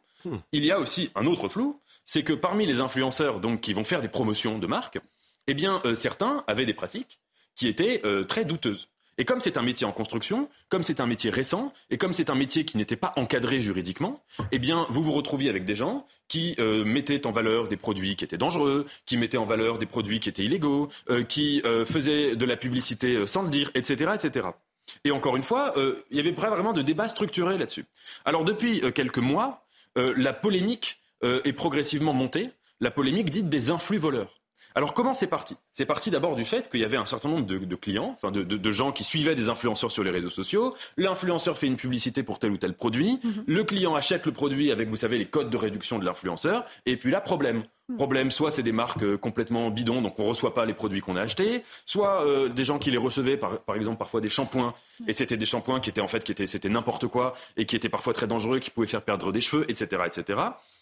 il 0.52 0.63
y 0.63 0.71
a 0.71 0.80
aussi 0.80 1.10
un 1.15 1.26
autre 1.26 1.49
flou, 1.49 1.80
c'est 2.06 2.23
que 2.23 2.34
parmi 2.34 2.65
les 2.65 2.80
influenceurs 2.80 3.39
donc, 3.39 3.62
qui 3.62 3.73
vont 3.73 3.84
faire 3.84 4.02
des 4.02 4.08
promotions 4.08 4.60
de 4.60 4.67
marques, 4.67 4.99
eh 5.47 5.54
bien, 5.54 5.82
euh, 5.86 5.95
certains 5.95 6.43
avaient 6.47 6.65
des 6.65 6.73
pratiques 6.73 7.19
qui 7.56 7.67
étaient 7.67 8.02
euh, 8.06 8.23
très 8.23 8.45
douteuses. 8.45 8.89
Et 9.17 9.26
comme 9.26 9.39
c'est 9.39 9.58
un 9.58 9.62
métier 9.62 9.86
en 9.86 9.91
construction, 9.91 10.49
comme 10.69 10.84
c'est 10.84 10.99
un 10.99 11.06
métier 11.06 11.30
récent, 11.30 11.71
et 11.89 11.97
comme 11.97 12.13
c'est 12.13 12.30
un 12.30 12.36
métier 12.36 12.65
qui 12.65 12.78
n'était 12.78 12.95
pas 12.95 13.13
encadré 13.15 13.62
juridiquement, 13.62 14.23
eh 14.52 14.60
bien, 14.60 14.88
vous 14.89 15.04
vous 15.04 15.12
retrouviez 15.12 15.49
avec 15.49 15.65
des 15.65 15.76
gens 15.76 16.08
qui 16.28 16.56
euh, 16.60 16.84
mettaient 16.84 17.28
en 17.28 17.32
valeur 17.32 17.67
des 17.67 17.78
produits 17.78 18.15
qui 18.15 18.26
étaient 18.26 18.38
dangereux, 18.38 18.86
qui 19.06 19.17
mettaient 19.17 19.38
en 19.38 19.45
valeur 19.45 19.78
des 19.78 19.86
produits 19.86 20.19
qui 20.19 20.30
étaient 20.30 20.43
illégaux, 20.43 20.89
euh, 21.10 21.23
qui 21.23 21.62
euh, 21.65 21.86
faisaient 21.86 22.36
de 22.36 22.45
la 22.45 22.58
publicité 22.58 23.26
sans 23.28 23.43
le 23.43 23.49
dire, 23.49 23.69
etc., 23.76 24.13
etc. 24.15 24.47
Et 25.06 25.12
encore 25.12 25.38
une 25.38 25.43
fois, 25.43 25.73
il 26.12 26.17
y 26.17 26.19
avait 26.19 26.32
vraiment 26.32 26.73
de 26.73 26.82
débats 26.82 27.08
structurés 27.08 27.58
là-dessus. 27.58 27.86
Alors 28.26 28.43
depuis 28.43 28.82
quelques 28.93 29.17
mois, 29.17 29.65
la 29.95 30.34
polémique 30.34 30.99
est 31.21 31.54
progressivement 31.54 32.12
montée, 32.12 32.49
la 32.82 32.91
polémique 32.91 33.30
dite 33.30 33.47
des 33.47 33.71
influx 33.71 33.97
voleurs. 33.97 34.42
Alors 34.76 34.94
comment 34.94 35.14
c'est 35.14 35.28
parti? 35.28 35.56
C'est 35.74 35.86
parti 35.86 36.10
d'abord 36.10 36.36
du 36.36 36.46
fait 36.46 36.70
qu'il 36.70 36.80
y 36.80 36.86
avait 36.86 36.98
un 36.98 37.06
certain 37.06 37.30
nombre 37.30 37.46
de, 37.46 37.76
clients, 37.76 38.12
enfin 38.16 38.32
de, 38.32 38.72
gens 38.72 38.92
qui 38.92 39.04
suivaient 39.04 39.36
des 39.36 39.50
influenceurs 39.50 39.92
sur 39.92 40.04
les 40.04 40.12
réseaux 40.12 40.30
sociaux. 40.30 40.76
L'influenceur 40.98 41.58
fait 41.58 41.68
une 41.68 41.78
publicité 41.78 42.24
pour 42.24 42.40
tel 42.40 42.52
ou 42.52 42.58
tel 42.58 42.74
produit. 42.74 43.20
Mhm. 43.24 43.44
Le 43.48 43.64
client 43.64 43.96
achète 43.96 44.26
le 44.26 44.32
produit 44.32 44.72
avec, 44.72 44.90
vous 44.90 44.98
savez, 44.98 45.18
les 45.18 45.26
codes 45.26 45.50
de 45.50 45.58
réduction 45.58 46.00
de 46.00 46.06
l'influenceur. 46.06 46.64
Et 46.86 46.98
puis 46.98 47.12
là, 47.12 47.22
problème. 47.22 47.64
Mhm. 47.89 47.98
Problème, 47.98 48.32
soit 48.32 48.50
c'est 48.50 48.63
des 48.63 48.72
marques 48.72 49.04
euh, 49.04 49.17
complètement 49.17 49.69
bidons, 49.69 50.02
donc 50.02 50.17
on 50.17 50.24
ne 50.24 50.30
reçoit 50.30 50.54
pas 50.54 50.65
les 50.65 50.74
produits 50.74 51.02
qu'on 51.02 51.17
a 51.17 51.22
achetés, 51.22 51.63
soit 51.86 52.26
euh, 52.26 52.48
des 52.48 52.63
gens 52.63 52.80
qui 52.80 52.91
les 52.91 52.98
recevaient, 52.98 53.36
par, 53.36 53.60
exemple 53.76 53.98
parfois 53.98 54.22
des 54.22 54.30
shampoings, 54.30 54.74
et 55.06 55.12
c'était 55.12 55.36
des 55.36 55.46
shampoings 55.46 55.82
qui 55.82 55.89
étaient 55.89 56.00
en 56.00 56.08
fait 56.08 56.24
qui 56.24 56.32
étaient 56.32 56.48
c'était 56.48 56.69
n'importe 56.69 57.08
quoi 57.08 57.34
et 57.58 57.65
qui 57.65 57.76
étaient 57.76 57.89
parfois 57.89 58.13
très 58.13 58.26
dangereux, 58.26 58.60
qui 58.60 58.69
pouvaient 58.69 58.88
faire 58.88 59.02
perdre 59.02 59.34
des 59.34 59.41
cheveux, 59.41 59.69
etc., 59.69 60.04
etc. 60.06 60.39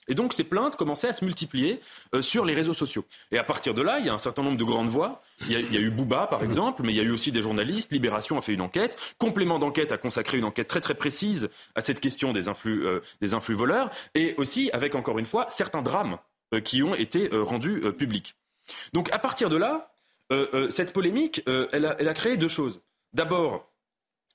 Et 0.08 0.14
donc 0.14 0.34
ces 0.34 0.44
plaintes 0.44 0.76
commençaient 0.76 1.08
à 1.08 1.14
se 1.14 1.26
multiplier 1.26 1.80
euh, 2.14 2.22
sur 2.22 2.46
les 2.46 2.54
réseaux 2.54 2.76
sociaux. 2.76 3.04
Et 3.32 3.40
à 3.40 3.44
partir 3.44 3.74
de 3.74 3.82
là, 3.82 3.98
il 4.00 4.06
y 4.06 4.10
a 4.10 4.14
un 4.14 4.20
certain 4.20 4.44
nombre 4.44 4.58
de 4.58 4.64
grandes 4.64 4.90
voix. 4.90 5.24
Il 5.48 5.52
y 5.52 5.56
a, 5.56 5.80
eu 5.80 5.90
Bouba, 5.90 6.28
par 6.28 6.44
exemple, 6.44 6.84
mais 6.84 6.92
il 6.92 6.98
y 6.98 7.00
a 7.00 7.04
eu 7.04 7.12
aussi 7.12 7.32
des 7.32 7.42
journalistes. 7.42 7.92
Libération 7.92 8.38
a 8.38 8.42
fait 8.42 8.54
une 8.54 8.62
enquête. 8.62 8.96
Complément 9.18 9.58
d'enquête 9.58 9.92
a 9.92 9.98
consacré 9.98 10.38
une 10.38 10.46
enquête 10.46 10.68
très 10.68 10.82
très 10.82 10.94
précise 10.94 11.50
à 11.74 11.82
cette 11.82 12.00
question 12.00 12.32
des 12.32 12.48
influx, 12.48 12.86
euh, 12.86 13.00
des 13.22 13.34
influx 13.34 13.56
voleurs. 13.56 13.90
Et 14.14 14.36
aussi 14.38 14.70
avec, 14.72 14.94
encore 14.94 15.18
une 15.18 15.26
fois, 15.26 15.48
certains 15.50 15.82
drames 15.82 16.20
qui 16.64 16.84
ont 16.84 16.96
été 16.96 17.30
rendus 17.32 17.82
publics. 17.98 18.36
Donc 18.94 19.12
à 19.12 19.20
partir 19.20 19.50
de 19.50 19.58
là, 19.58 19.94
cette 20.70 20.94
polémique, 20.94 21.44
elle 21.48 21.86
a, 21.86 21.96
elle 22.00 22.10
a 22.10 22.14
créé 22.14 22.38
deux 22.38 22.48
choses. 22.48 22.82
D'abord, 23.14 23.72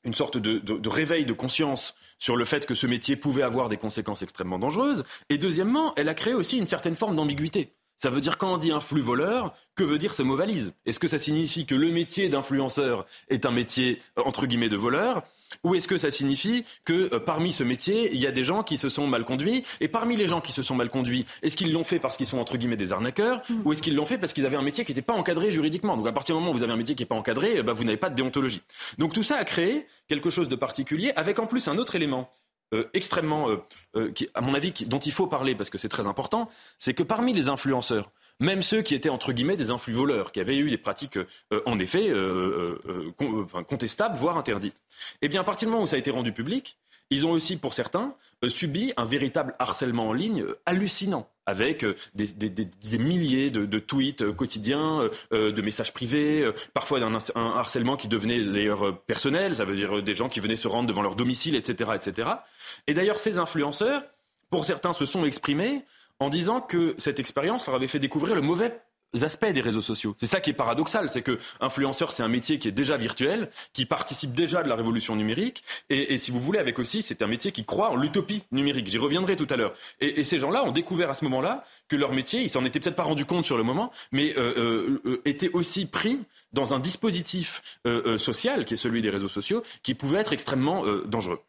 une 0.06 0.14
sorte 0.14 0.38
de, 0.38 0.88
réveil 0.88 1.26
de 1.26 1.32
conscience 1.32 1.94
sur 2.18 2.36
le 2.36 2.44
fait 2.44 2.64
que 2.64 2.74
ce 2.74 2.86
métier 2.86 3.16
pouvait 3.16 3.42
avoir 3.42 3.68
des 3.68 3.76
conséquences 3.76 4.22
extrêmement 4.22 4.58
dangereuses. 4.58 5.04
Et 5.28 5.36
deuxièmement, 5.36 5.92
elle 5.96 6.08
a 6.08 6.14
créé 6.14 6.32
aussi 6.32 6.56
une 6.58 6.68
certaine 6.68 6.96
forme 6.96 7.16
d'ambiguïté. 7.16 7.74
Ça 7.96 8.10
veut 8.10 8.20
dire 8.20 8.38
quand 8.38 8.52
on 8.52 8.58
dit 8.58 8.72
un 8.72 8.80
flux 8.80 9.00
voleur, 9.00 9.54
que 9.74 9.84
veut 9.84 9.98
dire 9.98 10.14
ce 10.14 10.22
mot 10.22 10.36
valise? 10.36 10.72
Est-ce 10.84 10.98
que 10.98 11.08
ça 11.08 11.18
signifie 11.18 11.66
que 11.66 11.74
le 11.74 11.90
métier 11.90 12.28
d'influenceur 12.28 13.06
est 13.28 13.46
un 13.46 13.50
métier 13.50 14.00
entre 14.16 14.46
guillemets 14.46 14.68
de 14.68 14.76
voleur? 14.76 15.22
Ou 15.64 15.74
est-ce 15.74 15.88
que 15.88 15.96
ça 15.96 16.10
signifie 16.10 16.64
que 16.84 17.14
euh, 17.14 17.20
parmi 17.20 17.52
ce 17.52 17.62
métier, 17.62 18.12
il 18.12 18.20
y 18.20 18.26
a 18.26 18.32
des 18.32 18.44
gens 18.44 18.62
qui 18.62 18.76
se 18.78 18.88
sont 18.88 19.06
mal 19.06 19.24
conduits? 19.24 19.62
Et 19.80 19.88
parmi 19.88 20.16
les 20.16 20.26
gens 20.26 20.40
qui 20.40 20.52
se 20.52 20.62
sont 20.62 20.74
mal 20.74 20.90
conduits, 20.90 21.24
est-ce 21.42 21.56
qu'ils 21.56 21.72
l'ont 21.72 21.84
fait 21.84 21.98
parce 21.98 22.16
qu'ils 22.16 22.26
sont 22.26 22.38
entre 22.38 22.56
guillemets 22.56 22.76
des 22.76 22.92
arnaqueurs? 22.92 23.42
Mm. 23.48 23.62
Ou 23.64 23.72
est-ce 23.72 23.82
qu'ils 23.82 23.94
l'ont 23.94 24.06
fait 24.06 24.18
parce 24.18 24.32
qu'ils 24.32 24.44
avaient 24.44 24.56
un 24.56 24.62
métier 24.62 24.84
qui 24.84 24.92
n'était 24.92 25.02
pas 25.02 25.14
encadré 25.14 25.50
juridiquement? 25.50 25.96
Donc 25.96 26.06
à 26.08 26.12
partir 26.12 26.34
du 26.34 26.40
moment 26.40 26.52
où 26.52 26.56
vous 26.56 26.64
avez 26.64 26.72
un 26.72 26.76
métier 26.76 26.94
qui 26.94 27.02
n'est 27.02 27.08
pas 27.08 27.14
encadré, 27.14 27.62
bah, 27.62 27.72
vous 27.72 27.84
n'avez 27.84 27.96
pas 27.96 28.10
de 28.10 28.16
déontologie. 28.16 28.62
Donc 28.98 29.12
tout 29.14 29.22
ça 29.22 29.36
a 29.36 29.44
créé 29.44 29.86
quelque 30.08 30.30
chose 30.30 30.48
de 30.48 30.56
particulier, 30.56 31.12
avec 31.16 31.38
en 31.38 31.46
plus 31.46 31.68
un 31.68 31.78
autre 31.78 31.94
élément 31.94 32.30
euh, 32.74 32.84
extrêmement, 32.94 33.48
euh, 33.94 34.12
qui, 34.12 34.28
à 34.34 34.40
mon 34.40 34.54
avis, 34.54 34.72
dont 34.86 34.98
il 34.98 35.12
faut 35.12 35.26
parler 35.26 35.54
parce 35.54 35.70
que 35.70 35.78
c'est 35.78 35.88
très 35.88 36.06
important, 36.06 36.48
c'est 36.78 36.94
que 36.94 37.02
parmi 37.02 37.32
les 37.32 37.48
influenceurs, 37.48 38.10
même 38.40 38.62
ceux 38.62 38.82
qui 38.82 38.94
étaient 38.94 39.08
entre 39.08 39.32
guillemets 39.32 39.56
des 39.56 39.70
influx 39.70 39.94
voleurs, 39.94 40.32
qui 40.32 40.40
avaient 40.40 40.56
eu 40.56 40.68
des 40.68 40.78
pratiques 40.78 41.16
euh, 41.16 41.62
en 41.64 41.78
effet 41.78 42.08
euh, 42.10 42.78
euh, 42.86 43.62
contestables, 43.62 44.16
voire 44.18 44.36
interdites. 44.36 44.76
Eh 45.22 45.28
bien, 45.28 45.40
à 45.40 45.44
partir 45.44 45.68
du 45.68 45.72
moment 45.72 45.84
où 45.84 45.86
ça 45.86 45.96
a 45.96 45.98
été 45.98 46.10
rendu 46.10 46.32
public, 46.32 46.78
ils 47.10 47.26
ont 47.26 47.30
aussi, 47.30 47.56
pour 47.56 47.74
certains, 47.74 48.14
subi 48.48 48.92
un 48.96 49.04
véritable 49.04 49.54
harcèlement 49.58 50.08
en 50.08 50.12
ligne 50.12 50.44
hallucinant, 50.66 51.28
avec 51.46 51.84
des, 52.14 52.98
milliers 52.98 53.50
de, 53.50 53.78
tweets 53.78 54.32
quotidiens, 54.32 55.08
de 55.30 55.62
messages 55.62 55.92
privés, 55.92 56.50
parfois 56.74 57.00
un, 57.02 57.18
harcèlement 57.36 57.96
qui 57.96 58.08
devenait 58.08 58.42
d'ailleurs 58.44 59.00
personnel, 59.02 59.56
ça 59.56 59.64
veut 59.64 59.76
dire 59.76 60.02
des 60.02 60.14
gens 60.14 60.28
qui 60.28 60.40
venaient 60.40 60.56
se 60.56 60.68
rendre 60.68 60.88
devant 60.88 61.02
leur 61.02 61.14
domicile, 61.14 61.54
etc. 61.54 61.90
etc. 61.94 62.30
Et 62.86 62.94
d'ailleurs, 62.94 63.18
ces 63.18 63.38
influenceurs, 63.38 64.02
pour 64.50 64.64
certains, 64.64 64.92
se 64.92 65.04
sont 65.04 65.24
exprimés 65.24 65.84
en 66.18 66.28
disant 66.28 66.60
que 66.60 66.94
cette 66.98 67.20
expérience 67.20 67.66
leur 67.66 67.76
avait 67.76 67.86
fait 67.86 67.98
découvrir 67.98 68.34
le 68.34 68.40
mauvais 68.40 68.80
aspect 69.24 69.52
des 69.52 69.60
réseaux 69.60 69.82
sociaux. 69.82 70.14
C'est 70.18 70.26
ça 70.26 70.40
qui 70.40 70.50
est 70.50 70.54
paradoxal, 70.54 71.08
c'est 71.08 71.22
que 71.22 71.38
influenceur, 71.60 72.12
c'est 72.12 72.22
un 72.22 72.28
métier 72.28 72.58
qui 72.58 72.68
est 72.68 72.72
déjà 72.72 72.96
virtuel, 72.96 73.50
qui 73.72 73.86
participe 73.86 74.32
déjà 74.32 74.62
de 74.62 74.68
la 74.68 74.74
révolution 74.74 75.16
numérique, 75.16 75.62
et, 75.90 76.18
si 76.18 76.30
vous 76.30 76.40
voulez, 76.40 76.58
avec 76.58 76.78
aussi, 76.78 77.02
c'est 77.02 77.22
un 77.22 77.26
métier 77.26 77.52
qui 77.52 77.64
croit 77.64 77.90
en 77.90 77.96
l'utopie 77.96 78.44
numérique. 78.52 78.88
J'y 78.88 78.98
reviendrai 78.98 79.36
tout 79.36 79.46
à 79.50 79.56
l'heure. 79.56 79.74
Et, 80.00 80.24
ces 80.24 80.38
gens-là 80.38 80.64
ont 80.64 80.72
découvert 80.72 81.10
à 81.10 81.14
ce 81.14 81.24
moment-là 81.24 81.64
que 81.88 81.96
leur 81.96 82.12
métier, 82.12 82.42
ils 82.42 82.50
s'en 82.50 82.64
étaient 82.64 82.80
peut-être 82.80 82.96
pas 82.96 83.04
rendu 83.04 83.24
compte 83.24 83.44
sur 83.44 83.56
le 83.56 83.62
moment, 83.62 83.92
mais 84.12 84.34
euh, 84.36 84.54
euh, 84.56 85.02
euh, 85.06 85.22
était 85.24 85.50
aussi 85.50 85.86
pris 85.86 86.18
dans 86.52 86.74
un 86.74 86.80
dispositif 86.80 87.62
social, 88.18 88.64
qui 88.64 88.74
est 88.74 88.76
celui 88.78 89.02
des 89.02 89.10
réseaux 89.10 89.28
sociaux, 89.28 89.62
qui 89.82 89.94
pouvait 89.94 90.18
être 90.18 90.32
extrêmement 90.32 90.84
dangereux. 91.04 91.40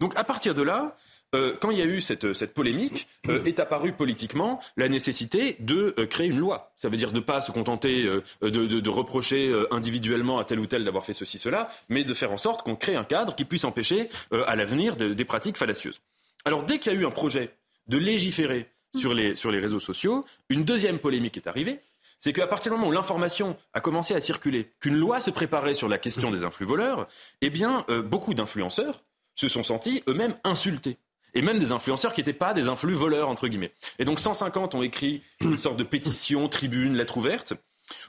Donc 0.00 0.16
à 0.16 0.24
partir 0.24 0.54
de 0.54 0.62
là, 0.62 0.96
euh, 1.34 1.54
quand 1.60 1.70
il 1.70 1.78
y 1.78 1.82
a 1.82 1.84
eu 1.84 2.00
cette, 2.00 2.54
polémique, 2.54 3.06
euh, 3.28 3.44
est 3.44 3.60
apparue 3.60 3.92
politiquement 3.92 4.60
la 4.76 4.88
nécessité 4.88 5.56
de 5.60 5.94
euh, 5.98 6.06
créer 6.06 6.28
une 6.28 6.38
loi. 6.38 6.72
Ça 6.76 6.88
veut 6.88 6.96
dire 6.96 7.10
de 7.10 7.16
ne 7.16 7.20
pas 7.20 7.42
se 7.42 7.52
contenter 7.52 8.04
de, 8.40 8.88
reprocher 8.88 9.52
individuellement 9.70 10.38
à 10.38 10.44
tel 10.44 10.58
ou 10.58 10.66
tel 10.66 10.84
d'avoir 10.84 11.04
fait 11.04 11.12
ceci, 11.12 11.38
cela, 11.38 11.68
mais 11.88 12.04
de 12.04 12.14
faire 12.14 12.32
en 12.32 12.38
sorte 12.38 12.62
qu'on 12.62 12.76
crée 12.76 12.96
un 12.96 13.04
cadre 13.04 13.34
qui 13.34 13.44
puisse 13.44 13.64
empêcher 13.64 14.08
à 14.30 14.56
l'avenir 14.56 14.96
des 14.96 15.24
pratiques 15.24 15.58
fallacieuses. 15.58 16.00
Alors 16.44 16.62
dès 16.62 16.78
qu'il 16.78 16.92
y 16.92 16.96
a 16.96 16.98
eu 16.98 17.04
un 17.04 17.10
projet 17.10 17.50
de 17.88 17.98
légiférer 17.98 18.70
sur 18.96 19.12
les, 19.12 19.34
sur 19.34 19.50
les 19.50 19.58
réseaux 19.58 19.80
sociaux, 19.80 20.24
une 20.48 20.64
deuxième 20.64 20.98
polémique 20.98 21.36
est 21.36 21.46
arrivée, 21.46 21.80
c'est 22.18 22.32
qu'à 22.32 22.46
partir 22.46 22.72
du 22.72 22.78
moment 22.78 22.88
où 22.88 22.92
l'information 22.92 23.56
a 23.74 23.80
commencé 23.80 24.14
à 24.14 24.20
circuler, 24.20 24.70
qu'une 24.80 24.96
loi 24.96 25.20
se 25.20 25.30
préparait 25.30 25.74
sur 25.74 25.88
la 25.88 25.98
question 25.98 26.30
des 26.30 26.44
influx 26.44 26.66
voleurs, 26.66 27.06
eh 27.42 27.50
bien, 27.50 27.84
beaucoup 28.04 28.34
d'influenceurs 28.34 29.02
se 29.34 29.48
sont 29.48 29.62
sentis 29.62 30.02
eux-mêmes 30.08 30.34
insultés 30.44 30.96
et 31.34 31.42
même 31.42 31.58
des 31.58 31.72
influenceurs 31.72 32.14
qui 32.14 32.20
n'étaient 32.20 32.32
pas 32.32 32.54
des 32.54 32.68
influx 32.68 32.94
voleurs, 32.94 33.28
entre 33.28 33.48
guillemets. 33.48 33.72
Et 33.98 34.04
donc 34.04 34.20
150 34.20 34.74
ont 34.74 34.82
écrit 34.82 35.22
une 35.40 35.58
sorte 35.58 35.76
de 35.76 35.84
pétition, 35.84 36.48
tribune, 36.48 36.94
lettre 36.94 37.16
ouverte. 37.16 37.54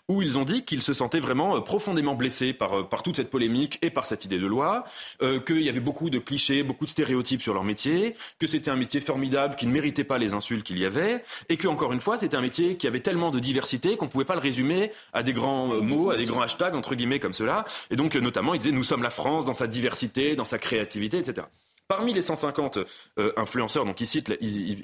où 0.10 0.21
ils 0.21 0.38
ont 0.38 0.43
dit 0.43 0.63
qu'ils 0.63 0.82
se 0.82 0.91
sentaient 0.91 1.19
vraiment 1.19 1.55
euh, 1.55 1.62
profondément 1.62 2.15
blessés 2.15 2.51
par, 2.51 2.79
euh, 2.79 2.84
par 2.84 3.01
toute 3.01 3.15
cette 3.15 3.29
polémique 3.29 3.79
et 3.82 3.89
par 3.89 4.05
cette 4.05 4.25
idée 4.25 4.39
de 4.39 4.45
loi, 4.45 4.84
euh, 5.21 5.39
qu'il 5.39 5.62
y 5.62 5.69
avait 5.69 5.79
beaucoup 5.79 6.10
de 6.10 6.19
clichés, 6.19 6.63
beaucoup 6.63 6.86
de 6.86 6.89
stéréotypes 6.89 7.41
sur 7.41 7.53
leur 7.53 7.63
métier, 7.63 8.15
que 8.39 8.47
c'était 8.47 8.71
un 8.71 8.75
métier 8.75 8.99
formidable 8.99 9.55
qui 9.55 9.67
ne 9.67 9.71
méritait 9.71 10.03
pas 10.03 10.17
les 10.17 10.34
insultes 10.34 10.63
qu'il 10.63 10.80
y 10.80 10.86
avait, 10.86 11.24
et 11.47 11.55
que 11.55 11.67
encore 11.67 11.93
une 11.93 12.01
fois, 12.01 12.17
c'était 12.17 12.36
un 12.36 12.41
métier 12.41 12.76
qui 12.76 12.88
avait 12.88 12.99
tellement 12.99 13.32
de 13.32 13.39
diversité 13.39 13.95
qu'on 13.95 14.05
ne 14.05 14.11
pouvait 14.11 14.26
pas 14.26 14.36
le 14.36 14.41
résumer 14.41 14.91
à 15.13 15.24
des 15.24 15.34
grands 15.34 15.67
mots, 15.67 16.09
à 16.09 16.17
des 16.17 16.26
grands 16.26 16.41
hashtags, 16.41 16.76
entre 16.76 16.95
guillemets, 16.95 17.20
comme 17.20 17.34
cela. 17.34 17.63
Et 17.89 17.95
donc, 17.95 18.15
notamment, 18.15 18.53
ils 18.53 18.59
disaient, 18.59 18.74
nous 18.74 18.84
sommes 18.84 19.03
la 19.03 19.09
France 19.09 19.45
dans 19.45 19.53
sa 19.53 19.67
diversité, 19.67 20.36
dans 20.36 20.45
sa 20.45 20.57
créativité, 20.57 21.20
etc. 21.20 21.47
Parmi 21.90 22.14
les 22.14 22.22
150 22.22 22.78
euh, 23.18 23.32
influenceurs 23.36 23.84
donc, 23.84 23.96
qui, 23.96 24.06
citent, 24.06 24.32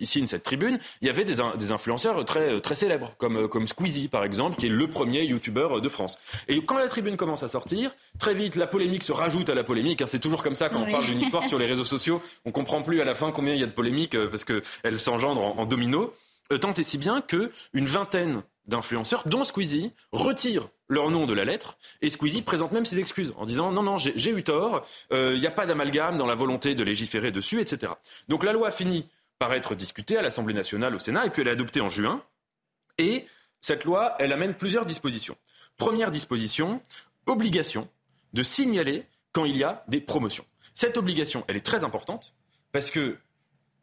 signent 0.01 0.25
cette 0.25 0.41
tribune, 0.41 0.79
il 1.01 1.07
y 1.07 1.09
avait 1.11 1.23
des, 1.23 1.35
des 1.55 1.71
influenceurs 1.71 2.25
très, 2.25 2.59
très 2.61 2.73
célèbres, 2.73 3.13
comme, 3.19 3.37
euh, 3.37 3.47
comme 3.47 3.67
Squeezie 3.67 4.07
par 4.07 4.23
exemple, 4.23 4.57
qui 4.57 4.65
est 4.65 4.69
le 4.69 4.87
premier 4.87 5.23
youtubeur 5.23 5.81
de 5.81 5.87
France. 5.87 6.17
Et 6.47 6.59
quand 6.65 6.79
la 6.79 6.87
tribune 6.87 7.15
commence 7.15 7.43
à 7.43 7.47
sortir, 7.47 7.95
très 8.17 8.33
vite 8.33 8.55
la 8.55 8.65
polémique 8.65 9.03
se 9.03 9.11
rajoute 9.11 9.51
à 9.51 9.53
la 9.53 9.63
polémique. 9.63 10.01
Hein. 10.01 10.07
c'est 10.07 10.17
toujours 10.17 10.41
comme 10.41 10.55
ça 10.55 10.69
quand 10.69 10.81
on 10.81 10.91
parle 10.91 11.05
d'une 11.05 11.21
histoire 11.21 11.45
sur 11.45 11.59
les 11.59 11.67
réseaux 11.67 11.85
sociaux. 11.85 12.23
On 12.43 12.51
comprend 12.51 12.81
plus 12.81 12.99
à 13.01 13.05
la 13.05 13.13
fin 13.13 13.31
combien 13.31 13.53
il 13.53 13.59
y 13.59 13.63
a 13.63 13.67
de 13.67 13.71
polémiques 13.71 14.15
euh, 14.15 14.27
parce 14.27 14.43
qu'elles 14.43 14.97
s'engendrent 14.97 15.59
en, 15.59 15.59
en 15.59 15.65
domino. 15.67 16.11
tant 16.59 16.73
et 16.73 16.81
si 16.81 16.97
bien 16.97 17.21
qu'une 17.21 17.85
vingtaine 17.85 18.41
d'influenceurs, 18.65 19.21
dont 19.27 19.43
Squeezie, 19.43 19.91
retirent 20.11 20.69
leur 20.87 21.09
nom 21.09 21.25
de 21.25 21.33
la 21.33 21.45
lettre. 21.45 21.77
Et 22.01 22.09
Squeezie 22.09 22.41
présente 22.41 22.71
même 22.71 22.85
ses 22.85 22.99
excuses 22.99 23.33
en 23.37 23.45
disant 23.45 23.71
non, 23.71 23.83
non, 23.83 23.97
j'ai 23.97 24.29
eu 24.29 24.43
tort, 24.43 24.87
il 25.11 25.17
euh, 25.17 25.37
n'y 25.37 25.47
a 25.47 25.51
pas 25.51 25.65
d'amalgame 25.65 26.17
dans 26.17 26.25
la 26.25 26.35
volonté 26.35 26.75
de 26.75 26.83
légiférer 26.83 27.31
dessus, 27.31 27.59
etc. 27.59 27.93
Donc 28.27 28.43
la 28.43 28.53
loi 28.53 28.71
finit 28.71 29.09
par 29.39 29.53
être 29.53 29.75
discutée 29.75 30.17
à 30.17 30.21
l'Assemblée 30.21 30.53
nationale, 30.53 30.95
au 30.95 30.99
Sénat, 30.99 31.25
et 31.25 31.29
puis 31.29 31.41
elle 31.41 31.49
est 31.49 31.51
adoptée 31.51 31.81
en 31.81 31.89
juin. 31.89 32.23
Et 32.97 33.27
cette 33.61 33.83
loi, 33.83 34.15
elle 34.19 34.31
amène 34.31 34.53
plusieurs 34.53 34.85
dispositions. 34.85 35.37
Première 35.77 36.11
disposition, 36.11 36.81
obligation 37.25 37.89
de 38.33 38.43
signaler 38.43 39.05
quand 39.33 39.45
il 39.45 39.57
y 39.57 39.63
a 39.63 39.83
des 39.87 39.99
promotions. 39.99 40.45
Cette 40.73 40.97
obligation, 40.97 41.43
elle 41.47 41.57
est 41.57 41.65
très 41.65 41.83
importante 41.83 42.33
parce 42.71 42.91
que 42.91 43.17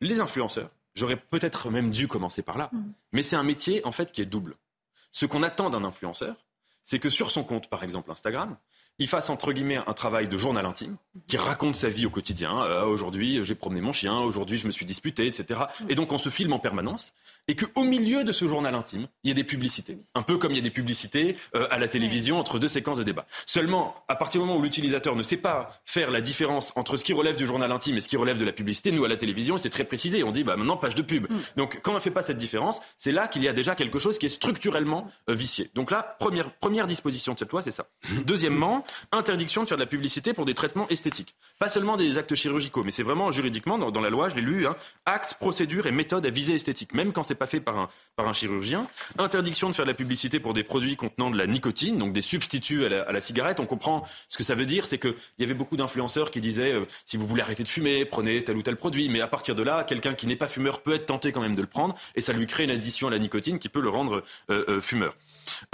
les 0.00 0.20
influenceurs, 0.20 0.70
j'aurais 0.94 1.16
peut-être 1.16 1.70
même 1.70 1.90
dû 1.90 2.08
commencer 2.08 2.42
par 2.42 2.58
là, 2.58 2.70
mmh. 2.72 2.80
mais 3.12 3.22
c'est 3.22 3.36
un 3.36 3.42
métier 3.42 3.84
en 3.84 3.92
fait 3.92 4.12
qui 4.12 4.22
est 4.22 4.26
double. 4.26 4.56
Ce 5.10 5.26
qu'on 5.26 5.42
attend 5.42 5.68
d'un 5.68 5.84
influenceur, 5.84 6.36
c'est 6.84 6.98
que 6.98 7.08
sur 7.08 7.30
son 7.30 7.44
compte, 7.44 7.68
par 7.68 7.84
exemple 7.84 8.10
Instagram, 8.10 8.56
il 8.98 9.08
fasse 9.08 9.30
entre 9.30 9.52
guillemets 9.52 9.80
un 9.86 9.92
travail 9.92 10.28
de 10.28 10.38
journal 10.38 10.66
intime, 10.66 10.96
qui 11.26 11.36
raconte 11.36 11.76
sa 11.76 11.88
vie 11.88 12.06
au 12.06 12.10
quotidien. 12.10 12.62
Euh, 12.62 12.84
aujourd'hui, 12.84 13.44
j'ai 13.44 13.54
promené 13.54 13.80
mon 13.80 13.92
chien, 13.92 14.16
aujourd'hui, 14.18 14.58
je 14.58 14.66
me 14.66 14.72
suis 14.72 14.86
disputé, 14.86 15.26
etc. 15.26 15.60
Et 15.88 15.94
donc, 15.94 16.12
on 16.12 16.18
se 16.18 16.28
filme 16.28 16.52
en 16.52 16.58
permanence, 16.58 17.12
et 17.48 17.56
qu'au 17.56 17.84
milieu 17.84 18.24
de 18.24 18.32
ce 18.32 18.46
journal 18.46 18.74
intime, 18.74 19.08
il 19.24 19.28
y 19.28 19.30
a 19.32 19.34
des 19.34 19.44
publicités. 19.44 19.98
Un 20.14 20.22
peu 20.22 20.38
comme 20.38 20.52
il 20.52 20.56
y 20.56 20.60
a 20.60 20.62
des 20.62 20.70
publicités 20.70 21.36
euh, 21.54 21.66
à 21.70 21.78
la 21.78 21.88
télévision 21.88 22.38
entre 22.38 22.58
deux 22.58 22.68
séquences 22.68 22.98
de 22.98 23.02
débat. 23.02 23.26
Seulement, 23.46 23.96
à 24.08 24.14
partir 24.14 24.40
du 24.40 24.46
moment 24.46 24.58
où 24.58 24.62
l'utilisateur 24.62 25.16
ne 25.16 25.22
sait 25.22 25.36
pas 25.36 25.80
faire 25.84 26.10
la 26.10 26.20
différence 26.20 26.72
entre 26.76 26.96
ce 26.96 27.04
qui 27.04 27.12
relève 27.12 27.36
du 27.36 27.46
journal 27.46 27.72
intime 27.72 27.96
et 27.96 28.00
ce 28.00 28.08
qui 28.08 28.16
relève 28.16 28.38
de 28.38 28.44
la 28.44 28.52
publicité, 28.52 28.92
nous, 28.92 29.04
à 29.04 29.08
la 29.08 29.16
télévision, 29.16 29.58
c'est 29.58 29.70
très 29.70 29.84
précisé. 29.84 30.22
On 30.22 30.30
dit, 30.30 30.44
bah, 30.44 30.56
maintenant, 30.56 30.76
page 30.76 30.94
de 30.94 31.02
pub. 31.02 31.30
Mm. 31.30 31.36
Donc, 31.56 31.80
quand 31.82 31.92
on 31.92 31.96
ne 31.96 32.00
fait 32.00 32.10
pas 32.10 32.22
cette 32.22 32.36
différence, 32.36 32.80
c'est 32.96 33.12
là 33.12 33.26
qu'il 33.26 33.42
y 33.42 33.48
a 33.48 33.52
déjà 33.52 33.74
quelque 33.74 33.98
chose 33.98 34.18
qui 34.18 34.26
est 34.26 34.30
structurellement 34.30 35.08
euh, 35.28 35.34
vicié. 35.34 35.70
Donc 35.74 35.90
là, 35.90 36.16
première, 36.20 36.54
première 36.54 36.86
disposition 36.86 37.34
de 37.34 37.38
cette 37.38 37.50
loi, 37.50 37.62
c'est 37.62 37.70
ça. 37.70 37.86
Deuxièmement, 38.26 38.81
interdiction 39.12 39.62
de 39.62 39.68
faire 39.68 39.76
de 39.76 39.82
la 39.82 39.86
publicité 39.86 40.32
pour 40.32 40.44
des 40.44 40.54
traitements 40.54 40.88
esthétiques. 40.88 41.34
Pas 41.58 41.68
seulement 41.68 41.96
des 41.96 42.18
actes 42.18 42.34
chirurgicaux, 42.34 42.82
mais 42.84 42.90
c'est 42.90 43.02
vraiment 43.02 43.30
juridiquement, 43.30 43.78
dans, 43.78 44.00
la 44.00 44.10
loi, 44.10 44.28
je 44.28 44.36
l'ai 44.36 44.42
lu, 44.42 44.66
hein, 44.66 44.76
actes, 45.06 45.34
procédures 45.34 45.86
et 45.86 45.92
méthodes 45.92 46.26
à 46.26 46.30
visée 46.30 46.54
esthétique, 46.54 46.94
même 46.94 47.12
quand 47.12 47.22
c'est 47.22 47.34
pas 47.34 47.46
fait 47.46 47.60
par 47.60 47.90
un, 48.18 48.32
chirurgien. 48.32 48.86
Interdiction 49.18 49.68
de 49.68 49.74
faire 49.74 49.84
de 49.84 49.90
la 49.90 49.96
publicité 49.96 50.40
pour 50.40 50.54
des 50.54 50.64
produits 50.64 50.96
contenant 50.96 51.30
de 51.30 51.36
la 51.36 51.46
nicotine, 51.46 51.98
donc 51.98 52.12
des 52.12 52.22
substituts 52.22 52.86
à 52.86 53.12
la, 53.12 53.20
cigarette. 53.20 53.60
On 53.60 53.66
comprend 53.66 54.06
ce 54.28 54.38
que 54.38 54.44
ça 54.44 54.54
veut 54.54 54.66
dire, 54.66 54.86
c'est 54.86 54.98
qu'il 54.98 55.14
y 55.38 55.44
avait 55.44 55.54
beaucoup 55.54 55.76
d'influenceurs 55.76 56.30
qui 56.30 56.40
disaient 56.40 56.72
euh, 56.72 56.86
si 57.04 57.16
vous 57.16 57.26
voulez 57.26 57.42
arrêter 57.42 57.62
de 57.62 57.68
fumer, 57.68 58.04
prenez 58.04 58.42
tel 58.42 58.56
ou 58.56 58.62
tel 58.62 58.76
produit. 58.76 59.08
Mais 59.08 59.20
à 59.20 59.28
partir 59.28 59.54
de 59.54 59.62
là, 59.62 59.84
quelqu'un 59.84 60.14
qui 60.14 60.26
n'est 60.26 60.36
pas 60.36 60.48
fumeur 60.48 60.82
peut 60.82 60.94
être 60.94 61.06
tenté 61.06 61.32
quand 61.32 61.40
même 61.40 61.54
de 61.54 61.60
le 61.60 61.66
prendre, 61.66 61.94
et 62.14 62.20
ça 62.20 62.32
lui 62.32 62.46
crée 62.46 62.64
une 62.64 62.70
addition 62.70 63.08
à 63.08 63.10
la 63.10 63.18
nicotine 63.18 63.58
qui 63.58 63.68
peut 63.68 63.80
le 63.80 63.90
rendre 63.90 64.22
euh, 64.50 64.64
euh, 64.68 64.80
fumeur. 64.80 65.14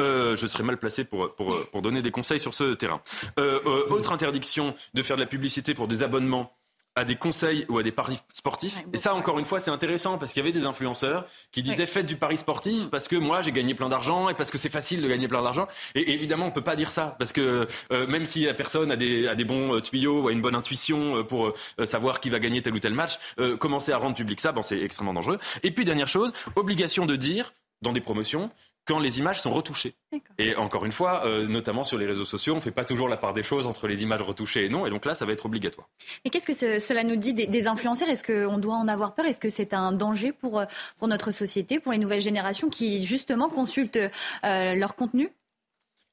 Euh, 0.01 0.37
je 0.37 0.47
serais 0.47 0.65
mal 0.65 0.79
placé 0.79 1.05
pour, 1.05 1.35
pour, 1.35 1.67
pour, 1.71 1.83
donner 1.83 2.03
des 2.03 2.11
conseils 2.11 2.41
sur 2.41 2.55
ce 2.55 2.75
terrain. 2.75 3.01
Euh, 3.39 3.61
euh, 3.67 3.89
autre 3.91 4.13
interdiction 4.13 4.75
de 4.95 5.03
faire 5.03 5.17
de 5.17 5.23
la 5.23 5.27
publicité 5.27 5.75
pour 5.75 5.89
des 5.89 6.03
abonnements 6.03 6.53
à 6.97 7.05
des 7.05 7.15
conseils 7.15 7.65
ou 7.69 7.79
à 7.79 7.85
des 7.85 7.93
paris 7.93 8.19
sportifs. 8.35 8.83
et 8.93 8.97
ça, 8.97 9.15
encore 9.15 9.39
une 9.39 9.45
fois, 9.45 9.61
c'est 9.61 9.71
intéressant 9.71 10.19
parce 10.19 10.33
qu'il 10.33 10.43
y 10.43 10.45
avait 10.45 10.59
des 10.59 10.67
influenceurs 10.67 11.27
qui 11.53 11.63
disaient 11.63 11.87
faites 11.87 12.07
du 12.07 12.17
pari 12.17 12.37
sportif 12.37 12.91
parce 12.91 13.07
que 13.07 13.15
moi, 13.15 13.41
j'ai 13.41 13.53
gagné 13.53 13.75
plein 13.75 13.89
d'argent 13.89 14.29
et 14.29 14.35
parce 14.35 14.51
que 14.51 14.59
c'est 14.59 14.69
facile 14.69 15.01
de 15.01 15.07
gagner 15.07 15.29
plein 15.29 15.43
d'argent. 15.43 15.69
Et, 15.95 16.13
évidemment, 16.13 16.47
on 16.47 16.51
peut 16.51 16.65
pas 16.65 16.75
dire 16.75 16.91
ça 16.91 17.15
parce 17.17 17.33
que 17.33 17.69
même 17.91 18.27
si 18.27 18.47
la 18.47 18.55
personne 18.55 18.91
a 18.91 18.97
des, 18.97 19.29
a 19.29 19.37
des 19.37 19.45
bons 19.45 19.81
tuyaux 19.81 20.23
ou 20.23 20.29
a 20.29 20.33
une 20.33 20.41
bonne 20.41 20.57
intuition 20.57 21.23
pour 21.23 21.53
savoir 21.85 22.19
qui 22.19 22.31
va 22.31 22.41
gagner 22.41 22.63
tel 22.63 22.75
ou 22.75 22.81
tel 22.81 22.95
match, 22.95 23.21
commencer 23.61 23.93
à 23.93 23.99
rendre 23.99 24.17
public 24.17 24.41
ça, 24.41 24.51
bon, 24.51 24.63
c'est 24.63 24.81
extrêmement 24.83 25.15
dangereux. 25.15 25.39
Et 25.63 25.71
puis, 25.71 25.85
dernière 25.85 26.09
chose, 26.09 26.33
obligation 26.57 27.07
de 27.07 27.15
dire 27.15 27.53
dans 27.83 27.93
des 27.93 28.01
promotions 28.01 28.51
quand 28.89 28.99
les 28.99 29.19
images 29.19 29.43
sont 29.43 29.53
retouchées. 29.53 29.95
Et 30.39 30.57
encore 30.57 30.87
une 30.87 30.93
fois, 30.93 31.27
euh, 31.27 31.47
notamment 31.47 31.85
sur 31.85 31.99
les 31.99 32.07
réseaux 32.07 32.25
sociaux, 32.25 32.55
on 32.55 32.57
ne 32.57 32.63
fait 32.63 32.71
pas 32.71 32.87
toujours 32.87 33.07
la 33.09 33.19
part 33.19 33.35
des 33.35 33.43
choses 33.43 33.67
entre 33.67 33.87
les 33.87 34.03
images 34.03 34.23
retouchées 34.23 34.65
et 34.65 34.69
non, 34.71 34.87
et 34.87 34.91
donc 34.91 35.05
là, 35.05 35.13
ça 35.13 35.27
va 35.27 35.33
être 35.33 35.45
obligatoire. 35.45 35.89
Et 36.25 36.31
qu'est-ce 36.31 36.47
que 36.47 36.79
cela 36.81 37.05
nous 37.05 37.17
dit 37.17 37.35
des, 37.35 37.67
influenceurs? 37.67 38.09
Est-ce 38.09 38.25
qu'on 38.25 38.57
doit 38.57 38.77
en 38.77 38.89
avoir 38.89 39.15
peur? 39.15 39.27
Est-ce 39.27 39.39
que 39.39 39.51
c'est 39.51 39.75
un 39.75 39.93
danger 39.93 40.33
pour, 40.33 40.59
euh, 40.59 40.65
pour 40.99 41.07
notre 41.07 41.31
société, 41.33 41.81
pour 41.81 41.93
les 41.93 41.99
nouvelles 41.99 42.23
générations 42.23 42.71
qui, 42.71 43.05
justement, 43.05 43.51
consultent 43.51 43.99
euh, 44.45 44.75
leur 44.75 44.95
contenu? 44.95 45.29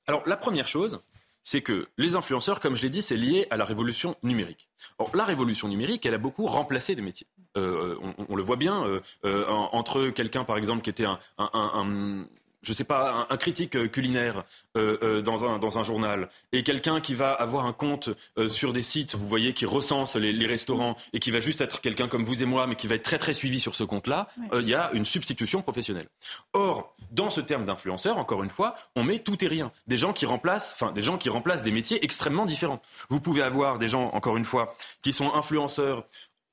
Alors, 0.08 0.28
la 0.28 0.36
première 0.36 0.68
chose, 0.68 1.00
c'est 1.44 1.62
que 1.62 1.88
les 1.98 2.16
influenceurs, 2.16 2.60
comme 2.60 2.76
je 2.76 2.82
l'ai 2.82 2.90
dit, 2.90 3.02
c'est 3.02 3.16
lié 3.16 3.48
à 3.52 3.58
la 3.58 3.64
révolution 3.64 4.18
numérique. 4.22 4.68
Or, 4.98 5.16
la 5.16 5.24
révolution 5.24 5.70
numérique, 5.70 6.06
elle 6.06 6.14
a 6.14 6.18
beaucoup 6.18 6.46
remplacé 6.46 6.94
des 6.94 7.02
métiers. 7.02 7.28
on, 7.56 8.36
le 8.36 8.44
voit 8.44 8.58
bien 8.58 8.84
entre 9.24 10.10
quelqu'un, 10.10 10.44
par 10.44 10.58
exemple, 10.58 10.82
qui 10.82 10.90
était 10.90 11.06
un, 11.06 11.20
un 11.38 12.26
je 12.66 12.74
sais 12.74 12.84
pas, 12.84 13.28
un, 13.30 13.38
critique 13.38 13.76
euh, 13.76 13.88
culinaire 13.88 14.44
euh, 14.76 14.98
euh, 15.04 15.22
dans, 15.22 15.46
un, 15.46 15.60
dans 15.60 15.78
un 15.78 15.84
journal 15.84 16.30
et 16.52 16.64
quelqu'un 16.64 17.00
qui 17.00 17.14
va 17.14 17.32
avoir 17.32 17.66
un 17.66 17.74
compte 17.74 18.10
sur 18.48 18.74
des 18.74 18.82
sites, 18.82 19.16
vous 19.16 19.28
voyez, 19.28 19.54
qui 19.54 19.66
recense 19.66 20.16
les, 20.16 20.46
restaurants 20.46 20.96
et 21.14 21.20
qui 21.20 21.32
va 21.32 21.40
juste 21.40 21.62
être 21.62 21.82
quelqu'un 21.82 22.08
comme 22.08 22.24
vous 22.24 22.44
et 22.44 22.46
moi, 22.46 22.68
mais 22.68 22.76
qui 22.76 22.88
va 22.88 22.96
être 22.96 23.04
très 23.04 23.18
très 23.18 23.34
suivi 23.34 23.60
sur 23.60 23.76
ce 23.76 23.84
compte-là, 23.84 24.28
il 24.54 24.68
y 24.68 24.76
a 24.76 24.92
une 24.94 25.06
substitution 25.06 25.62
professionnelle. 25.62 26.08
Or, 26.54 26.96
dans 27.12 27.30
ce 27.30 27.42
terme 27.42 27.66
d'influenceur, 27.66 28.18
encore 28.18 28.44
une 28.44 28.50
fois, 28.50 28.76
on 28.96 29.04
met 29.04 29.20
tout 29.20 29.44
et 29.44 29.48
rien. 29.48 29.72
Des 29.88 29.98
gens 29.98 30.14
qui 30.14 30.26
remplacent, 30.26 30.74
enfin, 30.74 30.92
des 30.92 31.02
gens 31.02 31.18
qui 31.18 31.30
remplacent 31.30 31.64
des 31.64 31.72
métiers 31.72 32.04
extrêmement 32.04 32.46
différents. 32.46 32.82
Vous 33.10 33.20
pouvez 33.20 33.42
avoir 33.42 33.80
des 33.80 33.88
gens, 33.88 34.10
encore 34.14 34.38
une 34.38 34.46
fois, 34.46 34.76
qui 35.02 35.14
sont 35.14 35.34
influenceurs 35.34 36.06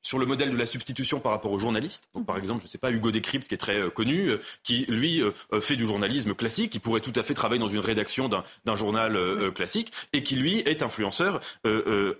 sur 0.03 0.19
le 0.19 0.27
modèle 0.27 0.51
de 0.51 0.57
la 0.57 0.67
substitution 0.67 1.21
par 1.21 1.33
rapport 1.33 1.53
aux 1.53 1.59
journalistes. 1.59 2.05
Donc, 2.15 2.27
par 2.27 2.37
exemple, 2.37 2.61
je 2.61 2.67
ne 2.67 2.71
sais 2.71 2.79
pas, 2.79 2.91
Hugo 2.91 3.11
Décrypte, 3.11 3.49
qui 3.49 3.55
est 3.55 3.59
très 3.59 3.79
euh, 3.79 3.91
connu, 3.91 4.29
euh, 4.29 4.41
qui, 4.63 4.85
lui, 4.89 5.23
euh, 5.23 5.33
fait 5.61 5.77
du 5.77 5.87
journalisme 5.87 6.35
classique, 6.35 6.73
qui 6.73 6.79
pourrait 6.79 7.01
tout 7.01 7.13
à 7.17 7.23
fait 7.23 7.35
travailler 7.35 7.61
dans 7.61 7.69
une 7.69 7.81
rédaction 7.81 8.29
d'un 8.29 8.77
journal 8.77 9.53
classique, 9.53 9.93
et 10.13 10.23
qui, 10.23 10.37
lui, 10.37 10.61
est 10.61 10.83
influenceur, 10.83 11.41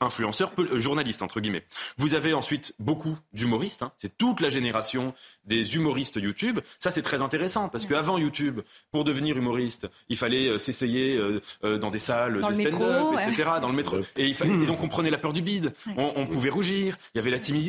influenceur 0.01 0.53
journaliste, 0.75 1.23
entre 1.23 1.41
guillemets. 1.41 1.65
Vous 1.99 2.15
avez 2.15 2.35
ensuite 2.35 2.75
beaucoup 2.79 3.19
d'humoristes. 3.33 3.83
Hein. 3.83 3.93
C'est 3.99 4.17
toute 4.17 4.41
la 4.41 4.51
génération 4.51 5.15
des 5.45 5.77
humoristes 5.77 6.17
YouTube. 6.17 6.61
Ça, 6.79 6.91
c'est 6.91 7.03
très 7.03 7.23
intéressant, 7.23 7.69
parce 7.69 7.87
qu'avant 7.87 8.19
YouTube, 8.19 8.61
pour 8.91 9.05
devenir 9.05 9.37
humoriste, 9.37 9.89
il 10.09 10.17
fallait 10.17 10.59
s'essayer 10.59 11.21
dans 11.63 11.91
des 11.91 11.99
salles 11.99 12.35
de 12.35 12.53
stand-up, 12.53 13.15
etc., 13.21 13.51
dans 13.61 13.69
le 13.69 13.75
métro. 13.75 13.99
Et, 14.17 14.27
il 14.27 14.35
fallait, 14.35 14.67
donc, 14.67 14.83
on 14.83 14.89
prenait 14.89 15.11
la 15.11 15.19
peur 15.19 15.33
du 15.33 15.43
bide, 15.43 15.73
on, 15.97 16.13
on 16.17 16.27
pouvait 16.27 16.51
rougir, 16.51 16.97
il 17.15 17.19
y 17.19 17.21
avait 17.21 17.31
la 17.31 17.39
timidité 17.39 17.63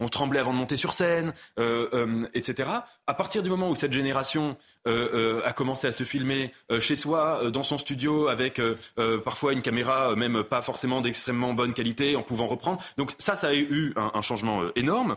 on 0.00 0.08
tremblait 0.08 0.40
avant 0.40 0.52
de 0.52 0.58
monter 0.58 0.76
sur 0.76 0.92
scène, 0.92 1.32
euh, 1.58 1.88
euh, 1.94 2.26
etc. 2.34 2.68
À 3.06 3.14
partir 3.14 3.42
du 3.42 3.50
moment 3.50 3.70
où 3.70 3.74
cette 3.74 3.92
génération 3.92 4.56
euh, 4.86 5.40
a 5.44 5.52
commencé 5.52 5.86
à 5.86 5.92
se 5.92 6.04
filmer 6.04 6.52
chez 6.80 6.96
soi, 6.96 7.50
dans 7.50 7.62
son 7.62 7.78
studio, 7.78 8.28
avec 8.28 8.60
parfois 9.24 9.52
une 9.52 9.62
caméra 9.62 10.14
même 10.16 10.42
pas 10.42 10.62
forcément 10.62 11.00
d'extrêmement 11.00 11.54
bonne 11.54 11.72
qualité, 11.72 12.16
en 12.16 12.22
pouvant 12.22 12.46
reprendre. 12.46 12.82
Donc 12.96 13.12
ça, 13.18 13.34
ça 13.34 13.48
a 13.48 13.54
eu 13.54 13.94
un, 13.96 14.20
changement 14.22 14.62
énorme. 14.76 15.16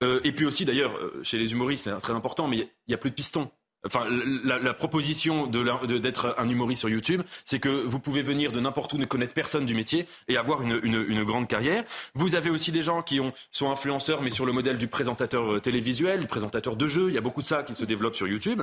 Et 0.00 0.32
puis 0.32 0.46
aussi, 0.46 0.64
d'ailleurs, 0.64 0.98
chez 1.22 1.38
les 1.38 1.52
humoristes, 1.52 1.84
c'est 1.84 2.00
très 2.00 2.12
important, 2.12 2.48
mais 2.48 2.56
il 2.56 2.68
n'y 2.88 2.94
a 2.94 2.98
plus 2.98 3.10
de 3.10 3.14
pistons. 3.14 3.50
Enfin, 3.86 4.06
la, 4.44 4.74
proposition 4.74 5.46
d'être 5.46 6.34
un 6.36 6.48
humoriste 6.48 6.80
sur 6.80 6.88
YouTube, 6.88 7.22
c'est 7.44 7.60
que 7.60 7.68
vous 7.68 8.00
pouvez 8.00 8.22
venir 8.22 8.50
de 8.50 8.58
n'importe 8.58 8.92
où, 8.92 8.98
ne 8.98 9.04
connaître 9.04 9.34
personne 9.34 9.66
du 9.66 9.74
métier 9.74 10.08
et 10.26 10.36
avoir 10.36 10.62
une, 10.62 11.24
grande 11.24 11.46
carrière. 11.46 11.84
Vous 12.14 12.34
avez 12.34 12.50
aussi 12.50 12.72
des 12.72 12.82
gens 12.82 13.02
qui 13.02 13.20
sont 13.52 13.70
influenceurs, 13.70 14.20
mais 14.20 14.30
sur 14.30 14.46
le 14.46 14.52
modèle 14.52 14.78
du 14.78 14.88
présentateur 14.88 15.54
euh, 15.54 15.60
télévisuel, 15.60 16.20
du 16.20 16.26
présentateur 16.26 16.74
de 16.74 16.86
jeux. 16.88 17.08
Il 17.08 17.14
y 17.14 17.18
a 17.18 17.20
beaucoup 17.20 17.42
de 17.42 17.46
ça 17.46 17.62
qui 17.62 17.74
se 17.74 17.84
développe 17.84 18.16
sur 18.16 18.26
YouTube. 18.26 18.62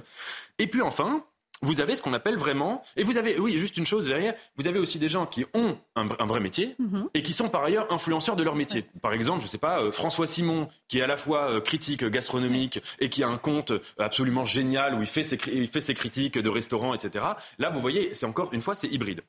Et 0.60 0.68
puis 0.68 0.82
enfin, 0.82 1.24
vous 1.62 1.80
avez 1.82 1.96
ce 1.96 2.02
qu'on 2.02 2.14
appelle 2.14 2.38
vraiment, 2.38 2.84
et 2.96 3.04
vous 3.04 3.18
avez, 3.18 3.40
oui, 3.40 3.58
juste 3.58 3.78
une 3.78 3.86
chose 3.86 4.06
derrière, 4.06 4.34
vous 4.58 4.68
avez 4.68 4.80
aussi 4.80 5.00
des 5.00 5.10
gens 5.10 5.26
qui 5.26 5.46
ont 5.54 5.78
un, 5.96 6.06
vrai 6.26 6.40
métier 6.40 6.76
mhm. 6.80 7.10
et 7.14 7.22
qui 7.22 7.34
sont 7.34 7.50
par 7.50 7.64
ailleurs 7.64 7.92
influenceurs 7.92 8.36
de 8.36 8.44
leur 8.44 8.56
métier. 8.56 8.86
Par 9.02 9.14
exemple, 9.14 9.42
je 9.42 9.48
sais 9.48 9.58
pas, 9.58 9.82
euh, 9.82 9.92
François 9.92 10.28
Simon, 10.28 10.68
qui 10.88 11.00
est 11.00 11.02
à 11.02 11.08
la 11.08 11.18
fois 11.18 11.50
euh, 11.50 11.62
critique 11.62 12.04
gastronomique 12.04 12.82
et 13.00 13.10
qui 13.10 13.24
a 13.24 13.28
un 13.28 13.38
compte 13.38 13.72
absolument 13.98 14.46
génial 14.46 14.96
où 14.96 15.02
il 15.02 15.08
fait 15.08 15.24
ses, 15.24 15.38
il 15.52 15.68
fait 15.68 15.82
ses 15.82 15.94
critiques 15.94 16.38
de 16.38 16.50
restaurants, 16.50 16.94
etc. 16.94 17.26
Là, 17.58 17.70
vous 17.70 17.80
voyez, 17.80 18.14
c'est 18.16 18.26
encore 18.26 18.54
une 18.54 18.62
fois, 18.62 18.76
c'est 18.76 18.90
hybride. 18.90 19.22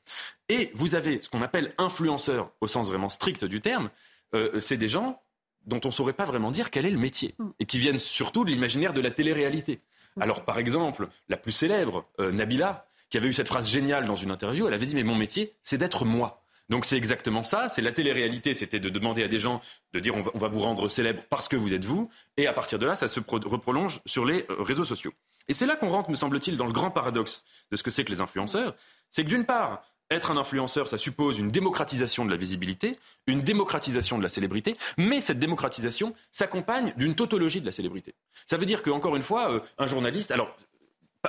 Et 0.49 0.71
vous 0.75 0.95
avez 0.95 1.21
ce 1.21 1.29
qu'on 1.29 1.41
appelle 1.41 1.73
influenceurs 1.77 2.51
au 2.61 2.67
sens 2.67 2.89
vraiment 2.89 3.09
strict 3.09 3.45
du 3.45 3.61
terme. 3.61 3.89
Euh, 4.35 4.59
c'est 4.59 4.77
des 4.77 4.89
gens 4.89 5.21
dont 5.65 5.79
on 5.83 5.89
ne 5.89 5.93
saurait 5.93 6.13
pas 6.13 6.25
vraiment 6.25 6.51
dire 6.51 6.71
quel 6.71 6.85
est 6.85 6.91
le 6.91 6.97
métier 6.97 7.35
mm. 7.37 7.49
et 7.59 7.65
qui 7.65 7.79
viennent 7.79 7.99
surtout 7.99 8.43
de 8.43 8.51
l'imaginaire 8.51 8.93
de 8.93 9.01
la 9.01 9.11
télé-réalité. 9.11 9.81
Alors, 10.19 10.45
par 10.45 10.57
exemple, 10.57 11.07
la 11.29 11.37
plus 11.37 11.51
célèbre, 11.51 12.05
euh, 12.19 12.31
Nabila, 12.31 12.87
qui 13.09 13.17
avait 13.17 13.27
eu 13.27 13.33
cette 13.33 13.47
phrase 13.47 13.69
géniale 13.69 14.05
dans 14.05 14.15
une 14.15 14.31
interview, 14.31 14.67
elle 14.67 14.73
avait 14.73 14.85
dit 14.85 14.95
Mais 14.95 15.03
mon 15.03 15.15
métier, 15.15 15.53
c'est 15.63 15.77
d'être 15.77 16.05
moi. 16.05 16.43
Donc 16.69 16.85
c'est 16.85 16.97
exactement 16.97 17.45
ça, 17.45 17.69
c'est 17.69 17.81
la 17.81 17.93
télé-réalité, 17.93 18.53
c'était 18.53 18.81
de 18.81 18.89
demander 18.89 19.23
à 19.23 19.29
des 19.29 19.39
gens 19.39 19.61
de 19.93 19.99
dire 19.99 20.15
on 20.15 20.37
va, 20.37 20.47
vous 20.49 20.59
rendre 20.59 20.89
célèbre 20.89 21.23
parce 21.29 21.47
que 21.47 21.55
vous 21.55 21.73
êtes 21.73 21.85
vous, 21.85 22.09
et 22.35 22.45
à 22.45 22.51
partir 22.51 22.77
de 22.77 22.85
là, 22.85 22.95
ça 22.95 23.07
se 23.07 23.21
reprolonge 23.21 24.01
sur 24.05 24.25
les 24.25 24.45
euh, 24.49 24.61
réseaux 24.61 24.83
sociaux. 24.83 25.13
Et 25.47 25.53
c'est 25.53 25.65
là 25.65 25.77
qu'on 25.77 25.89
rentre, 25.89 26.09
me 26.09 26.15
semble-t-il, 26.15 26.57
dans 26.57 26.65
le 26.65 26.73
grand 26.73 26.91
paradoxe 26.91 27.45
de 27.71 27.77
ce 27.77 27.83
que 27.83 27.91
c'est 27.91 28.03
que 28.03 28.11
les 28.11 28.19
influenceurs, 28.19 28.75
c'est 29.09 29.23
que 29.23 29.29
d'une 29.29 29.45
part, 29.45 29.81
être 30.09 30.31
un 30.31 30.37
influenceur, 30.37 30.87
ça 30.87 30.97
suppose 30.97 31.37
une 31.37 31.49
démocratisation 31.49 32.25
de 32.25 32.31
la 32.31 32.37
visibilité, 32.37 32.97
une 33.27 33.41
démocratisation 33.41 34.17
de 34.17 34.23
la 34.23 34.29
célébrité, 34.29 34.77
mais 34.97 35.21
cette 35.21 35.39
démocratisation 35.39 36.13
s'accompagne 36.31 36.93
d'une 36.97 37.15
tautologie 37.15 37.61
de 37.61 37.65
la 37.65 37.71
célébrité. 37.71 38.15
Ça 38.45 38.57
veut 38.57 38.65
dire 38.65 38.83
qu'encore 38.83 39.15
une 39.15 39.23
fois, 39.23 39.51
euh, 39.51 39.59
un 39.77 39.87
journaliste, 39.87 40.31
alors 40.31 40.55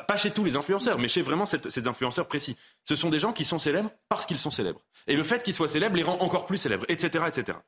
pas 0.06 0.16
chez 0.16 0.30
tous 0.30 0.44
les 0.44 0.56
influenceurs, 0.56 0.98
mais 0.98 1.08
chez 1.08 1.22
vraiment 1.22 1.46
ces 1.46 1.88
influenceurs 1.88 2.28
précis. 2.28 2.56
Ce 2.84 2.94
sont 2.94 3.08
des 3.08 3.18
gens 3.18 3.32
qui 3.32 3.44
sont 3.44 3.58
célèbres 3.58 3.90
parce 4.08 4.26
qu'ils 4.26 4.38
sont 4.38 4.50
célèbres. 4.50 4.80
Et 5.06 5.16
le 5.16 5.24
fait 5.24 5.42
qu'ils 5.42 5.54
soient 5.54 5.68
célèbres 5.68 5.96
les 5.96 6.02
rend 6.02 6.18
encore 6.20 6.46
plus 6.46 6.58
célèbres, 6.58 6.84
etc., 6.88 7.24
etc. 7.26 7.58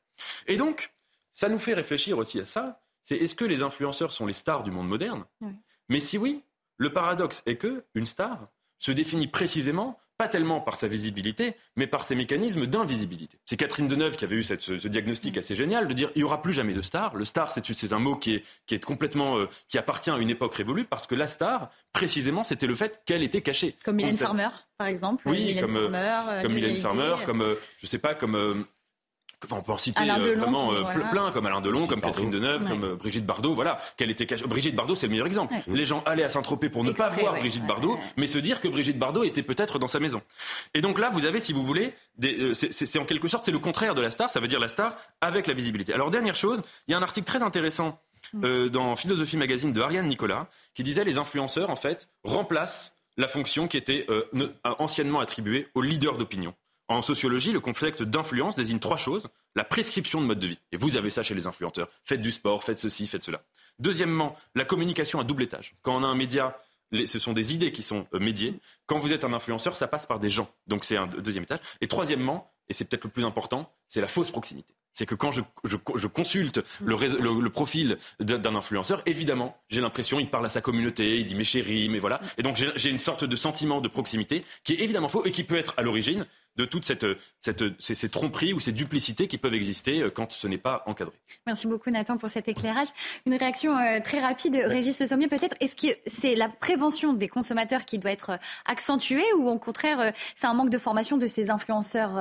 Et 0.47 0.57
donc, 0.57 0.93
ça 1.33 1.49
nous 1.49 1.59
fait 1.59 1.75
réfléchir 1.75 2.19
aussi 2.19 2.39
à 2.41 2.45
ça. 2.45 2.81
C'est 3.03 3.17
est-ce 3.17 3.35
que 3.35 3.45
les 3.45 3.63
influenceurs 3.63 4.13
sont 4.13 4.27
les 4.27 4.33
stars 4.33 4.63
du 4.63 4.71
monde 4.71 4.89
moderne? 4.89 5.25
Mais 5.89 6.01
si 6.01 6.19
oui, 6.19 6.45
le 6.77 6.93
paradoxe 6.93 7.43
est 7.47 7.57
que 7.57 7.85
une 7.95 8.07
star 8.07 8.49
se 8.79 8.93
définit 8.93 9.27
précisément 9.27 9.99
pas 10.21 10.29
tellement 10.29 10.61
par 10.61 10.77
sa 10.77 10.87
visibilité, 10.87 11.55
mais 11.77 11.87
par 11.87 12.05
ses 12.05 12.15
mécanismes 12.15 12.67
d'invisibilité. 12.67 13.39
C'est 13.47 13.57
Catherine 13.57 13.89
Deneuve 13.89 14.17
qui 14.17 14.27
avait 14.27 14.37
eu 14.37 14.43
cette, 14.43 14.61
ce, 14.61 14.87
diagnostic 14.87 15.39
assez 15.39 15.57
génial 15.57 15.89
de 15.89 15.95
dire 15.95 16.11
il 16.15 16.19
n'y 16.19 16.25
aura 16.25 16.43
plus 16.43 16.53
jamais 16.53 16.75
de 16.75 16.83
star. 16.83 17.17
Le 17.17 17.25
star, 17.25 17.51
c'est 17.53 17.93
un 17.95 17.99
mot 17.99 18.17
qui 18.17 18.35
est, 18.35 18.45
qui 18.67 18.75
est 18.75 18.85
complètement 18.85 19.39
euh, 19.39 19.49
qui 19.71 19.79
appartient 19.79 20.11
à 20.11 20.19
une 20.19 20.29
époque 20.29 20.55
révolue 20.55 20.85
parce 20.85 21.07
que 21.07 21.15
la 21.15 21.27
star, 21.27 21.71
précisément, 21.95 22.45
c'était 22.45 22.67
le 22.67 22.75
fait 22.75 23.01
qu'elle 23.07 23.23
était 23.23 23.41
cachée. 23.41 23.75
Comme 23.83 23.97
Mylène 23.97 24.15
Farmer, 24.15 24.51
par 24.77 24.89
exemple. 24.89 25.27
Oui, 25.27 25.57
comme 25.59 25.73
Mylène 25.73 25.91
Farmer, 25.91 26.21
euh, 26.29 26.43
comme, 26.43 26.53
Mylène 26.53 26.77
Farmer, 26.77 27.15
comme 27.25 27.41
euh, 27.41 27.55
je 27.79 27.87
sais 27.87 27.99
pas, 27.99 28.15
comme 28.15 28.67
on 29.51 29.63
peut 29.63 29.73
en 29.73 29.79
citer 29.79 30.03
euh, 30.03 30.37
vraiment 30.37 30.73
euh, 30.73 30.83
plein, 31.11 31.31
comme 31.33 31.47
Alain 31.47 31.61
Delon, 31.61 31.87
comme 31.87 32.01
Catherine 32.01 32.31
Deneuve, 32.31 32.67
comme 32.67 32.85
euh, 32.85 32.95
Brigitte 32.95 33.25
Bardot. 33.25 33.55
Voilà, 33.55 33.79
qu'elle 33.97 34.11
était 34.11 34.27
cachée. 34.27 34.47
Brigitte 34.47 34.75
Bardot, 34.75 34.95
c'est 34.95 35.07
le 35.07 35.11
meilleur 35.11 35.27
exemple. 35.27 35.55
Les 35.67 35.85
gens 35.85 36.03
allaient 36.07 36.25
à 36.25 36.29
Saint-Tropez 36.29 36.69
pour 36.69 36.85
ne 36.85 36.93
pas 36.93 37.09
voir 37.09 37.35
Brigitte 37.35 37.67
Bardot, 37.67 37.99
mais 38.17 38.27
se 38.27 38.39
dire 38.39 38.61
que 38.61 38.69
Brigitte 38.69 38.99
Bardot 38.99 39.25
était 39.25 39.43
peut-être 39.43 39.79
dans 39.79 39.89
sa 39.89 40.01
maison. 40.01 40.23
Et 40.75 40.81
donc 40.81 40.99
là, 40.99 41.11
vous 41.11 41.25
avez, 41.25 41.41
si 41.41 41.53
vous 41.53 41.63
voulez, 41.63 41.95
c'est 42.53 42.99
en 42.99 43.05
quelque 43.05 43.29
sorte, 43.29 43.45
c'est 43.45 43.53
le 43.53 43.59
contraire 43.59 43.95
de 43.95 44.03
la 44.03 44.11
star. 44.11 44.31
Ça 44.31 44.41
veut 44.41 44.49
dire 44.49 44.61
la 44.61 44.69
star 44.69 44.97
avec 45.21 45.47
la 45.47 45.55
visibilité. 45.55 45.95
Alors 45.95 46.11
dernière 46.11 46.37
chose, 46.37 46.63
il 46.89 46.93
y 46.93 46.95
a 46.95 46.99
un 46.99 47.03
article 47.03 47.27
très 47.27 47.43
intéressant 47.43 48.01
mm. 48.35 48.69
dans 48.69 48.97
Philosophie 48.97 49.37
Magazine 49.37 49.73
de 49.73 49.81
Ariane 49.81 50.07
Nicolas 50.07 50.49
qui 50.75 50.83
disait 50.83 51.05
les 51.05 51.19
influenceurs 51.19 51.71
en 51.71 51.77
fait 51.77 52.09
remplacent 52.25 52.95
la 53.17 53.29
fonction 53.29 53.69
qui 53.69 53.77
était 53.77 54.07
anciennement 54.79 55.21
attribuée 55.21 55.69
aux 55.75 55.83
leaders 55.83 56.17
d'opinion. 56.17 56.55
En 56.91 57.03
sociologie, 57.03 57.53
le 57.53 57.61
concept 57.61 58.03
d'influence 58.03 58.57
désigne 58.57 58.81
trois 58.81 58.97
choses. 58.97 59.29
La 59.55 59.63
prescription 59.63 60.21
de 60.21 60.27
mode 60.27 60.41
de 60.41 60.49
vie. 60.49 60.59
Et 60.73 60.77
vous 60.77 60.97
avez 60.97 61.11
ça 61.11 61.23
chez 61.23 61.37
les 61.37 61.47
influenceurs. 61.47 61.89
Faites 62.05 62.21
du 62.21 62.33
sport, 62.33 62.65
faites 62.65 62.79
ceci, 62.79 63.07
faites 63.07 63.23
cela. 63.23 63.43
Deuxièmement, 63.79 64.37
la 64.57 64.65
communication 64.65 65.21
à 65.21 65.25
double 65.25 65.45
étage. 65.45 65.77
Quand 65.83 65.95
on 65.95 66.03
a 66.03 66.07
un 66.09 66.17
média, 66.17 66.59
ce 66.93 67.21
sont 67.21 67.33
des 67.33 67.55
idées 67.55 67.71
qui 67.71 67.83
sont 67.83 68.09
euh, 68.13 68.19
médiées. 68.19 68.59
Quand 68.87 68.99
vous 68.99 69.13
êtes 69.13 69.23
un 69.23 69.33
influenceur, 69.33 69.77
ça 69.77 69.87
passe 69.87 70.07
par 70.07 70.19
des 70.19 70.31
gens. 70.31 70.53
Donc 70.67 70.85
c'est 70.85 70.97
un 70.97 71.07
deuxième 71.07 71.45
étage. 71.45 71.61
Et 71.81 71.87
troisièmement, 71.87 72.51
et 72.69 72.73
c'est 72.73 72.85
peut-être 72.85 73.05
le 73.05 73.11
plus 73.11 73.25
important, 73.25 73.73
c'est 73.87 74.01
la 74.01 74.09
fausse 74.09 74.33
proximité. 74.33 74.75
C'est 74.93 75.07
que 75.07 75.15
quand 75.15 75.31
je, 75.31 75.43
consulte 76.09 76.61
le, 76.85 77.49
profil 77.49 77.99
d'un 78.19 78.55
influenceur, 78.57 79.03
évidemment, 79.07 79.57
j'ai 79.69 79.81
l'impression 79.81 80.19
il 80.19 80.29
parle 80.29 80.47
à 80.47 80.49
sa 80.49 80.61
communauté, 80.61 81.19
il 81.19 81.27
dit 81.27 81.37
mes 81.37 81.45
chéris, 81.45 81.89
mais 81.89 82.01
voilà. 82.01 82.21
Et 82.39 82.43
donc 82.43 82.57
j'ai 82.57 82.91
une 82.91 82.99
sorte 82.99 83.25
de 83.25 83.37
sentiment 83.37 83.81
de 83.81 83.89
proximité 83.89 84.45
qui 84.65 84.75
est 84.75 84.81
évidemment 84.81 85.09
faux 85.09 85.25
et 85.25 85.31
qui 85.31 85.45
peut 85.45 85.57
être 85.57 85.75
à 85.77 85.83
l'origine 85.83 86.27
de 86.57 86.65
toutes 86.65 86.85
cette, 86.85 87.07
ces, 87.79 88.09
tromperies 88.09 88.53
ou 88.53 88.61
ces 88.61 88.73
duplicités 88.73 89.29
qui 89.29 89.39
peuvent 89.39 89.55
exister 89.55 90.03
euh, 90.03 90.11
quand 90.11 90.33
ce 90.33 90.47
n'est 90.47 90.59
pas 90.59 90.83
encadré. 90.87 91.15
Merci 91.47 91.67
beaucoup 91.67 91.91
Nathan 91.91 92.19
pour 92.19 92.29
cet 92.29 92.49
éclairage. 92.49 92.89
Une 93.27 93.35
réaction 93.35 93.77
euh, 93.77 94.01
très 94.01 94.21
rapide, 94.21 94.57
Régis 94.65 94.99
Le 95.01 95.07
Sommier 95.07 95.29
peut-être. 95.29 95.57
Est-ce 95.61 95.77
que 95.77 95.97
c'est 96.07 96.35
la 96.35 96.49
prévention 96.49 97.13
des 97.13 97.29
consommateurs 97.29 97.85
qui 97.85 97.99
doit 97.99 98.11
être 98.11 98.31
euh, 98.31 98.37
accentuée 98.67 99.25
ou 99.39 99.49
au 99.49 99.59
contraire 99.59 100.13
c'est 100.37 100.47
un 100.47 100.55
manque 100.55 100.71
de 100.71 100.79
formation 100.79 101.17
de 101.17 101.27
ces 101.27 101.51
influenceurs 101.51 102.19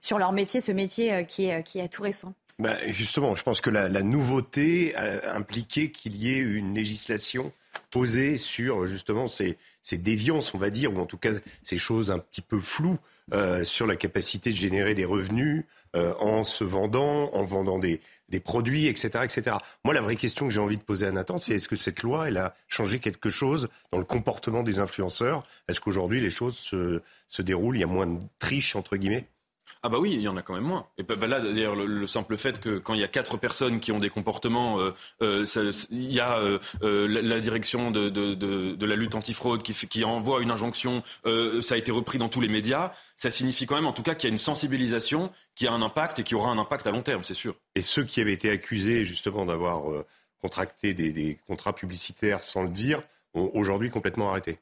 sur 0.00 0.18
leur 0.18 0.32
métier, 0.32 0.60
ce 0.60 0.72
métier 0.72 1.24
qui 1.26 1.46
est, 1.46 1.62
qui 1.62 1.78
est 1.78 1.88
tout 1.88 2.02
récent? 2.02 2.34
Ben 2.58 2.76
justement, 2.88 3.34
je 3.34 3.42
pense 3.42 3.60
que 3.60 3.70
la, 3.70 3.88
la 3.88 4.02
nouveauté 4.02 4.94
impliquait 4.96 5.90
qu'il 5.90 6.16
y 6.16 6.32
ait 6.32 6.38
une 6.38 6.74
législation 6.74 7.52
posée 7.90 8.38
sur 8.38 8.86
justement 8.86 9.28
ces, 9.28 9.56
ces 9.82 9.98
déviances, 9.98 10.54
on 10.54 10.58
va 10.58 10.70
dire, 10.70 10.94
ou 10.94 10.98
en 10.98 11.06
tout 11.06 11.18
cas 11.18 11.32
ces 11.62 11.78
choses 11.78 12.10
un 12.10 12.18
petit 12.18 12.40
peu 12.40 12.60
floues 12.60 12.98
euh, 13.32 13.64
sur 13.64 13.86
la 13.86 13.96
capacité 13.96 14.50
de 14.50 14.56
générer 14.56 14.94
des 14.94 15.04
revenus 15.04 15.64
euh, 15.96 16.14
en 16.18 16.44
se 16.44 16.64
vendant, 16.64 17.32
en 17.32 17.44
vendant 17.44 17.78
des, 17.78 18.00
des 18.28 18.40
produits, 18.40 18.86
etc., 18.86 19.24
etc. 19.24 19.56
Moi, 19.84 19.94
la 19.94 20.00
vraie 20.00 20.16
question 20.16 20.46
que 20.46 20.52
j'ai 20.52 20.60
envie 20.60 20.78
de 20.78 20.82
poser 20.82 21.06
à 21.06 21.12
Nathan, 21.12 21.38
c'est 21.38 21.54
est-ce 21.54 21.68
que 21.68 21.76
cette 21.76 22.02
loi, 22.02 22.28
elle 22.28 22.38
a 22.38 22.54
changé 22.68 22.98
quelque 22.98 23.30
chose 23.30 23.68
dans 23.90 23.98
le 23.98 24.04
comportement 24.04 24.62
des 24.62 24.80
influenceurs? 24.80 25.44
Est-ce 25.68 25.80
qu'aujourd'hui, 25.80 26.20
les 26.20 26.30
choses 26.30 26.56
se, 26.56 27.00
se 27.28 27.42
déroulent, 27.42 27.76
il 27.76 27.80
y 27.80 27.84
a 27.84 27.88
moins 27.88 28.06
de 28.06 28.18
triche, 28.38 28.76
entre 28.76 28.96
guillemets? 28.96 29.26
Ah 29.82 29.88
bah 29.88 29.98
oui, 29.98 30.12
il 30.12 30.20
y 30.20 30.28
en 30.28 30.36
a 30.36 30.42
quand 30.42 30.54
même 30.54 30.64
moins. 30.64 30.86
Et 30.98 31.02
bah, 31.02 31.16
bah 31.16 31.26
là, 31.26 31.40
d'ailleurs, 31.40 31.74
le, 31.74 32.06
simple 32.06 32.36
fait 32.36 32.60
que 32.60 32.78
quand 32.78 32.94
il 32.94 33.00
y 33.00 33.04
a 33.04 33.08
quatre 33.08 33.36
personnes 33.36 33.80
qui 33.80 33.92
ont 33.92 33.98
des 33.98 34.10
comportements, 34.10 34.78
euh, 34.78 34.94
euh, 35.22 35.72
il 35.90 36.12
y 36.12 36.20
a 36.20 36.38
euh, 36.38 36.58
la, 37.08 37.40
direction 37.40 37.90
de, 37.90 38.08
de, 38.08 38.86
la 38.86 38.96
lutte 38.96 39.14
antifraude 39.14 39.62
qui, 39.62 39.72
qui 39.74 40.04
envoie 40.04 40.42
une 40.42 40.50
injonction, 40.50 41.02
ça 41.24 41.74
a 41.74 41.78
été 41.78 41.90
repris 41.90 42.18
dans 42.18 42.28
tous 42.28 42.40
les 42.40 42.48
médias, 42.48 42.92
ça 43.16 43.30
signifie 43.30 43.66
quand 43.66 43.76
même 43.76 43.86
en 43.86 43.92
tout 43.92 44.02
cas 44.02 44.14
qu'il 44.14 44.28
y 44.28 44.30
a 44.30 44.32
une 44.32 44.38
sensibilisation 44.38 45.30
qui 45.54 45.66
a 45.66 45.72
un 45.72 45.82
impact 45.82 46.18
et 46.18 46.24
qui 46.24 46.34
aura 46.34 46.50
un 46.50 46.58
impact 46.58 46.86
à 46.86 46.90
long 46.90 47.02
terme, 47.02 47.24
c'est 47.24 47.34
sûr. 47.34 47.54
Et 47.74 47.82
ceux 47.82 48.04
qui 48.04 48.20
avaient 48.20 48.32
été 48.32 48.50
accusés 48.50 49.04
justement 49.04 49.46
d'avoir 49.46 49.82
contracté 50.40 50.94
des, 50.94 51.12
des 51.12 51.38
contrats 51.46 51.72
publicitaires 51.72 52.42
sans 52.42 52.62
le 52.62 52.70
dire, 52.70 53.02
ont 53.34 53.50
aujourd'hui 53.54 53.90
complètement 53.90 54.30
arrêté 54.30 54.58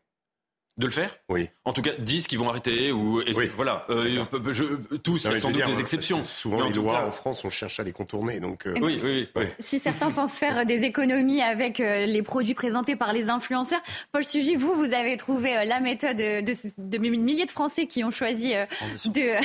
de 0.80 0.86
le 0.86 0.92
faire 0.92 1.16
Oui. 1.28 1.48
En 1.64 1.72
tout 1.72 1.82
cas, 1.82 1.92
disent 1.98 2.26
qu'ils 2.26 2.38
vont 2.38 2.48
arrêter 2.48 2.90
ou 2.90 3.22
voilà. 3.54 3.84
Euh, 3.90 4.24
je, 4.50 4.64
tous, 4.96 5.24
il 5.24 5.30
y 5.30 5.34
a 5.34 5.38
sans 5.38 5.50
doute 5.50 5.66
des 5.66 5.78
exceptions. 5.78 6.22
Souvent, 6.22 6.64
les 6.64 6.72
lois 6.72 7.06
en 7.06 7.12
France, 7.12 7.44
on 7.44 7.50
cherche 7.50 7.78
à 7.78 7.84
les 7.84 7.92
contourner. 7.92 8.40
Donc, 8.40 8.66
euh, 8.66 8.74
oui, 8.80 9.00
oui, 9.02 9.28
oui, 9.36 9.44
Si 9.58 9.78
certains 9.78 10.10
pensent 10.10 10.38
faire 10.38 10.64
des 10.66 10.84
économies 10.84 11.42
avec 11.42 11.80
euh, 11.80 12.06
les 12.06 12.22
produits 12.22 12.54
présentés 12.54 12.96
par 12.96 13.12
les 13.12 13.28
influenceurs, 13.28 13.82
Paul 14.10 14.24
Sugy, 14.24 14.56
vous, 14.56 14.74
vous 14.74 14.94
avez 14.94 15.16
trouvé 15.16 15.52
la 15.64 15.80
méthode 15.80 16.16
de, 16.16 16.42
de, 16.78 16.98
milliers 16.98 17.44
de 17.44 17.50
Français 17.50 17.86
qui 17.86 18.02
ont 18.02 18.10
choisi 18.10 18.54
de, 19.04 19.36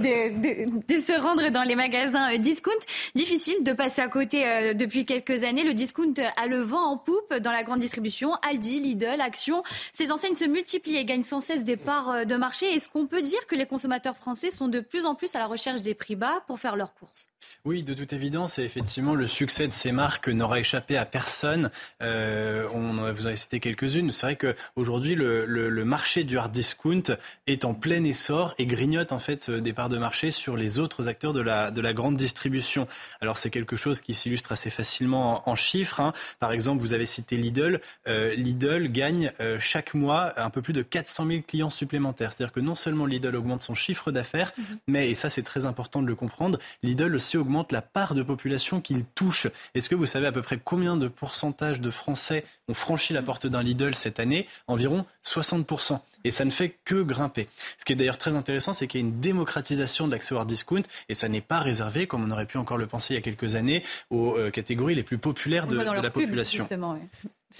de, 0.00 1.00
se 1.00 1.20
rendre 1.20 1.50
dans 1.50 1.62
les 1.62 1.76
magasins 1.76 2.36
discount. 2.38 2.72
Difficile 3.14 3.62
de 3.62 3.72
passer 3.72 4.02
à 4.02 4.08
côté 4.08 4.74
depuis 4.74 5.04
quelques 5.04 5.44
années. 5.44 5.62
Le 5.62 5.74
discount 5.74 6.14
a 6.36 6.46
le 6.48 6.60
vent 6.60 6.90
en 6.90 6.96
poupe 6.98 7.34
dans 7.40 7.52
la 7.52 7.62
grande 7.62 7.78
distribution. 7.78 8.32
Aldi, 8.48 8.80
Lidl, 8.80 9.20
Action. 9.20 9.62
Ces 9.92 10.10
enseignes 10.16 10.34
se 10.34 10.46
multiplient 10.46 10.96
et 10.96 11.04
gagnent 11.04 11.22
sans 11.22 11.40
cesse 11.40 11.62
des 11.62 11.76
parts 11.76 12.10
euh, 12.10 12.24
de 12.24 12.36
marché. 12.36 12.64
Est-ce 12.74 12.88
qu'on 12.88 13.06
peut 13.06 13.20
dire 13.20 13.46
que 13.46 13.54
les 13.54 13.66
consommateurs 13.66 14.16
français 14.16 14.50
sont 14.50 14.66
de 14.66 14.80
plus 14.80 15.04
en 15.04 15.14
plus 15.14 15.34
à 15.34 15.38
la 15.38 15.46
recherche 15.46 15.82
des 15.82 15.92
prix 15.94 16.16
bas 16.16 16.42
pour 16.46 16.58
faire 16.58 16.74
leurs 16.74 16.94
courses? 16.94 17.28
Oui, 17.64 17.82
de 17.82 17.94
toute 17.94 18.12
évidence. 18.12 18.58
Et 18.58 18.62
effectivement, 18.62 19.14
le 19.14 19.26
succès 19.26 19.66
de 19.66 19.72
ces 19.72 19.92
marques 19.92 20.28
n'aura 20.28 20.58
échappé 20.58 20.96
à 20.96 21.04
personne. 21.04 21.70
Euh, 22.02 22.66
on 22.72 23.12
vous 23.12 23.26
en 23.26 23.30
a 23.30 23.36
cité 23.36 23.60
quelques-unes. 23.60 24.10
C'est 24.10 24.26
vrai 24.26 24.36
qu'aujourd'hui, 24.36 25.14
le, 25.14 25.44
le, 25.44 25.84
marché 25.84 26.24
du 26.24 26.38
hard 26.38 26.50
discount 26.50 27.02
est 27.46 27.64
en 27.64 27.74
plein 27.74 28.02
essor 28.04 28.54
et 28.58 28.66
grignote 28.66 29.12
en 29.12 29.18
fait 29.18 29.50
des 29.50 29.72
parts 29.72 29.88
de 29.88 29.98
marché 29.98 30.30
sur 30.30 30.56
les 30.56 30.78
autres 30.78 31.08
acteurs 31.08 31.32
de 31.32 31.40
la, 31.40 31.70
de 31.70 31.80
la 31.80 31.92
grande 31.92 32.16
distribution. 32.16 32.88
Alors 33.20 33.36
c'est 33.36 33.50
quelque 33.50 33.76
chose 33.76 34.00
qui 34.00 34.14
s'illustre 34.14 34.52
assez 34.52 34.70
facilement 34.70 35.48
en, 35.48 35.54
chiffres. 35.54 36.00
Hein. 36.00 36.12
Par 36.40 36.52
exemple, 36.52 36.80
vous 36.80 36.92
avez 36.92 37.06
cité 37.06 37.36
Lidl. 37.36 37.80
Euh, 38.08 38.34
Lidl 38.34 38.88
gagne 38.88 39.32
chaque 39.58 39.94
mois 39.94 40.05
mois 40.06 40.32
un 40.40 40.50
peu 40.50 40.62
plus 40.62 40.72
de 40.72 40.82
400 40.82 41.26
000 41.26 41.42
clients 41.46 41.70
supplémentaires. 41.70 42.32
C'est-à-dire 42.32 42.52
que 42.52 42.60
non 42.60 42.74
seulement 42.74 43.06
Lidl 43.06 43.34
augmente 43.34 43.62
son 43.62 43.74
chiffre 43.74 44.12
d'affaires, 44.12 44.52
mhm. 44.56 44.64
mais, 44.86 45.10
et 45.10 45.14
ça 45.14 45.30
c'est 45.30 45.42
très 45.42 45.66
important 45.66 46.00
de 46.00 46.06
le 46.06 46.14
comprendre, 46.14 46.58
Lidl 46.82 47.14
aussi 47.14 47.36
augmente 47.36 47.72
la 47.72 47.82
part 47.82 48.14
de 48.14 48.22
population 48.22 48.80
qu'il 48.80 49.04
touche. 49.04 49.48
Est-ce 49.74 49.88
que 49.88 49.94
vous 49.94 50.06
savez 50.06 50.26
à 50.26 50.32
peu 50.32 50.42
près 50.42 50.58
combien 50.62 50.96
de 50.96 51.08
pourcentage 51.08 51.80
de 51.80 51.90
Français 51.90 52.44
ont 52.68 52.74
franchi 52.74 53.12
la 53.12 53.22
porte 53.22 53.46
d'un 53.46 53.62
Lidl 53.62 53.94
cette 53.94 54.20
année? 54.20 54.46
Environ 54.68 55.04
60% 55.24 56.00
et 56.26 56.32
ça 56.32 56.44
ne 56.44 56.50
fait 56.50 56.76
que 56.84 57.02
grimper. 57.02 57.48
Ce 57.78 57.84
qui 57.84 57.92
est 57.92 57.96
d'ailleurs 57.96 58.18
très 58.18 58.34
intéressant, 58.34 58.72
c'est 58.72 58.88
qu'il 58.88 59.00
y 59.00 59.04
a 59.04 59.06
une 59.06 59.20
démocratisation 59.20 60.06
de 60.06 60.12
l'accès 60.12 60.34
au 60.34 60.38
hard 60.38 60.48
discount 60.48 60.82
et 61.08 61.14
ça 61.14 61.28
n'est 61.28 61.40
pas 61.40 61.60
réservé, 61.60 62.08
comme 62.08 62.24
on 62.24 62.30
aurait 62.32 62.46
pu 62.46 62.58
encore 62.58 62.78
le 62.78 62.86
penser 62.86 63.14
il 63.14 63.16
y 63.16 63.18
a 63.18 63.22
quelques 63.22 63.54
années, 63.54 63.84
aux 64.10 64.36
euh, 64.36 64.50
catégories 64.50 64.96
les 64.96 65.04
plus 65.04 65.18
populaires 65.18 65.68
de, 65.68 65.76
la 65.76 66.10
population. 66.10 66.66
Oui, 66.68 67.00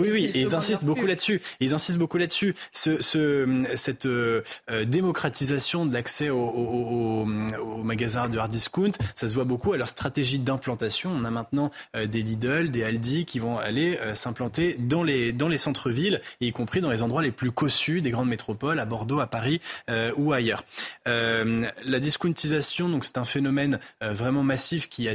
oui, 0.01 0.31
et 0.35 0.41
ils 0.41 0.55
insistent 0.55 0.85
beaucoup 0.85 1.07
là-dessus. 1.07 1.41
Ils 1.61 1.73
insistent 1.73 1.99
beaucoup 1.99 2.19
là-dessus. 2.19 2.55
Ce, 2.73 3.01
ce, 3.01 3.65
cette 3.77 4.07
euh, 4.07 4.43
démocratisation 4.85 5.87
de 5.87 5.93
l'accès 5.93 6.29
aux 6.29 6.37
au, 6.37 7.25
au, 7.25 7.83
magasins 7.83 8.29
de 8.29 8.39
hard 8.39 8.51
discount, 8.51 8.93
ça 9.15 9.29
se 9.29 9.35
voit 9.35 9.45
beaucoup 9.45 9.73
à 9.73 9.77
leur 9.77 9.89
stratégie 9.89 10.39
d'implantation. 10.39 11.11
On 11.11 11.25
a 11.25 11.31
maintenant 11.31 11.71
euh, 11.95 12.07
des 12.07 12.23
Lidl, 12.23 12.71
des 12.71 12.83
Aldi 12.83 13.25
qui 13.25 13.39
vont 13.39 13.59
aller 13.59 13.99
euh, 13.99 14.15
s'implanter 14.15 14.75
dans 14.79 15.03
les, 15.03 15.33
dans 15.33 15.49
les 15.49 15.59
centres-villes, 15.59 16.21
y 16.41 16.53
compris 16.53 16.81
dans 16.81 16.91
les 16.91 17.03
endroits 17.03 17.23
les 17.23 17.33
plus 17.33 17.53
cossus 17.53 18.03
des 18.03 18.11
grandes 18.11 18.29
métropoles, 18.29 18.81
à 18.81 18.85
Bordeaux, 18.85 19.21
à 19.21 19.27
Paris 19.27 19.61
ou 20.17 20.33
ailleurs. 20.33 20.65
la 21.07 22.01
discountisation, 22.01 22.89
donc 22.89 23.05
c'est 23.05 23.19
un 23.19 23.25
phénomène 23.25 23.79
vraiment 24.01 24.43
massif 24.43 24.89
qui 24.89 25.09
a 25.09 25.15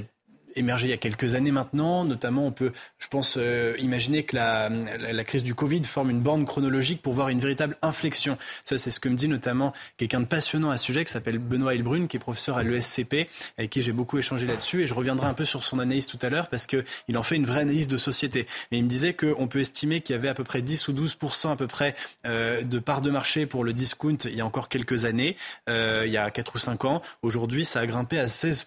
émergé 0.55 0.87
il 0.87 0.91
y 0.91 0.93
a 0.93 0.97
quelques 0.97 1.35
années 1.35 1.51
maintenant. 1.51 2.03
Notamment, 2.03 2.45
on 2.45 2.51
peut, 2.51 2.71
je 2.99 3.07
pense, 3.07 3.35
euh, 3.37 3.75
imaginer 3.79 4.23
que 4.23 4.35
la, 4.35 4.69
la, 4.69 5.23
crise 5.23 5.43
du 5.43 5.55
Covid 5.55 5.83
forme 5.83 6.09
une 6.09 6.21
borne 6.21 6.45
chronologique 6.45 7.01
pour 7.01 7.13
voir 7.13 7.29
une 7.29 7.39
véritable 7.39 7.77
inflexion. 7.81 8.37
Ça, 8.65 8.77
c'est 8.77 8.89
ce 8.89 8.99
que 8.99 9.09
me 9.09 9.15
dit 9.15 9.27
notamment 9.27 9.73
quelqu'un 9.97 10.21
de 10.21 10.25
passionnant 10.25 10.71
à 10.71 10.77
ce 10.77 10.85
sujet 10.85 11.05
qui 11.05 11.11
s'appelle 11.11 11.37
Benoît 11.37 11.75
Hilbrun, 11.75 12.07
qui 12.07 12.17
est 12.17 12.19
professeur 12.19 12.57
à 12.57 12.63
l'ESCP, 12.63 13.29
avec 13.57 13.69
qui 13.69 13.81
j'ai 13.81 13.91
beaucoup 13.91 14.17
échangé 14.17 14.45
là-dessus. 14.45 14.83
Et 14.83 14.87
je 14.87 14.93
reviendrai 14.93 15.27
un 15.27 15.33
peu 15.33 15.45
sur 15.45 15.63
son 15.63 15.79
analyse 15.79 16.05
tout 16.05 16.19
à 16.21 16.29
l'heure 16.29 16.47
parce 16.47 16.67
qu'il 16.67 17.17
en 17.17 17.23
fait 17.23 17.35
une 17.35 17.45
vraie 17.45 17.61
analyse 17.61 17.87
de 17.87 17.97
société. 17.97 18.47
Mais 18.71 18.79
il 18.79 18.83
me 18.83 18.89
disait 18.89 19.13
qu'on 19.13 19.47
peut 19.47 19.59
estimer 19.59 20.01
qu'il 20.01 20.15
y 20.15 20.19
avait 20.19 20.29
à 20.29 20.33
peu 20.33 20.43
près 20.43 20.61
10 20.61 20.87
ou 20.87 20.93
12 20.93 21.17
à 21.45 21.55
peu 21.55 21.67
près 21.67 21.95
euh, 22.25 22.61
de 22.63 22.79
part 22.79 23.01
de 23.01 23.09
marché 23.09 23.45
pour 23.45 23.63
le 23.63 23.73
discount 23.73 24.17
il 24.25 24.35
y 24.35 24.41
a 24.41 24.45
encore 24.45 24.69
quelques 24.69 25.05
années, 25.05 25.35
euh, 25.69 26.03
il 26.05 26.11
y 26.11 26.17
a 26.17 26.29
4 26.29 26.55
ou 26.55 26.59
5 26.59 26.85
ans. 26.85 27.01
Aujourd'hui, 27.21 27.65
ça 27.65 27.79
a 27.79 27.85
grimpé 27.85 28.19
à 28.19 28.27
16 28.27 28.65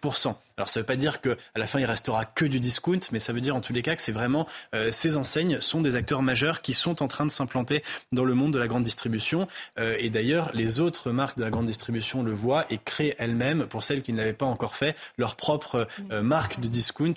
alors 0.57 0.69
ça 0.69 0.79
ne 0.79 0.83
veut 0.83 0.87
pas 0.87 0.97
dire 0.97 1.21
qu'à 1.21 1.35
la 1.57 1.67
fin 1.67 1.81
il 1.81 1.85
restera 1.85 2.25
que 2.25 2.45
du 2.45 2.61
discount, 2.61 3.01
mais 3.11 3.19
ça 3.19 3.33
veut 3.33 3.41
dire 3.41 3.57
en 3.57 3.61
tous 3.61 3.73
les 3.73 3.83
cas 3.83 3.97
que 3.97 4.03
c'est 4.03 4.13
vraiment 4.13 4.47
euh, 4.75 4.91
ces 4.93 5.17
enseignes 5.17 5.61
sont 5.61 5.81
des 5.81 5.97
acteurs 5.97 6.23
majeurs 6.23 6.63
qui 6.63 6.75
sont 6.75 7.03
en 7.03 7.09
train 7.09 7.27
de 7.27 7.31
s'implanter 7.31 7.83
dans 8.13 8.25
le 8.25 8.35
monde 8.35 8.53
de 8.53 8.59
la 8.59 8.69
grande 8.69 8.85
distribution. 8.85 9.49
Euh, 9.81 9.97
et 9.99 10.11
d'ailleurs, 10.11 10.51
les 10.55 10.79
autres 10.79 11.11
marques 11.11 11.39
de 11.39 11.43
la 11.43 11.51
grande 11.51 11.67
distribution 11.67 12.23
le 12.23 12.33
voient 12.33 12.67
et 12.71 12.79
créent 12.79 13.17
elles-mêmes, 13.19 13.67
pour 13.67 13.83
celles 13.83 14.03
qui 14.03 14.13
ne 14.13 14.19
l'avaient 14.19 14.33
pas 14.33 14.47
encore 14.47 14.77
fait, 14.77 14.97
leur 15.19 15.35
propre 15.35 15.89
euh, 16.13 16.23
marque 16.23 16.61
de 16.61 16.69
discount 16.69 17.15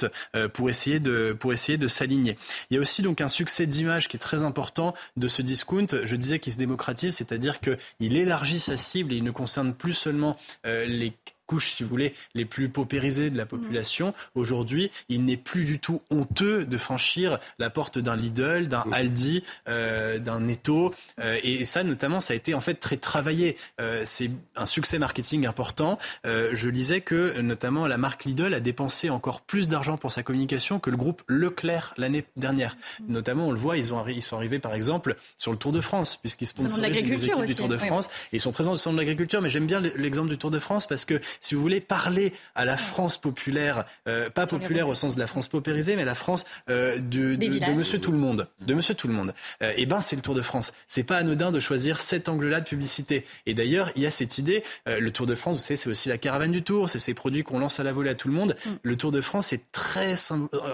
pour 0.53 0.69
essayer 0.69 0.99
de 0.99 1.35
pour 1.39 1.53
essayer 1.53 1.77
de 1.77 1.87
s'aligner. 1.87 2.37
Il 2.69 2.75
y 2.75 2.77
a 2.77 2.81
aussi 2.81 3.01
donc 3.01 3.21
un 3.21 3.29
succès 3.29 3.67
d'image 3.67 4.07
qui 4.07 4.17
est 4.17 4.19
très 4.19 4.43
important 4.43 4.93
de 5.15 5.27
ce 5.27 5.41
discount. 5.41 5.87
Je 6.03 6.15
disais 6.15 6.39
qu'il 6.39 6.53
se 6.53 6.57
démocratise, 6.57 7.15
c'est-à-dire 7.15 7.59
qu'il 7.59 8.17
élargit 8.17 8.59
sa 8.59 8.77
cible 8.77 9.13
et 9.13 9.17
il 9.17 9.23
ne 9.23 9.31
concerne 9.31 9.73
plus 9.73 9.93
seulement 9.93 10.37
les 10.63 11.13
couches, 11.47 11.73
si 11.73 11.83
vous 11.83 11.89
voulez, 11.89 12.13
les 12.35 12.45
plus 12.45 12.69
paupérisées 12.69 13.31
de 13.31 13.37
la 13.37 13.47
population. 13.47 14.13
Aujourd'hui, 14.35 14.91
il 15.09 15.25
n'est 15.25 15.37
plus 15.37 15.65
du 15.65 15.79
tout 15.79 16.01
honteux 16.11 16.65
de 16.65 16.77
franchir 16.77 17.39
la 17.57 17.69
porte 17.69 17.97
d'un 17.97 18.15
Lidl, 18.15 18.67
d'un 18.67 18.85
Aldi, 18.91 19.43
euh, 19.67 20.19
d'un 20.19 20.41
Netto. 20.41 20.93
Euh, 21.19 21.37
et 21.43 21.65
ça, 21.65 21.83
notamment, 21.83 22.19
ça 22.19 22.33
a 22.33 22.35
été 22.35 22.53
en 22.53 22.61
fait 22.61 22.75
très 22.75 22.97
travaillé. 22.97 23.57
Euh, 23.81 24.03
c'est 24.05 24.29
un 24.55 24.65
succès 24.65 24.99
marketing 24.99 25.47
important. 25.47 25.97
je 26.25 26.69
lisais 26.69 27.01
que, 27.01 27.39
notamment, 27.39 27.87
la 27.87 27.97
marque 27.97 28.25
Lidl 28.25 28.53
a 28.53 28.59
dépensé 28.59 29.09
encore 29.09 29.41
plus 29.41 29.69
d'argent 29.69 29.97
pour 29.97 30.11
sa 30.11 30.23
communication 30.23 30.79
que 30.79 30.89
le 30.89 30.97
groupe 30.97 31.23
Leclerc 31.27 31.93
l'année 31.97 32.25
dernière. 32.35 32.75
Notamment, 33.07 33.47
on 33.47 33.51
le 33.51 33.57
voit, 33.57 33.77
ils, 33.77 33.93
ont, 33.93 34.05
ils 34.07 34.23
sont 34.23 34.35
arrivés, 34.35 34.59
par 34.59 34.73
exemple, 34.73 35.15
sur 35.37 35.51
le 35.51 35.57
Tour 35.57 35.71
de 35.71 35.81
France, 35.81 36.17
puisqu'ils 36.17 36.47
sponsorisent 36.47 36.83
les 36.83 36.97
équipes 36.97 37.45
du 37.45 37.55
Tour 37.55 37.69
de 37.69 37.77
France. 37.77 38.07
Et 38.33 38.37
ils 38.37 38.41
sont 38.41 38.51
présents 38.51 38.73
au 38.73 38.77
centre 38.77 38.95
de 38.95 38.99
l'agriculture. 38.99 39.41
Mais 39.41 39.49
j'aime 39.49 39.67
bien 39.67 39.79
l'exemple 39.79 40.29
du 40.29 40.37
Tour 40.37 40.51
de 40.51 40.59
France 40.59 40.87
parce 40.87 41.05
que 41.05 41.21
si 41.41 41.55
vous 41.55 41.61
voulez, 41.61 41.81
parler 41.81 42.33
à 42.55 42.65
la 42.65 42.77
France 42.77 43.17
populaire, 43.17 43.85
euh, 44.07 44.29
pas 44.29 44.47
populaire 44.47 44.87
au 44.87 44.95
sens 44.95 45.15
de 45.15 45.19
la 45.19 45.27
France 45.27 45.47
paupérisée, 45.47 45.95
mais 45.95 46.05
la 46.05 46.15
France 46.15 46.45
euh, 46.69 46.97
de, 46.99 47.35
de, 47.35 47.73
Monsieur 47.73 47.99
Tout 47.99 48.11
le 48.11 48.17
Monde, 48.17 48.47
de 48.65 48.73
Monsieur 48.73 48.95
Tout 48.95 49.07
le 49.07 49.13
Monde. 49.13 49.33
Euh, 49.61 49.73
et 49.77 49.85
ben, 49.85 49.99
c'est 49.99 50.15
le 50.15 50.21
Tour 50.21 50.35
de 50.35 50.41
France. 50.41 50.73
C'est 50.87 51.03
pas 51.03 51.17
anodin 51.17 51.51
de 51.51 51.59
choisir 51.59 52.01
cet 52.01 52.29
angle-là 52.29 52.59
de 52.59 52.65
publicité. 52.65 53.25
Et 53.45 53.53
d'ailleurs, 53.53 53.91
il 53.95 54.03
y 54.03 54.07
a 54.07 54.11
cette 54.11 54.37
idée. 54.37 54.63
le 54.85 55.09
Tour 55.11 55.25
de 55.25 55.35
France, 55.35 55.57
vous 55.57 55.63
savez, 55.63 55.77
c'est 55.77 55.89
aussi 55.89 56.09
la 56.09 56.17
caravane 56.17 56.51
du 56.51 56.63
Tour. 56.63 56.89
C'est 56.89 56.99
ces 56.99 57.13
produits 57.13 57.43
qu'on 57.43 57.59
lance 57.59 57.79
à 57.79 57.83
la 57.83 57.91
volée 57.91 58.09
à 58.09 58.15
tout 58.15 58.27
le 58.27 58.33
monde. 58.33 58.55
Mm. 58.65 58.69
Le 58.83 58.95
Tour 58.95 59.11
de 59.11 59.21
France 59.21 59.53
est 59.53 59.71
très 59.71 60.15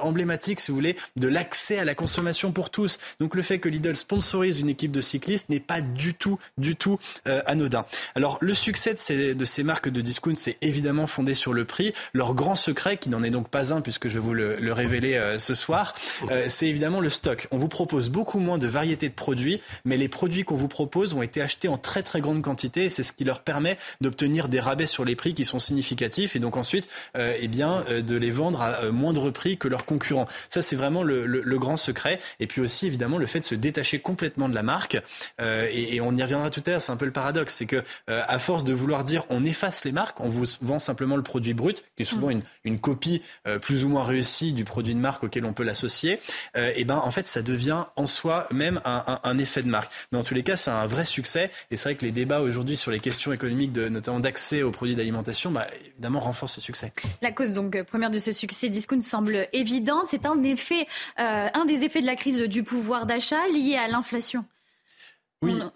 emblématique, 0.02 0.60
si 0.60 0.72
vous 0.72 0.76
voulez, 0.76 0.96
de 1.16 1.28
l'accès 1.28 1.80
à 1.80 1.86
la 1.86 1.96
consommation 1.96 2.52
pour 2.52 2.70
tous. 2.70 3.00
Donc 3.20 3.36
le 3.36 3.42
fait 3.42 3.60
que 3.60 3.70
Lidl 3.70 3.96
sponsorise 3.98 4.60
une 4.60 4.70
équipe 4.70 4.92
de 4.92 5.02
cyclistes 5.02 5.50
n'est 5.50 5.60
pas 5.60 5.82
du 5.82 6.14
tout, 6.14 6.40
du 6.58 6.76
tout 6.76 7.00
anodin. 7.26 7.86
Alors 8.16 8.38
le 8.42 8.54
succès 8.54 8.94
de 8.94 9.00
ces, 9.00 9.36
de 9.36 9.46
ces 9.46 9.64
marques 9.64 9.90
de 9.90 10.02
discount, 10.02 10.36
c'est 10.36 10.53
évidemment 10.62 11.08
fondé 11.08 11.34
sur 11.34 11.54
le 11.54 11.66
prix. 11.66 11.94
Leur 12.14 12.34
grand 12.34 12.56
secret, 12.56 12.98
qui 12.98 13.10
n'en 13.10 13.24
est 13.24 13.30
donc 13.30 13.50
pas 13.50 13.74
un 13.74 13.82
puisque 13.82 14.08
je 14.08 14.16
vais 14.16 14.20
vous 14.20 14.34
le, 14.34 14.74
révéler 14.74 15.16
euh, 15.16 15.38
ce 15.38 15.54
soir, 15.54 15.94
euh, 16.32 16.46
c'est 16.48 16.68
évidemment 16.68 17.00
le 17.00 17.10
stock. 17.10 17.48
On 17.52 17.58
vous 17.58 17.68
propose 17.68 18.10
beaucoup 18.10 18.40
moins 18.40 18.58
de 18.58 18.68
variétés 18.68 19.10
de 19.10 19.14
produits, 19.14 19.62
mais 19.86 19.98
les 19.98 20.10
produits 20.10 20.44
qu'on 20.44 20.56
vous 20.56 20.68
propose 20.68 21.14
ont 21.14 21.22
été 21.22 21.42
achetés 21.42 21.68
en 21.68 21.78
très 21.78 22.02
très 22.02 22.22
grande 22.22 22.42
quantité 22.42 22.86
et 22.86 22.90
c'est 22.90 23.04
ce 23.04 23.14
qui 23.14 23.24
leur 23.24 23.42
permet 23.42 23.78
d'obtenir 24.02 24.48
des 24.48 24.60
rabais 24.60 24.88
sur 24.88 25.06
les 25.06 25.16
prix 25.16 25.34
qui 25.34 25.46
sont 25.46 25.60
significatifs 25.60 26.36
et 26.36 26.40
donc 26.40 26.58
ensuite 26.58 26.88
euh, 27.18 27.36
eh 27.40 27.48
bien, 27.48 27.84
de 27.90 28.16
les 28.16 28.30
vendre 28.30 28.62
à 28.62 28.90
moindre 28.92 29.30
prix 29.30 29.58
que 29.58 29.68
leurs 29.68 29.86
concurrents. 29.86 30.28
Ça, 30.50 30.62
c'est 30.62 30.76
vraiment 30.76 31.04
le, 31.04 31.58
grand 31.58 31.78
secret. 31.78 32.20
Et 32.40 32.48
puis 32.48 32.62
aussi, 32.62 32.88
évidemment, 32.88 33.18
le 33.18 33.28
fait 33.28 33.40
de 33.40 33.46
se 33.46 33.56
détacher 33.56 34.00
complètement 34.00 34.50
de 34.50 34.56
la 34.56 34.64
marque. 34.64 34.98
et, 35.40 36.02
on 36.02 36.16
y 36.16 36.24
reviendra 36.24 36.50
tout 36.50 36.64
à 36.66 36.72
l'heure, 36.72 36.82
c'est 36.82 36.92
un 36.92 36.98
peu 36.98 37.06
le 37.06 37.12
paradoxe. 37.12 37.56
C'est 37.56 37.66
que 37.66 37.84
à 38.08 38.40
force 38.40 38.64
de 38.64 38.74
vouloir 38.74 39.04
dire 39.04 39.26
on 39.30 39.46
efface 39.46 39.86
les 39.86 39.92
marques, 39.92 40.20
on 40.20 40.30
vous 40.30 40.43
vend 40.62 40.80
simplement 40.80 41.16
le 41.16 41.24
produit 41.24 41.54
brut, 41.54 41.84
qui 41.96 42.04
est 42.04 42.06
souvent 42.06 42.30
mm. 42.30 42.42
une, 42.66 42.80
copie 42.80 43.22
euh, 43.48 43.60
plus 43.60 43.84
ou 43.84 43.90
moins 43.90 44.04
réussie 44.04 44.52
du 44.54 44.66
produit 44.66 44.94
de 44.94 45.00
marque 45.00 45.24
auquel 45.24 45.46
on 45.46 45.54
peut 45.54 45.64
l'associer, 45.64 46.20
euh, 46.58 46.72
et 46.76 46.86
ben 46.86 46.98
en 46.98 47.12
fait 47.12 47.28
ça 47.28 47.42
devient 47.42 47.86
en 47.96 48.06
soi 48.06 48.48
même 48.52 48.82
un, 48.86 49.38
effet 49.38 49.64
de 49.64 49.70
marque. 49.70 49.92
Mais 50.12 50.18
en 50.18 50.24
tous 50.24 50.34
les 50.34 50.44
cas, 50.44 50.56
c'est 50.56 50.72
un 50.72 50.86
vrai 50.86 51.06
succès. 51.06 51.52
Et 51.72 51.78
c'est 51.78 51.90
vrai 51.90 51.96
que 51.96 52.06
les 52.06 52.12
débats 52.12 52.42
aujourd'hui 52.42 52.78
sur 52.78 52.92
les 52.92 53.00
questions 53.00 53.34
économiques, 53.34 53.72
de, 53.72 53.90
notamment 53.90 54.20
d'accès 54.20 54.62
aux 54.62 54.72
produits 54.72 54.96
d'alimentation, 54.96 55.52
bah, 55.52 55.68
évidemment 55.86 56.20
renforcent 56.20 56.56
ce 56.56 56.62
succès. 56.62 56.94
La 57.22 57.32
cause 57.32 57.52
donc 57.52 57.82
première 57.84 58.12
de 58.12 58.20
ce 58.20 58.32
succès 58.32 58.70
discount 58.70 59.02
semble 59.02 59.48
évidente. 59.54 60.06
C'est 60.10 60.26
un 60.26 60.44
effet, 60.44 60.88
euh, 61.20 61.48
un 61.54 61.66
des 61.66 61.84
effets 61.84 62.02
de 62.02 62.06
la 62.06 62.16
crise 62.16 62.40
du 62.40 62.64
pouvoir 62.64 63.06
d'achat 63.06 63.48
lié 63.48 63.76
à 63.76 63.88
l'inflation. 63.88 64.46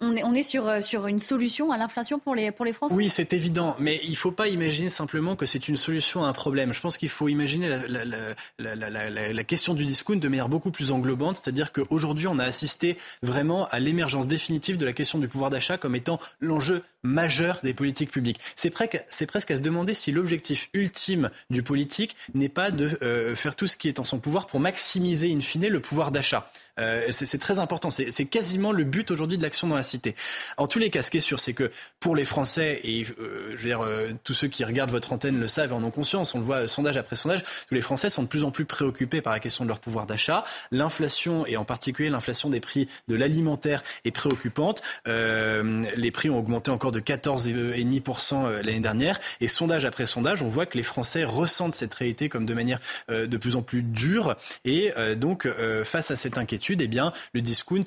On, 0.00 0.16
est, 0.16 0.24
on, 0.24 0.34
est, 0.34 0.42
sur, 0.42 0.68
euh, 0.68 0.80
sur 0.80 1.06
une 1.06 1.20
solution 1.20 1.72
à 1.72 1.78
l'inflation 1.78 2.18
pour 2.18 2.34
les, 2.34 2.50
pour 2.50 2.64
les 2.64 2.72
Français 2.72 2.94
Oui, 2.94 3.10
c'est 3.10 3.32
évident. 3.32 3.76
Mais 3.78 4.00
il 4.04 4.10
ne 4.10 4.16
faut 4.16 4.30
pas 4.30 4.48
imaginer 4.48 4.90
simplement 4.90 5.36
que 5.36 5.46
c'est 5.46 5.68
une 5.68 5.76
solution 5.76 6.24
à 6.24 6.28
un 6.28 6.32
problème. 6.32 6.72
Je 6.72 6.80
pense 6.80 6.98
qu'il 6.98 7.08
faut 7.08 7.28
imaginer 7.28 7.68
la, 7.88 8.04
la, 8.58 9.32
la, 9.32 9.44
question 9.44 9.74
du 9.74 9.84
discount 9.84 10.16
de 10.16 10.28
manière 10.28 10.48
beaucoup 10.48 10.70
plus 10.70 10.90
englobante. 10.90 11.36
C'est-à-dire 11.36 11.72
qu'aujourd'hui, 11.72 12.26
on 12.26 12.38
a 12.38 12.44
assisté 12.44 12.96
vraiment 13.22 13.66
à 13.68 13.78
l'émergence 13.80 14.26
définitive 14.26 14.78
de 14.78 14.84
la 14.84 14.92
question 14.92 15.18
du 15.18 15.28
pouvoir 15.28 15.50
d'achat 15.50 15.78
comme 15.78 15.94
étant 15.94 16.18
l'enjeu 16.40 16.82
majeur 17.02 17.60
des 17.62 17.74
politiques 17.74 18.10
publiques. 18.10 18.40
C'est 18.56 18.70
presque 18.70 19.50
à 19.50 19.56
se 19.56 19.60
demander 19.60 19.94
si 19.94 20.12
l'objectif 20.12 20.68
ultime 20.74 21.30
du 21.50 21.62
politique 21.62 22.16
n'est 22.34 22.48
pas 22.48 22.70
de 22.70 22.98
euh, 23.02 23.34
faire 23.34 23.54
tout 23.54 23.66
ce 23.66 23.76
qui 23.76 23.88
est 23.88 23.98
en 23.98 24.04
son 24.04 24.18
pouvoir 24.18 24.46
pour 24.46 24.60
maximiser 24.60 25.32
in 25.32 25.40
fine 25.40 25.68
le 25.68 25.80
pouvoir 25.80 26.10
d'achat. 26.10 26.50
Euh, 26.78 27.06
c'est 27.10 27.38
très 27.38 27.58
important. 27.58 27.90
C'est 27.90 28.24
quasiment 28.26 28.72
le 28.72 28.84
but 28.84 29.10
aujourd'hui 29.10 29.38
de 29.38 29.42
l'action 29.42 29.68
dans 29.68 29.74
la 29.74 29.82
cité. 29.82 30.14
En 30.56 30.66
tous 30.66 30.78
les 30.78 30.90
cas, 30.90 31.02
ce 31.02 31.10
qui 31.10 31.18
est 31.18 31.20
sûr, 31.20 31.40
c'est 31.40 31.52
que 31.52 31.70
pour 32.00 32.16
les 32.16 32.24
Français, 32.24 32.80
et 32.84 33.06
euh, 33.18 33.50
je 33.50 33.56
veux 33.56 33.68
dire, 33.68 33.80
euh, 33.82 34.10
tous 34.24 34.34
ceux 34.34 34.48
qui 34.48 34.64
regardent 34.64 34.90
votre 34.90 35.12
antenne 35.12 35.38
le 35.38 35.46
savent 35.46 35.72
et 35.72 35.74
en 35.74 35.82
ont 35.82 35.90
conscience, 35.90 36.34
on 36.34 36.38
le 36.38 36.44
voit 36.44 36.68
sondage 36.68 36.96
après 36.96 37.16
sondage, 37.16 37.42
tous 37.42 37.74
les 37.74 37.80
Français 37.80 38.10
sont 38.10 38.22
de 38.22 38.28
plus 38.28 38.44
en 38.44 38.50
plus 38.50 38.64
préoccupés 38.64 39.20
par 39.20 39.32
la 39.32 39.40
question 39.40 39.64
de 39.64 39.68
leur 39.68 39.80
pouvoir 39.80 40.06
d'achat. 40.06 40.44
L'inflation, 40.70 41.46
et 41.46 41.56
en 41.56 41.64
particulier 41.64 42.10
l'inflation 42.10 42.50
des 42.50 42.60
prix 42.60 42.88
de 43.08 43.14
l'alimentaire, 43.14 43.82
est 44.04 44.10
préoccupante. 44.10 44.82
les 45.06 46.10
prix 46.10 46.30
ont 46.30 46.38
augmenté 46.38 46.70
encore 46.70 46.92
de 46.92 47.00
14,5% 47.00 48.62
l'année 48.62 48.80
dernière. 48.80 49.18
Et 49.40 49.48
sondage 49.48 49.84
après 49.84 50.06
sondage, 50.06 50.42
on 50.42 50.48
voit 50.48 50.66
que 50.66 50.76
les 50.76 50.82
Français 50.82 51.24
ressentent 51.24 51.74
cette 51.74 51.94
réalité 51.94 52.28
comme 52.28 52.46
de 52.46 52.54
manière 52.54 52.78
de 53.08 53.36
plus 53.36 53.56
en 53.56 53.62
plus 53.62 53.82
dure. 53.82 54.36
Et 54.64 54.92
donc, 55.16 55.48
face 55.84 56.10
à 56.10 56.16
cette 56.16 56.38
inquiétude, 56.38 56.67
études, 56.68 56.82
eh 56.82 56.88
bien, 56.88 57.12
le 57.32 57.40
discount 57.40 57.84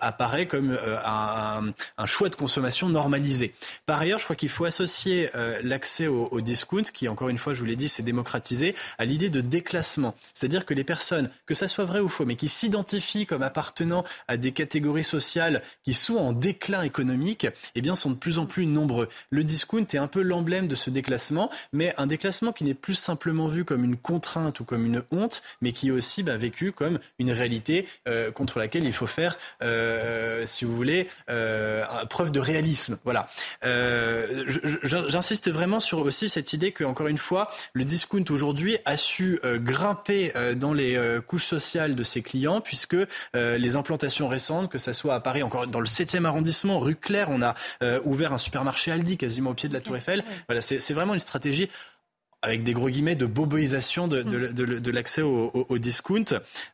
apparaît 0.00 0.46
comme 0.46 0.78
un, 1.04 1.72
un, 1.98 2.06
choix 2.06 2.28
de 2.28 2.36
consommation 2.36 2.88
normalisé. 2.88 3.54
Par 3.86 4.00
ailleurs, 4.00 4.18
je 4.18 4.24
crois 4.24 4.36
qu'il 4.36 4.48
faut 4.48 4.64
associer 4.64 5.28
l'accès 5.62 6.06
au, 6.06 6.40
discount, 6.40 6.82
qui 6.82 7.08
encore 7.08 7.28
une 7.28 7.38
fois, 7.38 7.54
je 7.54 7.60
vous 7.60 7.66
l'ai 7.66 7.76
dit, 7.76 7.88
c'est 7.88 8.02
démocratisé, 8.02 8.74
à 8.98 9.04
l'idée 9.04 9.30
de 9.30 9.40
déclassement. 9.40 10.14
C'est-à-dire 10.34 10.64
que 10.64 10.74
les 10.74 10.84
personnes, 10.84 11.30
que 11.46 11.54
ça 11.54 11.68
soit 11.68 11.84
vrai 11.84 12.00
ou 12.00 12.08
faux, 12.08 12.26
mais 12.26 12.36
qui 12.36 12.48
s'identifient 12.48 13.26
comme 13.26 13.42
appartenant 13.42 14.04
à 14.28 14.36
des 14.36 14.52
catégories 14.52 15.04
sociales 15.04 15.62
qui 15.82 15.94
sont 15.94 16.16
en 16.16 16.32
déclin 16.32 16.82
économique, 16.82 17.46
eh 17.74 17.80
bien, 17.80 17.94
sont 17.94 18.10
de 18.10 18.16
plus 18.16 18.38
en 18.38 18.46
plus 18.46 18.66
nombreux. 18.66 19.08
Le 19.30 19.44
discount 19.44 19.86
est 19.92 19.98
un 19.98 20.06
peu 20.06 20.22
l'emblème 20.22 20.68
de 20.68 20.74
ce 20.74 20.90
déclassement, 20.90 21.50
mais 21.72 21.94
un 21.98 22.06
déclassement 22.06 22.52
qui 22.52 22.64
n'est 22.64 22.74
plus 22.74 22.94
simplement 22.94 23.48
vu 23.48 23.64
comme 23.64 23.84
une 23.84 23.96
contrainte 23.96 24.60
ou 24.60 24.64
comme 24.64 24.86
une 24.86 25.02
honte, 25.10 25.42
mais 25.60 25.72
qui 25.72 25.88
est 25.88 25.92
aussi 25.92 26.22
bah, 26.22 26.36
vécu 26.36 26.72
comme 26.72 26.98
une 27.18 27.32
réalité 27.32 27.86
euh, 28.08 28.11
contre 28.34 28.58
laquelle 28.58 28.84
il 28.84 28.92
faut 28.92 29.06
faire, 29.06 29.38
euh, 29.62 30.44
si 30.46 30.64
vous 30.64 30.74
voulez, 30.74 31.08
euh, 31.30 31.84
preuve 32.06 32.32
de 32.32 32.40
réalisme. 32.40 32.98
Voilà. 33.04 33.28
Euh, 33.64 34.44
j'insiste 34.82 35.50
vraiment 35.50 35.80
sur 35.80 35.98
aussi 35.98 36.28
cette 36.28 36.52
idée 36.52 36.72
que, 36.72 36.84
encore 36.84 37.08
une 37.08 37.18
fois, 37.18 37.50
le 37.72 37.84
discount 37.84 38.24
aujourd'hui 38.30 38.78
a 38.84 38.96
su 38.96 39.38
euh, 39.44 39.58
grimper 39.58 40.32
euh, 40.36 40.54
dans 40.54 40.72
les 40.72 40.98
couches 41.26 41.46
sociales 41.46 41.94
de 41.94 42.02
ses 42.02 42.22
clients, 42.22 42.60
puisque 42.60 42.96
les 43.34 43.76
implantations 43.76 44.28
récentes, 44.28 44.70
que 44.70 44.78
ce 44.78 44.92
soit 44.92 45.14
à 45.14 45.20
Paris, 45.20 45.42
encore 45.42 45.66
dans 45.66 45.80
le 45.80 45.86
7e 45.86 46.24
arrondissement, 46.24 46.78
rue 46.78 46.96
Claire, 46.96 47.28
on 47.30 47.42
a 47.42 47.54
ouvert 48.04 48.32
un 48.32 48.38
supermarché 48.38 48.90
Aldi 48.90 49.16
quasiment 49.16 49.50
au 49.50 49.54
pied 49.54 49.68
de 49.68 49.74
la 49.74 49.80
Tour 49.80 49.96
Eiffel. 49.96 50.24
Voilà, 50.48 50.60
c'est 50.60 50.92
vraiment 50.92 51.14
une 51.14 51.20
stratégie 51.20 51.68
avec 52.42 52.64
des 52.64 52.72
gros 52.72 52.90
guillemets 52.90 53.14
de 53.14 53.26
boboisation 53.26 54.08
de, 54.08 54.90
l'accès 54.90 55.22
au, 55.22 55.50
au, 55.54 55.66
au, 55.68 55.78
discount. 55.78 56.24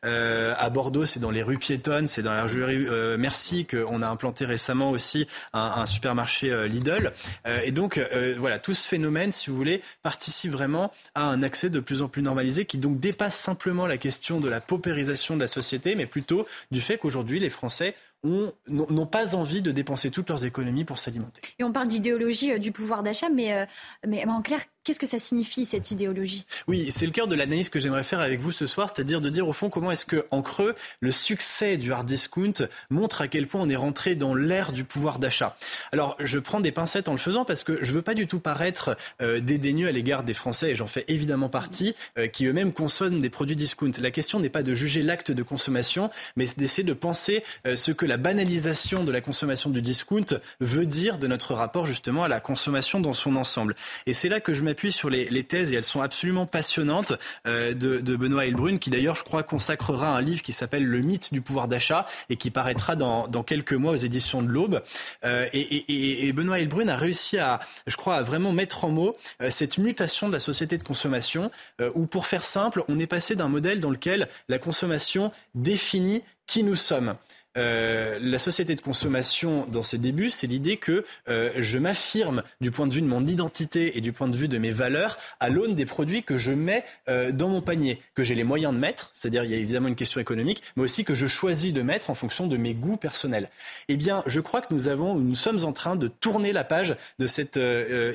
Euh, 0.04 0.54
à 0.58 0.70
Bordeaux, 0.70 1.06
c'est 1.06 1.20
dans 1.20 1.30
les 1.30 1.42
rues 1.42 1.58
piétonnes, 1.58 2.06
c'est 2.06 2.22
dans 2.22 2.32
la 2.32 2.44
rue 2.44 2.88
euh, 2.90 3.16
Merci 3.18 3.66
qu'on 3.66 4.02
a 4.02 4.08
implanté 4.08 4.44
récemment 4.44 4.90
aussi 4.90 5.28
un, 5.52 5.86
supermarché 5.86 6.50
euh, 6.50 6.66
Lidl. 6.66 7.12
Euh, 7.46 7.60
et 7.64 7.70
donc 7.70 8.00
voilà, 8.38 8.58
tout 8.58 8.74
ce 8.74 8.88
phénomène, 8.88 9.32
si 9.32 9.50
vous 9.50 9.56
voulez, 9.56 9.82
participe 10.02 10.52
vraiment 10.52 10.90
à 11.14 11.24
un 11.24 11.42
accès 11.42 11.70
de 11.70 11.80
plus 11.80 12.02
en 12.02 12.08
plus 12.08 12.22
normalisé 12.22 12.64
qui 12.64 12.78
donc 12.78 12.98
dépasse 12.98 13.38
simplement 13.38 13.86
la 13.86 13.98
question 13.98 14.40
de 14.40 14.48
la 14.48 14.60
paupérisation 14.60 15.36
de 15.36 15.40
la 15.40 15.48
société, 15.48 15.94
mais 15.94 16.06
plutôt 16.06 16.46
du 16.70 16.80
fait 16.80 16.98
qu'aujourd'hui 16.98 17.40
les 17.40 17.50
Français 17.50 17.94
n'ont 18.24 19.06
pas 19.06 19.36
envie 19.36 19.62
de 19.62 19.70
dépenser 19.70 20.10
toutes 20.10 20.28
leurs 20.28 20.44
économies 20.44 20.84
pour 20.84 20.98
s'alimenter. 20.98 21.40
Et 21.58 21.64
on 21.64 21.72
parle 21.72 21.86
d'idéologie 21.86 22.58
du 22.58 22.72
pouvoir 22.72 23.04
d'achat, 23.04 23.28
mais, 23.28 23.66
mais 24.06 24.24
en 24.26 24.42
clair, 24.42 24.60
qu'est-ce 24.88 24.98
que 24.98 25.06
ça 25.06 25.18
signifie 25.18 25.66
cette 25.66 25.90
idéologie? 25.90 26.46
Oui, 26.66 26.90
c'est 26.90 27.04
le 27.04 27.12
cœur 27.12 27.26
de 27.26 27.34
l'analyse 27.34 27.68
que 27.68 27.78
j'aimerais 27.78 28.04
faire 28.04 28.20
avec 28.20 28.40
vous 28.40 28.52
ce 28.52 28.64
soir, 28.64 28.88
c'est-à-dire 28.88 29.20
de 29.20 29.28
dire 29.28 29.46
au 29.46 29.52
fond 29.52 29.68
comment 29.68 29.90
est-ce 29.90 30.06
que, 30.06 30.24
en 30.30 30.40
creux, 30.40 30.74
le 31.00 31.10
succès 31.10 31.76
du 31.76 31.92
hard 31.92 32.06
discount 32.06 32.54
montre 32.88 33.20
à 33.20 33.28
quel 33.28 33.46
point 33.46 33.60
on 33.60 33.68
est 33.68 33.76
rentré 33.76 34.14
dans 34.14 34.34
l'ère 34.34 34.72
du 34.72 34.84
pouvoir 34.84 35.18
d'achat. 35.18 35.58
Alors, 35.92 36.16
je 36.20 36.38
prends 36.38 36.60
des 36.60 36.72
pincettes 36.72 37.06
en 37.08 37.12
le 37.12 37.18
faisant 37.18 37.44
parce 37.44 37.64
que 37.64 37.78
je 37.82 37.92
veux 37.92 38.00
pas 38.00 38.14
du 38.14 38.26
tout 38.26 38.40
paraître 38.40 38.96
euh, 39.20 39.40
dédaigneux 39.40 39.88
à 39.88 39.92
l'égard 39.92 40.22
des 40.22 40.32
Français, 40.32 40.70
et 40.70 40.74
j'en 40.74 40.86
fais 40.86 41.04
évidemment 41.08 41.50
partie, 41.50 41.94
qui 42.32 42.46
eux-mêmes 42.46 42.72
consomment 42.72 43.20
des 43.20 43.28
produits 43.28 43.56
discount. 43.56 43.90
La 44.00 44.10
question 44.10 44.40
n'est 44.40 44.48
pas 44.48 44.62
de 44.62 44.72
juger 44.72 45.02
l'acte 45.02 45.30
de 45.30 45.42
consommation, 45.42 46.08
mais 46.36 46.48
d'essayer 46.56 46.84
de 46.84 46.94
penser 46.94 47.44
ce 47.66 47.92
que 47.92 48.06
la 48.06 48.16
banalisation 48.16 49.04
de 49.04 49.12
la 49.12 49.20
consommation 49.20 49.68
du 49.68 49.82
discount 49.82 50.40
veut 50.60 50.86
dire 50.86 51.18
de 51.18 51.26
notre 51.26 51.52
rapport 51.52 51.86
justement 51.86 52.24
à 52.24 52.28
la 52.28 52.40
consommation 52.40 53.00
dans 53.00 53.12
son 53.12 53.36
ensemble. 53.36 53.76
Et 54.06 54.14
c'est 54.14 54.30
là 54.30 54.40
que 54.40 54.54
je 54.54 54.62
m'appuie 54.62 54.77
sur 54.86 55.10
les, 55.10 55.44
thèses, 55.44 55.72
et 55.72 55.76
elles 55.76 55.84
sont 55.84 56.00
absolument 56.00 56.46
passionnantes, 56.46 57.12
euh, 57.46 57.74
de, 57.74 58.16
Benoît 58.16 58.46
Hilbrun, 58.46 58.78
qui 58.78 58.90
d'ailleurs, 58.90 59.16
je 59.16 59.24
crois, 59.24 59.42
consacrera 59.42 60.16
un 60.16 60.20
livre 60.20 60.42
qui 60.42 60.52
s'appelle 60.52 60.84
Le 60.84 61.00
mythe 61.00 61.32
du 61.32 61.40
pouvoir 61.40 61.68
d'achat 61.68 62.06
et 62.30 62.36
qui 62.36 62.50
paraîtra 62.50 62.96
dans, 62.96 63.26
quelques 63.42 63.72
mois 63.72 63.92
aux 63.92 63.96
éditions 63.96 64.42
de 64.42 64.48
l'Aube. 64.48 64.82
Euh, 65.24 65.46
et, 65.52 66.32
Benoît 66.32 66.60
Hilbrun 66.60 66.88
a 66.88 66.96
réussi 66.96 67.38
à, 67.38 67.60
je 67.86 67.96
crois, 67.96 68.16
à 68.16 68.22
vraiment 68.22 68.52
mettre 68.52 68.84
en 68.84 68.90
mots 68.90 69.16
euh, 69.42 69.50
cette 69.50 69.78
mutation 69.78 70.28
de 70.28 70.32
la 70.32 70.40
société 70.40 70.78
de 70.78 70.84
consommation, 70.84 71.50
où 71.94 72.06
pour 72.06 72.26
faire 72.26 72.44
simple, 72.44 72.82
on 72.88 72.98
est 72.98 73.06
passé 73.06 73.34
d'un 73.36 73.48
modèle 73.48 73.80
dans 73.80 73.90
lequel 73.90 74.28
la 74.48 74.58
consommation 74.58 75.32
définit 75.54 76.22
qui 76.46 76.62
nous 76.62 76.76
sommes. 76.76 77.14
Euh, 77.58 78.18
la 78.22 78.38
société 78.38 78.74
de 78.76 78.80
consommation, 78.80 79.66
dans 79.70 79.82
ses 79.82 79.98
débuts, 79.98 80.30
c'est 80.30 80.46
l'idée 80.46 80.76
que 80.76 81.04
euh, 81.28 81.50
je 81.58 81.78
m'affirme 81.78 82.42
du 82.60 82.70
point 82.70 82.86
de 82.86 82.94
vue 82.94 83.02
de 83.02 83.06
mon 83.06 83.26
identité 83.26 83.98
et 83.98 84.00
du 84.00 84.12
point 84.12 84.28
de 84.28 84.36
vue 84.36 84.46
de 84.46 84.58
mes 84.58 84.70
valeurs 84.70 85.18
à 85.40 85.48
l'aune 85.48 85.74
des 85.74 85.84
produits 85.84 86.22
que 86.22 86.36
je 86.36 86.52
mets 86.52 86.84
euh, 87.08 87.32
dans 87.32 87.48
mon 87.48 87.60
panier, 87.60 88.00
que 88.14 88.22
j'ai 88.22 88.36
les 88.36 88.44
moyens 88.44 88.72
de 88.72 88.78
mettre, 88.78 89.10
c'est-à-dire 89.12 89.42
il 89.42 89.50
y 89.50 89.54
a 89.54 89.56
évidemment 89.56 89.88
une 89.88 89.96
question 89.96 90.20
économique, 90.20 90.62
mais 90.76 90.84
aussi 90.84 91.04
que 91.04 91.14
je 91.14 91.26
choisis 91.26 91.72
de 91.72 91.82
mettre 91.82 92.10
en 92.10 92.14
fonction 92.14 92.46
de 92.46 92.56
mes 92.56 92.74
goûts 92.74 92.96
personnels. 92.96 93.48
Eh 93.88 93.96
bien, 93.96 94.22
je 94.26 94.40
crois 94.40 94.60
que 94.60 94.72
nous 94.72 94.86
avons, 94.86 95.16
nous 95.16 95.34
sommes 95.34 95.64
en 95.64 95.72
train 95.72 95.96
de 95.96 96.06
tourner 96.06 96.52
la 96.52 96.62
page 96.64 96.96
de 97.18 97.26
cette 97.26 97.58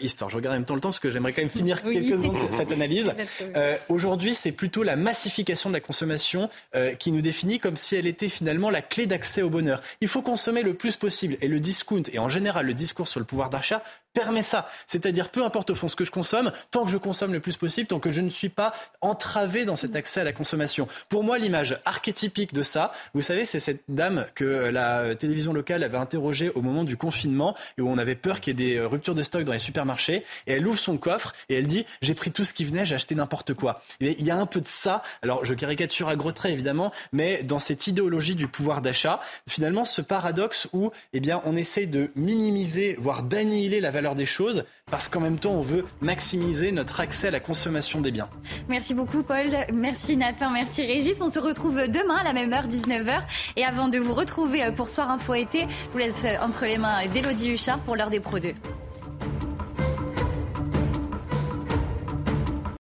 histoire. 0.01 0.29
Je 0.29 0.37
regarde 0.37 0.55
en 0.55 0.59
même 0.59 0.65
temps 0.65 0.75
le 0.75 0.81
temps 0.81 0.89
parce 0.89 0.99
que 0.99 1.09
j'aimerais 1.09 1.33
quand 1.33 1.41
même 1.41 1.49
finir 1.49 1.83
quelques 1.83 2.17
secondes 2.17 2.37
cette 2.51 2.71
analyse. 2.71 3.13
Aujourd'hui, 3.89 4.35
c'est 4.35 4.53
plutôt 4.53 4.83
la 4.83 4.95
massification 4.95 5.69
de 5.69 5.73
la 5.73 5.81
consommation 5.81 6.49
qui 6.99 7.11
nous 7.11 7.21
définit 7.21 7.59
comme 7.59 7.75
si 7.75 7.95
elle 7.95 8.07
était 8.07 8.29
finalement 8.29 8.69
la 8.69 8.81
clé 8.81 9.05
d'accès 9.05 9.32
au 9.41 9.49
bonheur. 9.49 9.81
Il 10.01 10.07
faut 10.07 10.21
consommer 10.21 10.61
le 10.61 10.73
plus 10.73 10.95
possible. 10.95 11.37
Et 11.41 11.47
le 11.47 11.59
discount, 11.59 12.03
et 12.11 12.19
en 12.19 12.29
général 12.29 12.65
le 12.65 12.73
discours 12.73 13.07
sur 13.07 13.19
le 13.19 13.25
pouvoir 13.25 13.49
d'achat, 13.49 13.83
permet 14.13 14.43
ça. 14.43 14.69
C'est-à-dire, 14.85 15.29
peu 15.29 15.43
importe 15.43 15.71
au 15.71 15.75
fond 15.75 15.87
ce 15.87 15.95
que 15.95 16.05
je 16.05 16.11
consomme, 16.11 16.51
tant 16.71 16.85
que 16.85 16.91
je 16.91 16.97
consomme 16.97 17.33
le 17.33 17.39
plus 17.39 17.57
possible, 17.57 17.87
tant 17.87 17.99
que 17.99 18.11
je 18.11 18.21
ne 18.21 18.29
suis 18.29 18.49
pas 18.49 18.73
entravé 19.01 19.65
dans 19.65 19.75
cet 19.75 19.95
accès 19.95 20.21
à 20.21 20.23
la 20.23 20.33
consommation. 20.33 20.87
Pour 21.09 21.23
moi, 21.23 21.37
l'image 21.37 21.79
archétypique 21.85 22.53
de 22.53 22.61
ça, 22.61 22.93
vous 23.13 23.21
savez, 23.21 23.45
c'est 23.45 23.59
cette 23.59 23.83
dame 23.87 24.25
que 24.35 24.43
la 24.45 25.15
télévision 25.15 25.51
locale 25.51 25.83
avait 25.83 25.97
interrogée 25.97 26.49
au 26.51 26.61
moment 26.61 26.83
du 26.83 26.95
confinement 26.95 27.55
où 27.79 27.89
on 27.89 27.97
avait 27.97 28.15
peur 28.15 28.39
qu'il 28.39 28.59
y 28.59 28.63
ait 28.63 28.75
des 28.75 28.79
ruptures 28.79 29.15
de 29.15 29.23
stock 29.23 29.43
dans 29.43 29.53
les 29.53 29.59
supermarchés. 29.59 30.23
Et 30.45 30.53
elle 30.53 30.67
ouvre 30.67 30.79
son 30.79 30.97
coffre 30.97 31.33
et 31.49 31.55
elle 31.55 31.67
dit, 31.67 31.85
j'ai 32.01 32.13
pris 32.13 32.31
tout 32.31 32.43
ce 32.43 32.53
qui 32.53 32.65
venait, 32.65 32.85
j'ai 32.85 32.95
acheté 32.95 33.15
n'importe 33.15 33.53
quoi. 33.53 33.81
Et 33.99 34.15
il 34.19 34.25
y 34.25 34.31
a 34.31 34.37
un 34.37 34.45
peu 34.45 34.61
de 34.61 34.67
ça. 34.67 35.01
Alors, 35.23 35.43
je 35.43 35.53
caricature 35.53 36.07
à 36.07 36.15
gros 36.15 36.31
traits, 36.31 36.51
évidemment, 36.51 36.91
mais 37.11 37.43
dans 37.43 37.59
cette 37.59 37.87
idéologie 37.87 38.35
du 38.35 38.47
pouvoir 38.47 38.81
d'achat, 38.81 39.21
finalement, 39.47 39.85
ce 39.85 40.01
paradoxe 40.01 40.67
où, 40.73 40.91
eh 41.13 41.19
bien, 41.19 41.41
on 41.45 41.55
essaye 41.55 41.87
de 41.87 42.11
minimiser, 42.15 42.95
voire 42.99 43.23
d'annihiler 43.23 43.79
la 43.79 43.91
valeur 43.91 44.15
des 44.15 44.25
choses 44.25 44.63
parce 44.91 45.09
qu'en 45.09 45.21
même 45.21 45.39
temps, 45.39 45.51
on 45.51 45.61
veut 45.61 45.85
maximiser 46.01 46.71
notre 46.71 46.99
accès 46.99 47.29
à 47.29 47.31
la 47.31 47.39
consommation 47.39 48.01
des 48.01 48.11
biens. 48.11 48.29
Merci 48.67 48.93
beaucoup, 48.93 49.23
Paul. 49.23 49.47
Merci, 49.73 50.17
Nathan. 50.17 50.49
Merci, 50.49 50.85
Régis. 50.85 51.21
On 51.21 51.29
se 51.29 51.39
retrouve 51.39 51.87
demain 51.87 52.15
à 52.15 52.23
la 52.23 52.33
même 52.33 52.51
heure, 52.53 52.67
19h. 52.67 53.21
Et 53.55 53.65
avant 53.65 53.87
de 53.87 53.97
vous 53.97 54.13
retrouver 54.13 54.69
pour 54.75 54.89
Soir 54.89 55.09
Info 55.09 55.33
Été, 55.33 55.61
je 55.61 55.91
vous 55.91 55.97
laisse 55.97 56.25
entre 56.41 56.65
les 56.65 56.77
mains 56.77 57.05
d'Elodie 57.13 57.51
Huchard 57.51 57.79
pour 57.79 57.95
l'heure 57.95 58.09
des 58.09 58.19
Pro 58.19 58.39
2. 58.39 58.53